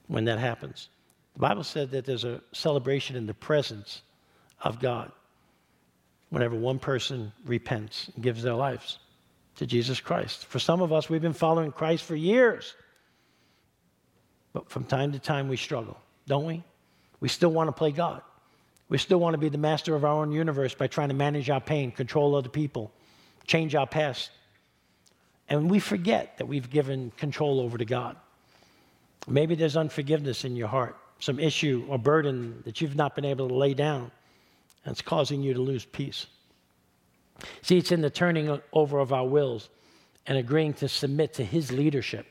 when 0.07 0.25
that 0.25 0.39
happens. 0.39 0.89
The 1.33 1.39
Bible 1.39 1.63
said 1.63 1.91
that 1.91 2.05
there's 2.05 2.25
a 2.25 2.41
celebration 2.51 3.15
in 3.15 3.25
the 3.25 3.33
presence 3.33 4.03
of 4.61 4.79
God 4.79 5.11
whenever 6.29 6.55
one 6.55 6.79
person 6.79 7.31
repents 7.45 8.09
and 8.15 8.23
gives 8.23 8.43
their 8.43 8.55
lives 8.55 8.99
to 9.55 9.65
Jesus 9.65 9.99
Christ. 9.99 10.45
For 10.45 10.59
some 10.59 10.81
of 10.81 10.91
us, 10.91 11.09
we've 11.09 11.21
been 11.21 11.33
following 11.33 11.71
Christ 11.71 12.03
for 12.03 12.15
years. 12.15 12.73
But 14.51 14.69
from 14.69 14.83
time 14.83 15.11
to 15.13 15.19
time, 15.19 15.47
we 15.47 15.57
struggle, 15.57 15.97
don't 16.27 16.45
we? 16.45 16.63
We 17.19 17.29
still 17.29 17.51
want 17.51 17.67
to 17.67 17.71
play 17.71 17.91
God. 17.91 18.21
We 18.93 18.99
still 18.99 19.17
want 19.17 19.33
to 19.33 19.39
be 19.39 19.49
the 19.49 19.57
master 19.57 19.95
of 19.95 20.05
our 20.05 20.21
own 20.21 20.31
universe 20.31 20.75
by 20.75 20.85
trying 20.85 21.07
to 21.07 21.15
manage 21.15 21.49
our 21.49 21.59
pain, 21.59 21.89
control 21.89 22.35
other 22.35 22.47
people, 22.47 22.91
change 23.47 23.73
our 23.73 23.87
past. 23.87 24.29
And 25.49 25.67
we 25.67 25.79
forget 25.79 26.37
that 26.37 26.45
we've 26.45 26.69
given 26.69 27.11
control 27.17 27.59
over 27.59 27.75
to 27.79 27.85
God. 27.85 28.17
Maybe 29.27 29.55
there's 29.55 29.75
unforgiveness 29.75 30.45
in 30.45 30.55
your 30.55 30.67
heart, 30.67 30.95
some 31.17 31.39
issue 31.39 31.87
or 31.89 31.97
burden 31.97 32.61
that 32.65 32.81
you've 32.81 32.95
not 32.95 33.15
been 33.15 33.25
able 33.25 33.47
to 33.47 33.55
lay 33.55 33.73
down, 33.73 34.11
and 34.85 34.91
it's 34.91 35.01
causing 35.01 35.41
you 35.41 35.55
to 35.55 35.59
lose 35.59 35.85
peace. 35.85 36.27
See, 37.63 37.79
it's 37.79 37.91
in 37.91 38.01
the 38.01 38.11
turning 38.11 38.61
over 38.73 38.99
of 38.99 39.11
our 39.11 39.25
wills 39.25 39.69
and 40.27 40.37
agreeing 40.37 40.73
to 40.75 40.87
submit 40.87 41.33
to 41.33 41.43
His 41.43 41.71
leadership 41.71 42.27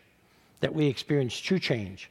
that 0.60 0.72
we 0.72 0.86
experience 0.86 1.36
true 1.36 1.58
change, 1.58 2.08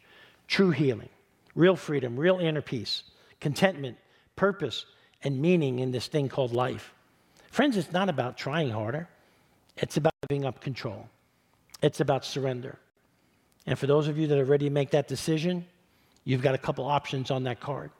true 0.50 0.72
healing, 0.72 1.08
real 1.56 1.78
freedom, 1.78 2.18
real 2.18 2.40
inner 2.40 2.62
peace, 2.62 3.04
contentment, 3.40 3.96
purpose, 4.36 4.86
and 5.24 5.42
meaning 5.42 5.80
in 5.80 5.92
this 5.92 6.08
thing 6.08 6.30
called 6.30 6.54
life. 6.54 6.94
Friends, 7.50 7.78
it's 7.78 7.92
not 7.92 8.10
about 8.10 8.38
trying 8.38 8.70
harder, 8.70 9.08
it's 9.78 9.98
about 9.98 10.14
giving 10.28 10.46
up 10.46 10.62
control, 10.62 11.08
it's 11.82 12.00
about 12.00 12.26
surrender. 12.26 12.78
And 13.68 13.78
for 13.78 13.88
those 13.88 14.08
of 14.08 14.18
you 14.18 14.28
that 14.28 14.38
are 14.38 14.46
ready 14.46 14.66
to 14.66 14.72
make 14.72 14.92
that 14.92 15.08
decision, 15.08 15.66
you've 16.24 16.42
got 16.42 16.56
a 16.56 16.58
couple 16.58 16.86
options 16.86 17.30
on 17.30 17.44
that 17.44 17.60
card. 17.60 17.92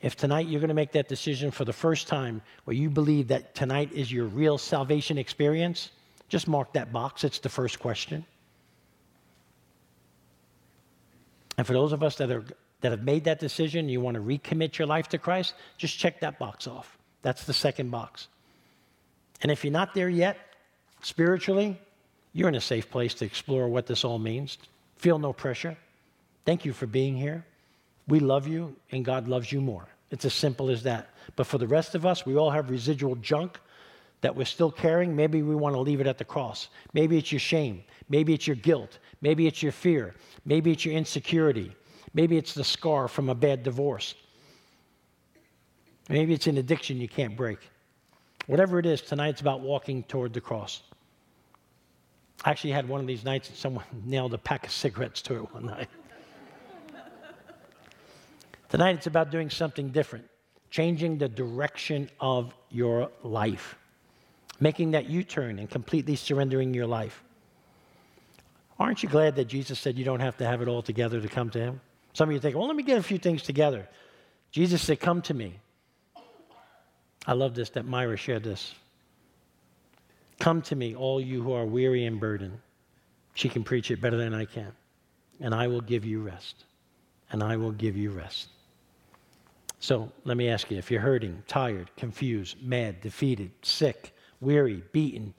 If 0.00 0.16
tonight 0.16 0.48
you're 0.48 0.60
going 0.60 0.68
to 0.68 0.74
make 0.74 0.92
that 0.92 1.08
decision 1.08 1.50
for 1.50 1.64
the 1.64 1.72
first 1.72 2.08
time, 2.08 2.42
where 2.64 2.74
you 2.74 2.90
believe 2.90 3.28
that 3.28 3.54
tonight 3.54 3.92
is 3.92 4.10
your 4.10 4.26
real 4.26 4.58
salvation 4.58 5.18
experience, 5.18 5.90
just 6.28 6.48
mark 6.48 6.72
that 6.72 6.92
box. 6.92 7.24
It's 7.24 7.38
the 7.38 7.48
first 7.48 7.78
question. 7.78 8.24
And 11.58 11.66
for 11.66 11.74
those 11.74 11.92
of 11.92 12.02
us 12.02 12.16
that, 12.16 12.30
are, 12.30 12.44
that 12.82 12.92
have 12.92 13.02
made 13.02 13.24
that 13.24 13.40
decision, 13.40 13.88
you 13.88 14.00
want 14.00 14.16
to 14.16 14.20
recommit 14.20 14.78
your 14.78 14.86
life 14.86 15.08
to 15.08 15.18
Christ, 15.18 15.54
just 15.78 15.98
check 15.98 16.20
that 16.20 16.38
box 16.38 16.66
off. 16.66 16.98
That's 17.22 17.44
the 17.44 17.52
second 17.52 17.90
box. 17.90 18.28
And 19.40 19.50
if 19.50 19.64
you're 19.64 19.72
not 19.72 19.94
there 19.94 20.08
yet, 20.08 20.36
spiritually, 21.00 21.80
you're 22.32 22.48
in 22.48 22.54
a 22.54 22.60
safe 22.60 22.90
place 22.90 23.14
to 23.14 23.24
explore 23.24 23.68
what 23.68 23.86
this 23.86 24.04
all 24.04 24.18
means. 24.18 24.58
Feel 24.96 25.18
no 25.18 25.32
pressure. 25.32 25.76
Thank 26.44 26.64
you 26.64 26.72
for 26.72 26.86
being 26.86 27.16
here. 27.16 27.44
We 28.08 28.20
love 28.20 28.46
you, 28.46 28.76
and 28.90 29.04
God 29.04 29.28
loves 29.28 29.52
you 29.52 29.60
more. 29.60 29.86
It's 30.10 30.24
as 30.24 30.34
simple 30.34 30.70
as 30.70 30.82
that. 30.82 31.10
But 31.36 31.46
for 31.46 31.58
the 31.58 31.66
rest 31.66 31.94
of 31.94 32.04
us, 32.04 32.26
we 32.26 32.36
all 32.36 32.50
have 32.50 32.68
residual 32.70 33.14
junk 33.16 33.58
that 34.20 34.34
we're 34.34 34.44
still 34.44 34.70
carrying. 34.70 35.14
Maybe 35.14 35.42
we 35.42 35.54
want 35.54 35.74
to 35.74 35.80
leave 35.80 36.00
it 36.00 36.06
at 36.06 36.18
the 36.18 36.24
cross. 36.24 36.68
Maybe 36.92 37.16
it's 37.16 37.32
your 37.32 37.40
shame. 37.40 37.82
Maybe 38.08 38.34
it's 38.34 38.46
your 38.46 38.56
guilt. 38.56 38.98
Maybe 39.20 39.46
it's 39.46 39.62
your 39.62 39.72
fear. 39.72 40.14
Maybe 40.44 40.72
it's 40.72 40.84
your 40.84 40.94
insecurity. 40.94 41.74
Maybe 42.14 42.36
it's 42.36 42.54
the 42.54 42.64
scar 42.64 43.08
from 43.08 43.28
a 43.28 43.34
bad 43.34 43.62
divorce. 43.62 44.14
Maybe 46.08 46.34
it's 46.34 46.46
an 46.46 46.58
addiction 46.58 47.00
you 47.00 47.08
can't 47.08 47.36
break. 47.36 47.58
Whatever 48.46 48.78
it 48.78 48.86
is, 48.86 49.00
tonight's 49.00 49.40
about 49.40 49.60
walking 49.60 50.02
toward 50.04 50.32
the 50.32 50.40
cross. 50.40 50.82
I 52.44 52.50
actually 52.50 52.72
had 52.72 52.88
one 52.88 53.00
of 53.00 53.06
these 53.06 53.24
nights 53.24 53.48
and 53.48 53.56
someone 53.56 53.84
nailed 54.04 54.34
a 54.34 54.38
pack 54.38 54.66
of 54.66 54.72
cigarettes 54.72 55.22
to 55.22 55.36
it 55.36 55.54
one 55.54 55.66
night. 55.66 55.88
Tonight 58.68 58.96
it's 58.96 59.06
about 59.06 59.30
doing 59.30 59.50
something 59.50 59.90
different, 59.90 60.24
changing 60.70 61.18
the 61.18 61.28
direction 61.28 62.08
of 62.20 62.54
your 62.70 63.10
life, 63.22 63.76
making 64.60 64.92
that 64.92 65.06
U 65.06 65.22
turn 65.22 65.58
and 65.58 65.68
completely 65.68 66.16
surrendering 66.16 66.72
your 66.72 66.86
life. 66.86 67.22
Aren't 68.78 69.02
you 69.02 69.10
glad 69.10 69.36
that 69.36 69.44
Jesus 69.44 69.78
said 69.78 69.98
you 69.98 70.06
don't 70.06 70.20
have 70.20 70.38
to 70.38 70.46
have 70.46 70.62
it 70.62 70.68
all 70.68 70.80
together 70.80 71.20
to 71.20 71.28
come 71.28 71.50
to 71.50 71.60
Him? 71.60 71.80
Some 72.12 72.28
of 72.28 72.34
you 72.34 72.40
think, 72.40 72.56
well, 72.56 72.66
let 72.66 72.76
me 72.76 72.82
get 72.82 72.98
a 72.98 73.02
few 73.02 73.18
things 73.18 73.42
together. 73.42 73.88
Jesus 74.50 74.82
said, 74.82 75.00
Come 75.00 75.22
to 75.22 75.34
me. 75.34 75.58
I 77.26 77.32
love 77.32 77.54
this 77.54 77.70
that 77.70 77.86
Myra 77.86 78.16
shared 78.16 78.42
this. 78.42 78.74
Come 80.38 80.60
to 80.62 80.76
me, 80.76 80.94
all 80.94 81.20
you 81.20 81.42
who 81.42 81.52
are 81.52 81.64
weary 81.64 82.04
and 82.04 82.18
burdened. 82.18 82.58
She 83.34 83.48
can 83.48 83.64
preach 83.64 83.90
it 83.90 84.00
better 84.00 84.16
than 84.16 84.34
I 84.34 84.44
can. 84.44 84.72
And 85.40 85.54
I 85.54 85.68
will 85.68 85.80
give 85.80 86.04
you 86.04 86.20
rest. 86.20 86.64
And 87.30 87.42
I 87.42 87.56
will 87.56 87.72
give 87.72 87.96
you 87.96 88.10
rest. 88.10 88.48
So 89.80 90.12
let 90.24 90.36
me 90.36 90.48
ask 90.48 90.70
you 90.70 90.78
if 90.78 90.90
you're 90.90 91.00
hurting, 91.00 91.42
tired, 91.48 91.90
confused, 91.96 92.62
mad, 92.62 93.00
defeated, 93.00 93.50
sick, 93.62 94.14
weary, 94.40 94.82
beaten, 94.92 95.32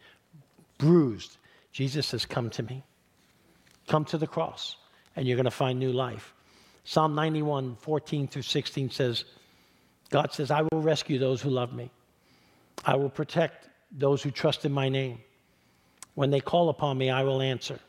bruised, 0.78 1.38
Jesus 1.72 2.08
says, 2.08 2.26
Come 2.26 2.50
to 2.52 2.64
me. 2.64 2.84
Come 3.88 4.06
to 4.06 4.18
the 4.18 4.28
cross, 4.28 4.78
and 5.16 5.28
you're 5.28 5.36
going 5.36 5.46
to 5.46 5.52
find 5.52 5.78
new 5.78 5.92
life. 5.92 6.34
Psalm 6.86 7.16
91, 7.16 7.78
14 7.78 8.28
through 8.28 8.42
16 8.42 8.90
says, 8.92 9.26
God 10.10 10.34
says, 10.34 10.52
I 10.52 10.62
will 10.62 10.82
rescue 10.82 11.18
those 11.18 11.42
who 11.42 11.50
love 11.50 11.74
me. 11.74 11.90
I 12.86 12.96
will 12.96 13.10
protect 13.10 13.68
those 13.92 14.22
who 14.22 14.32
trust 14.32 14.66
in 14.66 14.72
my 14.72 14.90
name. 14.90 15.20
When 16.16 16.30
they 16.30 16.42
call 16.42 16.70
upon 16.70 16.98
me, 16.98 17.10
I 17.10 17.24
will 17.24 17.42
answer. 17.42 17.80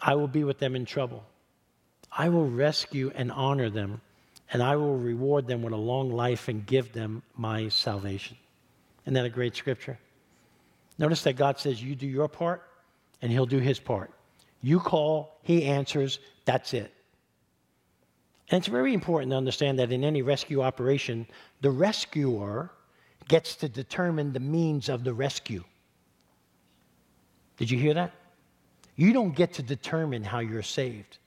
I 0.00 0.14
will 0.14 0.28
be 0.28 0.44
with 0.44 0.58
them 0.58 0.76
in 0.76 0.84
trouble. 0.84 1.24
I 2.16 2.28
will 2.28 2.48
rescue 2.48 3.10
and 3.14 3.32
honor 3.32 3.70
them, 3.70 4.00
and 4.52 4.62
I 4.62 4.76
will 4.76 4.96
reward 4.96 5.46
them 5.46 5.62
with 5.62 5.72
a 5.72 5.78
long 5.78 6.10
life 6.10 6.48
and 6.48 6.64
give 6.64 6.92
them 6.92 7.22
my 7.36 7.68
salvation. 7.68 8.36
Isn't 9.04 9.14
that 9.14 9.24
a 9.24 9.30
great 9.30 9.56
scripture? 9.56 9.98
Notice 10.96 11.22
that 11.24 11.34
God 11.34 11.58
says, 11.58 11.82
You 11.82 11.96
do 11.96 12.06
your 12.06 12.28
part, 12.28 12.62
and 13.20 13.32
He'll 13.32 13.46
do 13.46 13.58
His 13.58 13.80
part. 13.80 14.12
You 14.62 14.80
call, 14.80 15.38
He 15.42 15.64
answers, 15.64 16.20
that's 16.44 16.72
it. 16.72 16.92
And 18.50 18.58
it's 18.58 18.68
very 18.68 18.92
important 18.92 19.30
to 19.32 19.36
understand 19.36 19.78
that 19.78 19.90
in 19.90 20.04
any 20.04 20.22
rescue 20.22 20.62
operation, 20.62 21.26
the 21.60 21.70
rescuer 21.70 22.70
gets 23.28 23.56
to 23.56 23.68
determine 23.68 24.32
the 24.32 24.40
means 24.40 24.88
of 24.88 25.02
the 25.02 25.14
rescue. 25.14 25.64
Did 27.56 27.70
you 27.70 27.78
hear 27.78 27.94
that? 27.94 28.12
You 28.96 29.12
don't 29.12 29.34
get 29.34 29.54
to 29.54 29.62
determine 29.62 30.22
how 30.22 30.40
you're 30.40 30.62
saved. 30.62 31.18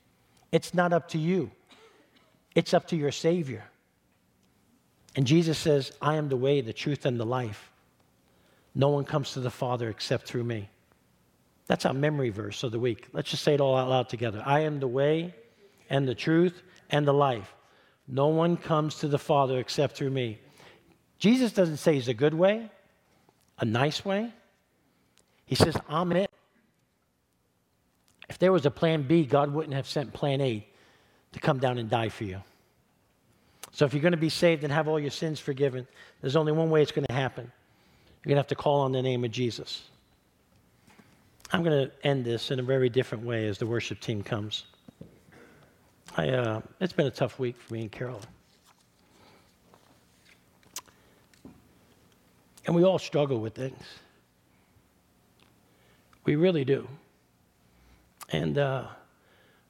It's 0.51 0.74
not 0.74 0.93
up 0.93 1.09
to 1.09 1.18
you, 1.18 1.51
it's 2.55 2.74
up 2.74 2.88
to 2.89 2.95
your 2.95 3.11
Savior. 3.11 3.63
And 5.15 5.26
Jesus 5.26 5.57
says, 5.57 5.91
I 5.99 6.15
am 6.15 6.30
the 6.30 6.38
way, 6.38 6.61
the 6.61 6.74
truth, 6.74 7.07
and 7.07 7.20
the 7.20 7.26
life. 7.26 7.72
No 8.76 8.89
one 8.89 9.03
comes 9.03 9.34
to 9.34 9.39
the 9.39 9.49
Father 9.49 9.89
except 9.89 10.28
through 10.28 10.43
me. 10.43 10.70
That's 11.65 11.88
our 11.88 11.93
memory 11.93 12.30
verse 12.30 12.61
of 12.61 12.72
the 12.72 12.80
week. 12.80 13.07
Let's 13.13 13.32
just 13.32 13.43
say 13.43 13.55
it 13.55 13.61
all 13.61 13.76
out 13.76 13.89
loud 13.89 14.09
together. 14.09 14.43
I 14.45 14.59
am 14.59 14.80
the 14.80 14.88
way 14.88 15.34
and 15.89 16.07
the 16.07 16.13
truth 16.13 16.61
and 16.90 17.08
the 17.08 17.14
life. 17.14 17.54
No 18.08 18.28
one 18.28 18.58
comes 18.58 18.96
to 19.00 19.08
the 19.08 19.20
Father 19.20 19.60
except 19.60 19.98
through 19.98 20.12
me. 20.12 20.40
Jesus 21.20 21.52
doesn't 21.52 21.78
say 21.78 21.96
he's 21.96 22.08
a 22.08 22.14
good 22.14 22.34
way, 22.34 22.70
a 23.60 23.66
nice 23.66 24.06
way. 24.06 24.32
He 25.46 25.56
says, 25.56 25.76
I'm 25.90 26.12
it. 26.12 26.32
If 28.30 28.38
there 28.38 28.52
was 28.52 28.66
a 28.66 28.72
plan 28.72 29.04
B, 29.04 29.26
God 29.26 29.54
wouldn't 29.54 29.74
have 29.74 29.88
sent 29.88 30.14
plan 30.14 30.42
A 30.42 30.66
to 31.32 31.40
come 31.40 31.60
down 31.60 31.78
and 31.78 31.90
die 31.90 32.10
for 32.10 32.26
you. 32.26 32.42
So 33.72 33.86
if 33.86 33.94
you're 33.94 34.02
going 34.02 34.12
to 34.12 34.18
be 34.18 34.30
saved 34.30 34.64
and 34.64 34.74
have 34.74 34.88
all 34.88 35.00
your 35.00 35.12
sins 35.12 35.40
forgiven, 35.40 35.88
there's 36.22 36.36
only 36.36 36.52
one 36.52 36.70
way 36.70 36.82
it's 36.82 36.92
going 36.92 37.08
to 37.08 37.14
happen. 37.14 37.52
You're 38.24 38.30
going 38.30 38.36
to 38.36 38.40
have 38.40 38.48
to 38.48 38.56
call 38.56 38.82
on 38.82 38.92
the 38.92 39.02
name 39.02 39.24
of 39.24 39.32
Jesus. 39.32 39.84
I'm 41.52 41.64
going 41.64 41.88
to 41.88 42.08
end 42.08 42.26
this 42.26 42.52
in 42.52 42.60
a 42.60 42.64
very 42.64 42.90
different 42.90 43.24
way 43.24 43.48
as 43.48 43.58
the 43.58 43.66
worship 43.66 44.02
team 44.02 44.22
comes. 44.22 44.66
I, 46.18 46.30
uh, 46.30 46.61
it's 46.82 46.93
been 46.93 47.05
a 47.05 47.11
tough 47.11 47.38
week 47.38 47.55
for 47.57 47.76
me 47.76 47.82
and 47.82 47.91
Carol. 47.91 48.20
And 52.65 52.76
we 52.76 52.84
all 52.84 52.97
struggle 52.97 53.39
with 53.39 53.53
things. 53.53 53.84
We 56.26 56.36
really 56.36 56.65
do. 56.65 56.88
And 58.30 58.57
uh, 58.57 58.88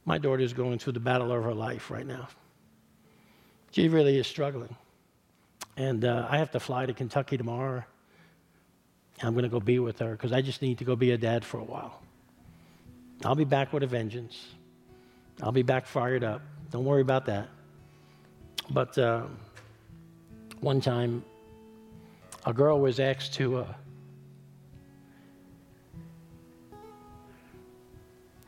my 0.05 0.17
daughter's 0.17 0.53
going 0.53 0.79
through 0.79 0.93
the 0.93 1.01
battle 1.01 1.33
of 1.33 1.43
her 1.43 1.53
life 1.53 1.91
right 1.91 2.07
now. 2.07 2.29
She 3.71 3.89
really 3.89 4.17
is 4.17 4.25
struggling. 4.25 4.73
And 5.75 6.05
uh, 6.05 6.27
I 6.29 6.37
have 6.37 6.51
to 6.51 6.61
fly 6.61 6.85
to 6.85 6.93
Kentucky 6.93 7.37
tomorrow. 7.37 7.83
I'm 9.21 9.33
going 9.33 9.43
to 9.43 9.49
go 9.49 9.59
be 9.59 9.79
with 9.79 9.99
her 9.99 10.11
because 10.11 10.31
I 10.31 10.41
just 10.41 10.61
need 10.61 10.77
to 10.77 10.85
go 10.85 10.95
be 10.95 11.11
a 11.11 11.17
dad 11.17 11.43
for 11.43 11.59
a 11.59 11.63
while. 11.63 12.01
I'll 13.25 13.35
be 13.35 13.43
back 13.43 13.73
with 13.73 13.83
a 13.83 13.87
vengeance. 13.87 14.45
I'll 15.41 15.51
be 15.51 15.63
back 15.63 15.85
fired 15.85 16.23
up. 16.23 16.41
Don't 16.71 16.85
worry 16.85 17.01
about 17.01 17.25
that. 17.27 17.49
But 18.69 18.97
uh, 18.97 19.23
one 20.59 20.81
time, 20.81 21.23
a 22.45 22.53
girl 22.53 22.79
was 22.79 22.99
asked 22.99 23.33
to 23.35 23.57
uh, 23.57 23.73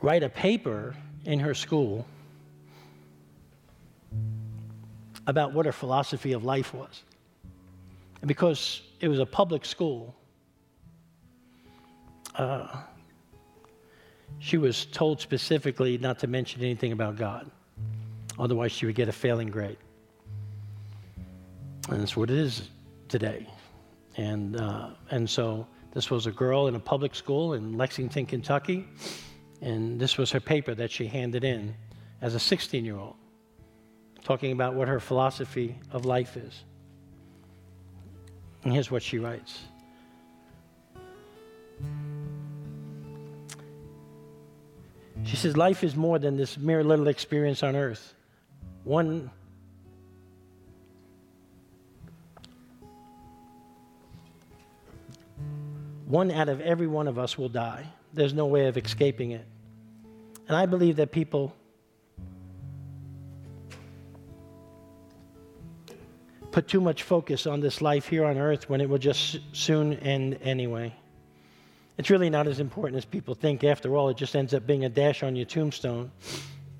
write 0.02 0.22
a 0.22 0.28
paper 0.28 0.94
in 1.24 1.38
her 1.38 1.54
school 1.54 2.06
about 5.26 5.52
what 5.52 5.66
her 5.66 5.72
philosophy 5.72 6.32
of 6.32 6.44
life 6.44 6.74
was. 6.74 7.02
And 8.20 8.28
because 8.28 8.82
it 9.00 9.08
was 9.08 9.20
a 9.20 9.26
public 9.26 9.64
school, 9.64 10.14
uh, 12.34 12.82
she 14.38 14.56
was 14.56 14.86
told 14.86 15.20
specifically 15.20 15.98
not 15.98 16.18
to 16.20 16.26
mention 16.26 16.62
anything 16.62 16.92
about 16.92 17.16
God. 17.16 17.50
Otherwise, 18.38 18.72
she 18.72 18.86
would 18.86 18.94
get 18.94 19.08
a 19.08 19.12
failing 19.12 19.48
grade. 19.48 19.76
And 21.90 22.00
that's 22.00 22.16
what 22.16 22.30
it 22.30 22.38
is 22.38 22.68
today. 23.08 23.46
And, 24.16 24.56
uh, 24.56 24.90
and 25.10 25.28
so 25.28 25.66
this 25.92 26.10
was 26.10 26.26
a 26.26 26.30
girl 26.30 26.68
in 26.68 26.74
a 26.74 26.80
public 26.80 27.14
school 27.14 27.54
in 27.54 27.76
Lexington, 27.76 28.26
Kentucky. 28.26 28.86
And 29.60 30.00
this 30.00 30.16
was 30.16 30.30
her 30.30 30.40
paper 30.40 30.74
that 30.74 30.90
she 30.90 31.06
handed 31.06 31.44
in 31.44 31.74
as 32.22 32.34
a 32.34 32.40
16 32.40 32.84
year 32.84 32.96
old, 32.96 33.16
talking 34.24 34.52
about 34.52 34.74
what 34.74 34.88
her 34.88 35.00
philosophy 35.00 35.78
of 35.90 36.06
life 36.06 36.36
is. 36.36 36.64
And 38.64 38.72
here's 38.72 38.90
what 38.90 39.02
she 39.02 39.18
writes 39.18 39.60
She 45.24 45.36
says, 45.36 45.56
Life 45.56 45.84
is 45.84 45.96
more 45.96 46.18
than 46.18 46.36
this 46.36 46.58
mere 46.58 46.82
little 46.82 47.08
experience 47.08 47.62
on 47.62 47.76
earth. 47.76 48.14
One 48.84 49.30
one 56.06 56.30
out 56.32 56.48
of 56.48 56.60
every 56.60 56.88
one 56.88 57.06
of 57.06 57.18
us 57.18 57.38
will 57.38 57.48
die. 57.48 57.86
There's 58.12 58.34
no 58.34 58.46
way 58.46 58.66
of 58.66 58.76
escaping 58.76 59.30
it. 59.30 59.46
And 60.48 60.56
I 60.56 60.66
believe 60.66 60.96
that 60.96 61.12
people 61.12 61.54
put 66.50 66.66
too 66.66 66.80
much 66.80 67.04
focus 67.04 67.46
on 67.46 67.60
this 67.60 67.80
life 67.80 68.08
here 68.08 68.24
on 68.24 68.38
earth 68.38 68.68
when 68.68 68.80
it 68.80 68.88
will 68.88 68.98
just 68.98 69.38
soon 69.52 69.94
end 69.94 70.38
anyway. 70.42 70.92
It's 72.00 72.08
really 72.08 72.30
not 72.30 72.48
as 72.48 72.60
important 72.60 72.96
as 72.96 73.04
people 73.04 73.34
think. 73.34 73.62
After 73.62 73.94
all, 73.94 74.08
it 74.08 74.16
just 74.16 74.34
ends 74.34 74.54
up 74.54 74.66
being 74.66 74.86
a 74.86 74.88
dash 74.88 75.22
on 75.22 75.36
your 75.36 75.44
tombstone. 75.44 76.10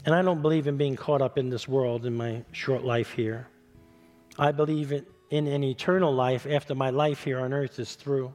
And 0.07 0.15
I 0.15 0.23
don't 0.23 0.41
believe 0.41 0.67
in 0.67 0.79
being 0.79 0.97
caught 0.97 1.21
up 1.21 1.37
in 1.37 1.51
this 1.51 1.69
world 1.69 2.07
in 2.07 2.17
my 2.17 2.43
short 2.53 2.85
life 2.85 3.11
here. 3.13 3.47
I 4.39 4.51
believe 4.51 4.93
in, 4.93 5.05
an 5.47 5.63
eternal 5.63 6.11
life 6.11 6.47
after 6.47 6.75
my 6.75 6.89
life 6.89 7.23
here 7.23 7.39
on 7.39 7.53
earth 7.53 7.79
is 7.79 7.97
through. 7.97 8.33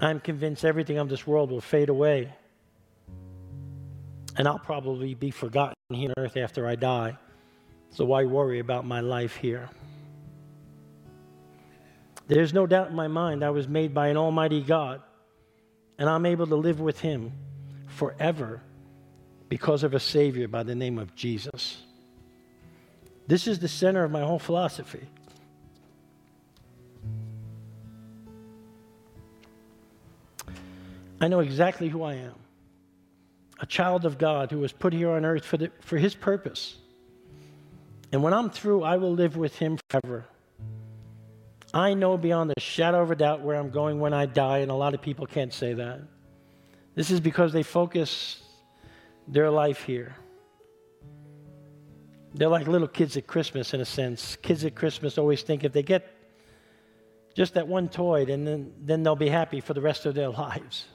I'm 0.00 0.18
convinced 0.18 0.64
everything 0.64 0.98
of 0.98 1.08
this 1.08 1.24
world 1.24 1.52
will 1.52 1.60
fade 1.60 1.88
away. 1.88 2.34
And 4.36 4.48
I'll 4.48 4.58
probably 4.58 5.14
be 5.14 5.30
forgotten 5.30 5.76
here 5.90 6.12
on 6.16 6.24
earth 6.24 6.36
after 6.36 6.66
I 6.66 6.74
die. 6.74 7.16
So 7.90 8.04
why 8.04 8.24
worry 8.24 8.58
about 8.58 8.84
my 8.84 8.98
life 8.98 9.36
here? 9.36 9.70
There's 12.26 12.52
no 12.52 12.66
doubt 12.66 12.90
in 12.90 12.96
my 12.96 13.06
mind 13.06 13.44
I 13.44 13.50
was 13.50 13.68
made 13.68 13.94
by 13.94 14.08
an 14.08 14.16
almighty 14.16 14.62
God, 14.62 15.00
and 15.98 16.08
I'm 16.08 16.26
able 16.26 16.46
to 16.46 16.56
live 16.56 16.80
with 16.80 17.00
him 17.00 17.32
forever 17.86 18.60
because 19.48 19.82
of 19.82 19.94
a 19.94 20.00
Savior 20.00 20.48
by 20.48 20.62
the 20.62 20.74
name 20.74 20.98
of 20.98 21.14
Jesus. 21.14 21.82
This 23.26 23.46
is 23.46 23.58
the 23.58 23.68
center 23.68 24.04
of 24.04 24.10
my 24.10 24.20
whole 24.22 24.38
philosophy. 24.38 25.06
I 31.20 31.28
know 31.28 31.40
exactly 31.40 31.88
who 31.88 32.02
I 32.04 32.14
am 32.14 32.34
a 33.60 33.66
child 33.66 34.04
of 34.04 34.18
God 34.18 34.50
who 34.50 34.60
was 34.60 34.72
put 34.72 34.92
here 34.92 35.10
on 35.10 35.24
earth 35.24 35.44
for, 35.44 35.56
the, 35.56 35.70
for 35.80 35.96
his 35.98 36.14
purpose. 36.14 36.76
And 38.12 38.22
when 38.22 38.32
I'm 38.32 38.50
through, 38.50 38.82
I 38.82 38.96
will 38.96 39.12
live 39.12 39.36
with 39.36 39.56
him 39.56 39.78
forever. 39.90 40.26
I 41.74 41.94
know 41.94 42.16
beyond 42.16 42.52
a 42.56 42.60
shadow 42.60 43.02
of 43.02 43.10
a 43.10 43.16
doubt 43.16 43.42
where 43.42 43.56
I'm 43.56 43.70
going 43.70 44.00
when 44.00 44.14
I 44.14 44.26
die, 44.26 44.58
and 44.58 44.70
a 44.70 44.74
lot 44.74 44.94
of 44.94 45.02
people 45.02 45.26
can't 45.26 45.52
say 45.52 45.74
that. 45.74 46.00
This 46.94 47.10
is 47.10 47.20
because 47.20 47.52
they 47.52 47.62
focus 47.62 48.42
their 49.26 49.50
life 49.50 49.82
here. 49.82 50.16
They're 52.34 52.48
like 52.48 52.66
little 52.66 52.88
kids 52.88 53.16
at 53.16 53.26
Christmas, 53.26 53.74
in 53.74 53.80
a 53.80 53.84
sense. 53.84 54.36
Kids 54.36 54.64
at 54.64 54.74
Christmas 54.74 55.18
always 55.18 55.42
think 55.42 55.64
if 55.64 55.72
they 55.72 55.82
get 55.82 56.14
just 57.34 57.54
that 57.54 57.68
one 57.68 57.88
toy, 57.88 58.24
then, 58.24 58.72
then 58.80 59.02
they'll 59.02 59.16
be 59.16 59.28
happy 59.28 59.60
for 59.60 59.74
the 59.74 59.80
rest 59.80 60.06
of 60.06 60.14
their 60.14 60.28
lives. 60.44 60.86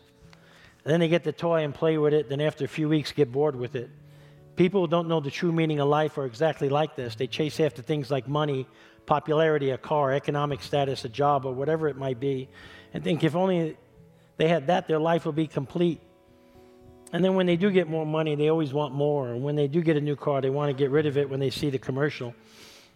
And 0.84 0.92
then 0.92 1.00
they 1.00 1.08
get 1.08 1.24
the 1.24 1.32
toy 1.32 1.64
and 1.64 1.74
play 1.74 1.98
with 1.98 2.14
it, 2.14 2.30
then 2.30 2.42
after 2.42 2.66
a 2.66 2.68
few 2.68 2.90
weeks 2.90 3.12
get 3.12 3.32
bored 3.32 3.56
with 3.56 3.76
it. 3.76 3.90
People 4.56 4.82
who 4.82 4.88
don't 4.88 5.08
know 5.08 5.20
the 5.20 5.32
true 5.32 5.52
meaning 5.52 5.80
of 5.80 5.88
life 5.88 6.18
are 6.18 6.26
exactly 6.26 6.70
like 6.70 6.96
this. 6.96 7.16
They 7.16 7.28
chase 7.28 7.60
after 7.60 7.82
things 7.82 8.12
like 8.12 8.28
money, 8.28 8.68
popularity, 9.06 9.72
a 9.72 9.78
car, 9.78 10.12
economic 10.12 10.62
status, 10.62 11.06
a 11.06 11.10
job, 11.10 11.46
or 11.46 11.54
whatever 11.54 11.88
it 11.88 11.98
might 11.98 12.20
be, 12.20 12.50
and 12.94 13.04
think 13.04 13.24
if 13.24 13.36
only 13.36 13.78
they 14.38 14.48
had 14.48 14.68
that, 14.68 14.88
their 14.88 15.00
life 15.00 15.26
would 15.26 15.36
be 15.36 15.48
complete. 15.48 16.00
And 17.12 17.24
then 17.24 17.36
when 17.36 17.46
they 17.46 17.58
do 17.58 17.70
get 17.70 17.88
more 17.88 18.06
money, 18.06 18.36
they 18.36 18.50
always 18.50 18.74
want 18.74 18.94
more. 18.94 19.30
And 19.30 19.44
when 19.44 19.56
they 19.56 19.68
do 19.68 19.82
get 19.82 19.98
a 19.98 20.02
new 20.02 20.16
car, 20.16 20.42
they 20.42 20.50
want 20.50 20.70
to 20.70 20.74
get 20.74 20.90
rid 20.90 21.06
of 21.06 21.18
it 21.18 21.30
when 21.30 21.40
they 21.40 21.52
see 21.52 21.70
the 21.70 21.78
commercial 21.78 22.34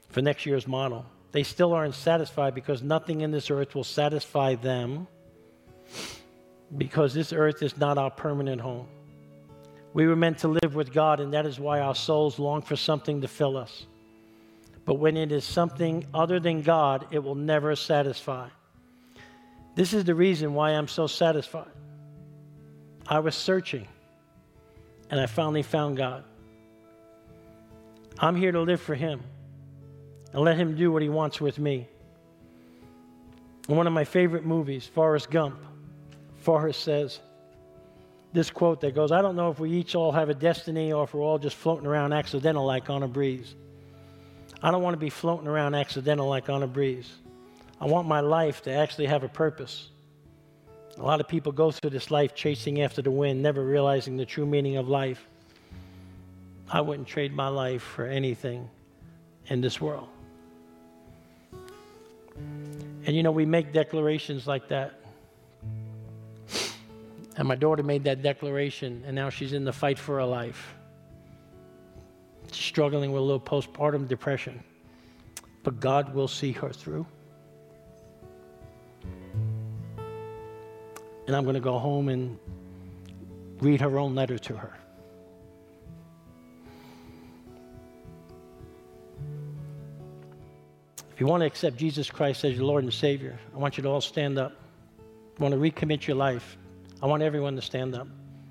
for 0.09 0.21
next 0.21 0.45
year's 0.45 0.67
model. 0.67 1.05
They 1.31 1.43
still 1.43 1.73
aren't 1.73 1.93
satisfied 1.93 2.55
because 2.55 2.81
nothing 2.81 3.21
in 3.21 3.29
this 3.29 3.51
earth 3.51 3.75
will 3.75 3.83
satisfy 3.83 4.55
them 4.55 5.07
because 6.75 7.13
this 7.13 7.31
earth 7.31 7.61
is 7.61 7.77
not 7.77 7.97
our 7.97 8.09
permanent 8.09 8.59
home. 8.59 8.87
We 9.93 10.07
were 10.07 10.15
meant 10.15 10.39
to 10.39 10.47
live 10.47 10.75
with 10.75 10.91
God, 10.91 11.19
and 11.19 11.33
that 11.33 11.45
is 11.45 11.59
why 11.59 11.79
our 11.79 11.95
souls 11.95 12.39
long 12.39 12.61
for 12.61 12.75
something 12.75 13.21
to 13.21 13.27
fill 13.27 13.55
us. 13.55 13.85
But 14.87 14.95
when 14.95 15.17
it 15.17 15.33
is 15.33 15.43
something 15.43 16.07
other 16.13 16.39
than 16.39 16.61
God, 16.61 17.07
it 17.11 17.19
will 17.19 17.35
never 17.35 17.75
satisfy. 17.75 18.47
This 19.75 19.93
is 19.93 20.05
the 20.05 20.15
reason 20.15 20.53
why 20.53 20.71
I'm 20.71 20.87
so 20.87 21.07
satisfied. 21.07 21.73
I 23.05 23.19
was 23.19 23.35
searching, 23.35 23.85
and 25.09 25.19
I 25.19 25.25
finally 25.25 25.61
found 25.61 25.97
God. 25.97 26.23
I'm 28.17 28.37
here 28.37 28.53
to 28.53 28.61
live 28.61 28.79
for 28.79 28.95
Him 28.95 29.21
and 30.31 30.41
let 30.41 30.55
Him 30.55 30.77
do 30.77 30.89
what 30.89 31.01
He 31.01 31.09
wants 31.09 31.41
with 31.41 31.59
me. 31.59 31.89
In 33.67 33.75
one 33.75 33.87
of 33.87 33.93
my 33.93 34.05
favorite 34.05 34.45
movies, 34.45 34.87
Forrest 34.87 35.29
Gump, 35.29 35.59
Forrest 36.37 36.81
says 36.81 37.19
this 38.31 38.49
quote 38.49 38.79
that 38.81 38.95
goes, 38.95 39.11
I 39.11 39.21
don't 39.21 39.35
know 39.35 39.51
if 39.51 39.59
we 39.59 39.69
each 39.69 39.95
all 39.95 40.13
have 40.13 40.29
a 40.29 40.33
destiny 40.33 40.93
or 40.93 41.03
if 41.03 41.13
we're 41.13 41.23
all 41.23 41.39
just 41.39 41.57
floating 41.57 41.85
around 41.87 42.13
accidental 42.13 42.65
like 42.65 42.89
on 42.89 43.03
a 43.03 43.07
breeze. 43.09 43.53
I 44.61 44.71
don't 44.71 44.81
want 44.81 44.95
to 44.95 44.99
be 44.99 45.09
floating 45.09 45.47
around 45.47 45.75
accidental 45.75 46.27
like 46.27 46.49
on 46.49 46.63
a 46.63 46.67
breeze. 46.67 47.11
I 47.79 47.85
want 47.85 48.07
my 48.07 48.21
life 48.21 48.63
to 48.63 48.71
actually 48.71 49.05
have 49.05 49.23
a 49.23 49.29
purpose. 49.29 49.89
A 50.97 51.03
lot 51.03 51.19
of 51.19 51.27
people 51.27 51.51
go 51.51 51.69
through 51.69 51.91
this 51.91 52.09
life 52.09 52.33
chasing 52.33 52.81
after 52.81 53.03
the 53.03 53.11
wind, 53.11 53.43
never 53.43 53.63
realizing 53.63 54.17
the 54.17 54.25
true 54.25 54.47
meaning 54.47 54.77
of 54.77 54.87
life. 54.87 55.27
I 56.71 56.81
wouldn't 56.81 57.07
trade 57.07 57.33
my 57.33 57.49
life 57.49 57.83
for 57.83 58.07
anything 58.07 58.67
in 59.45 59.61
this 59.61 59.79
world. 59.79 60.09
And 62.35 63.15
you 63.15 63.21
know, 63.21 63.31
we 63.31 63.45
make 63.45 63.71
declarations 63.73 64.47
like 64.47 64.67
that. 64.69 64.99
And 67.37 67.47
my 67.47 67.55
daughter 67.55 67.83
made 67.83 68.03
that 68.05 68.23
declaration, 68.23 69.03
and 69.05 69.15
now 69.15 69.29
she's 69.29 69.53
in 69.53 69.63
the 69.63 69.71
fight 69.71 69.99
for 69.99 70.15
her 70.15 70.25
life. 70.25 70.73
Struggling 72.51 73.11
with 73.11 73.21
a 73.21 73.25
little 73.25 73.39
postpartum 73.39 74.07
depression. 74.07 74.63
But 75.63 75.79
God 75.79 76.13
will 76.13 76.27
see 76.27 76.51
her 76.53 76.69
through. 76.69 77.05
And 81.27 81.35
I'm 81.35 81.43
going 81.43 81.55
to 81.55 81.59
go 81.59 81.77
home 81.77 82.07
and 82.09 82.39
read 83.59 83.81
her 83.81 83.99
own 83.99 84.15
letter 84.15 84.37
to 84.37 84.55
her. 84.55 84.73
If 91.11 91.19
you 91.19 91.27
want 91.27 91.41
to 91.41 91.47
accept 91.47 91.77
Jesus 91.77 92.09
Christ 92.09 92.45
as 92.45 92.55
your 92.55 92.65
Lord 92.65 92.83
and 92.83 92.93
Savior, 92.93 93.37
I 93.53 93.57
want 93.57 93.77
you 93.77 93.83
to 93.83 93.89
all 93.89 94.01
stand 94.01 94.37
up. 94.37 94.53
I 95.39 95.43
want 95.43 95.53
to 95.53 95.59
recommit 95.59 96.07
your 96.07 96.15
life 96.15 96.57
I 97.01 97.05
want 97.05 97.21
everyone 97.21 97.55
to 97.55 97.61
stand 97.61 97.95
up. 97.95 98.07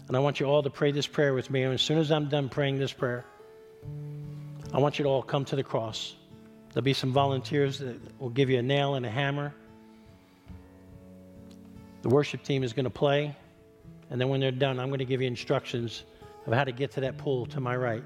And 0.07 0.17
I 0.17 0.21
want 0.21 0.39
you 0.39 0.47
all 0.47 0.63
to 0.63 0.71
pray 0.71 0.93
this 0.93 1.07
prayer 1.07 1.35
with 1.35 1.51
me. 1.51 1.63
And 1.63 1.75
as 1.75 1.83
soon 1.83 1.99
as 1.99 2.13
I'm 2.13 2.29
done 2.29 2.49
praying 2.49 2.79
this 2.79 2.93
prayer, 2.93 3.25
I 4.77 4.79
want 4.79 4.99
you 4.99 5.05
to 5.05 5.09
all 5.09 5.23
come 5.23 5.47
to 5.47 5.57
the 5.57 5.63
cross. 5.63 6.17
There'll 6.69 6.85
be 6.85 6.93
some 6.93 7.11
volunteers 7.11 7.79
that 7.79 7.97
will 8.21 8.29
give 8.29 8.51
you 8.51 8.59
a 8.59 8.63
nail 8.63 8.97
and 8.97 9.07
a 9.07 9.11
hammer. 9.11 9.55
The 12.03 12.11
worship 12.11 12.43
team 12.43 12.63
is 12.63 12.75
going 12.75 12.85
to 12.85 12.91
play. 12.91 13.35
And 14.11 14.21
then 14.21 14.29
when 14.29 14.39
they're 14.39 14.51
done, 14.51 14.79
I'm 14.79 14.89
going 14.89 14.99
to 14.99 15.07
give 15.07 15.23
you 15.23 15.29
instructions 15.29 16.05
of 16.47 16.53
how 16.53 16.63
to 16.63 16.73
get 16.73 16.91
to 16.91 17.01
that 17.01 17.17
pool 17.17 17.47
to 17.47 17.59
my 17.59 17.75
right. 17.75 18.05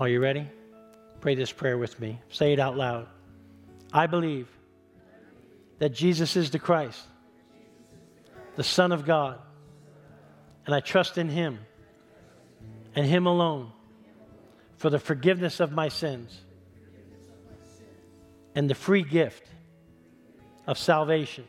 Are 0.00 0.08
you 0.08 0.18
ready? 0.18 0.48
Pray 1.20 1.36
this 1.36 1.52
prayer 1.52 1.78
with 1.78 2.00
me. 2.00 2.18
Say 2.30 2.54
it 2.54 2.58
out 2.58 2.76
loud. 2.76 3.06
I 3.92 4.08
believe 4.08 4.48
that 5.78 5.90
Jesus 5.90 6.34
is 6.34 6.50
the 6.50 6.58
Christ 6.58 7.00
the 8.56 8.64
Son 8.64 8.90
of 8.90 9.06
God. 9.06 9.38
And 10.66 10.74
I 10.74 10.80
trust 10.80 11.18
in 11.18 11.28
Him 11.28 11.60
and 12.94 13.06
Him 13.06 13.26
alone 13.26 13.72
for 14.76 14.90
the 14.90 14.98
forgiveness 14.98 15.60
of 15.60 15.72
my 15.72 15.88
sins 15.88 16.40
and 18.54 18.68
the 18.68 18.74
free 18.74 19.02
gift 19.02 19.46
of 20.66 20.78
salvation. 20.78 21.44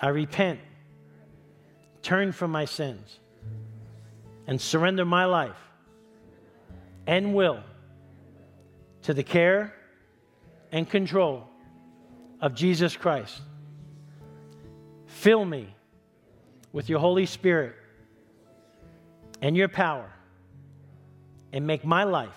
I 0.00 0.08
repent 0.08 0.60
turn 2.02 2.32
from 2.32 2.50
my 2.50 2.64
sins, 2.64 3.20
and 4.46 4.60
surrender 4.60 5.04
my 5.04 5.26
life 5.26 5.58
and 7.06 7.34
will 7.34 7.62
to 9.02 9.12
the 9.12 9.22
care 9.22 9.74
and 10.72 10.88
control 10.88 11.44
of 12.40 12.54
Jesus 12.54 12.96
Christ. 12.96 13.42
Fill 15.06 15.44
me 15.44 15.74
with 16.72 16.88
your 16.88 16.98
Holy 16.98 17.26
Spirit 17.26 17.74
and 19.40 19.56
your 19.56 19.68
power 19.68 20.10
and 21.52 21.66
make 21.66 21.84
my 21.84 22.04
life 22.04 22.34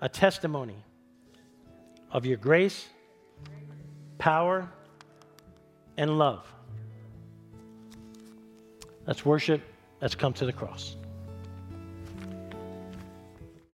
a 0.00 0.08
testimony 0.08 0.76
of 2.10 2.26
your 2.26 2.36
grace, 2.36 2.86
power, 4.18 4.68
and 5.96 6.18
love. 6.18 6.46
Let's 9.06 9.24
worship. 9.24 9.60
Let's 10.00 10.14
come 10.14 10.32
to 10.34 10.46
the 10.46 10.52
cross. 10.52 10.96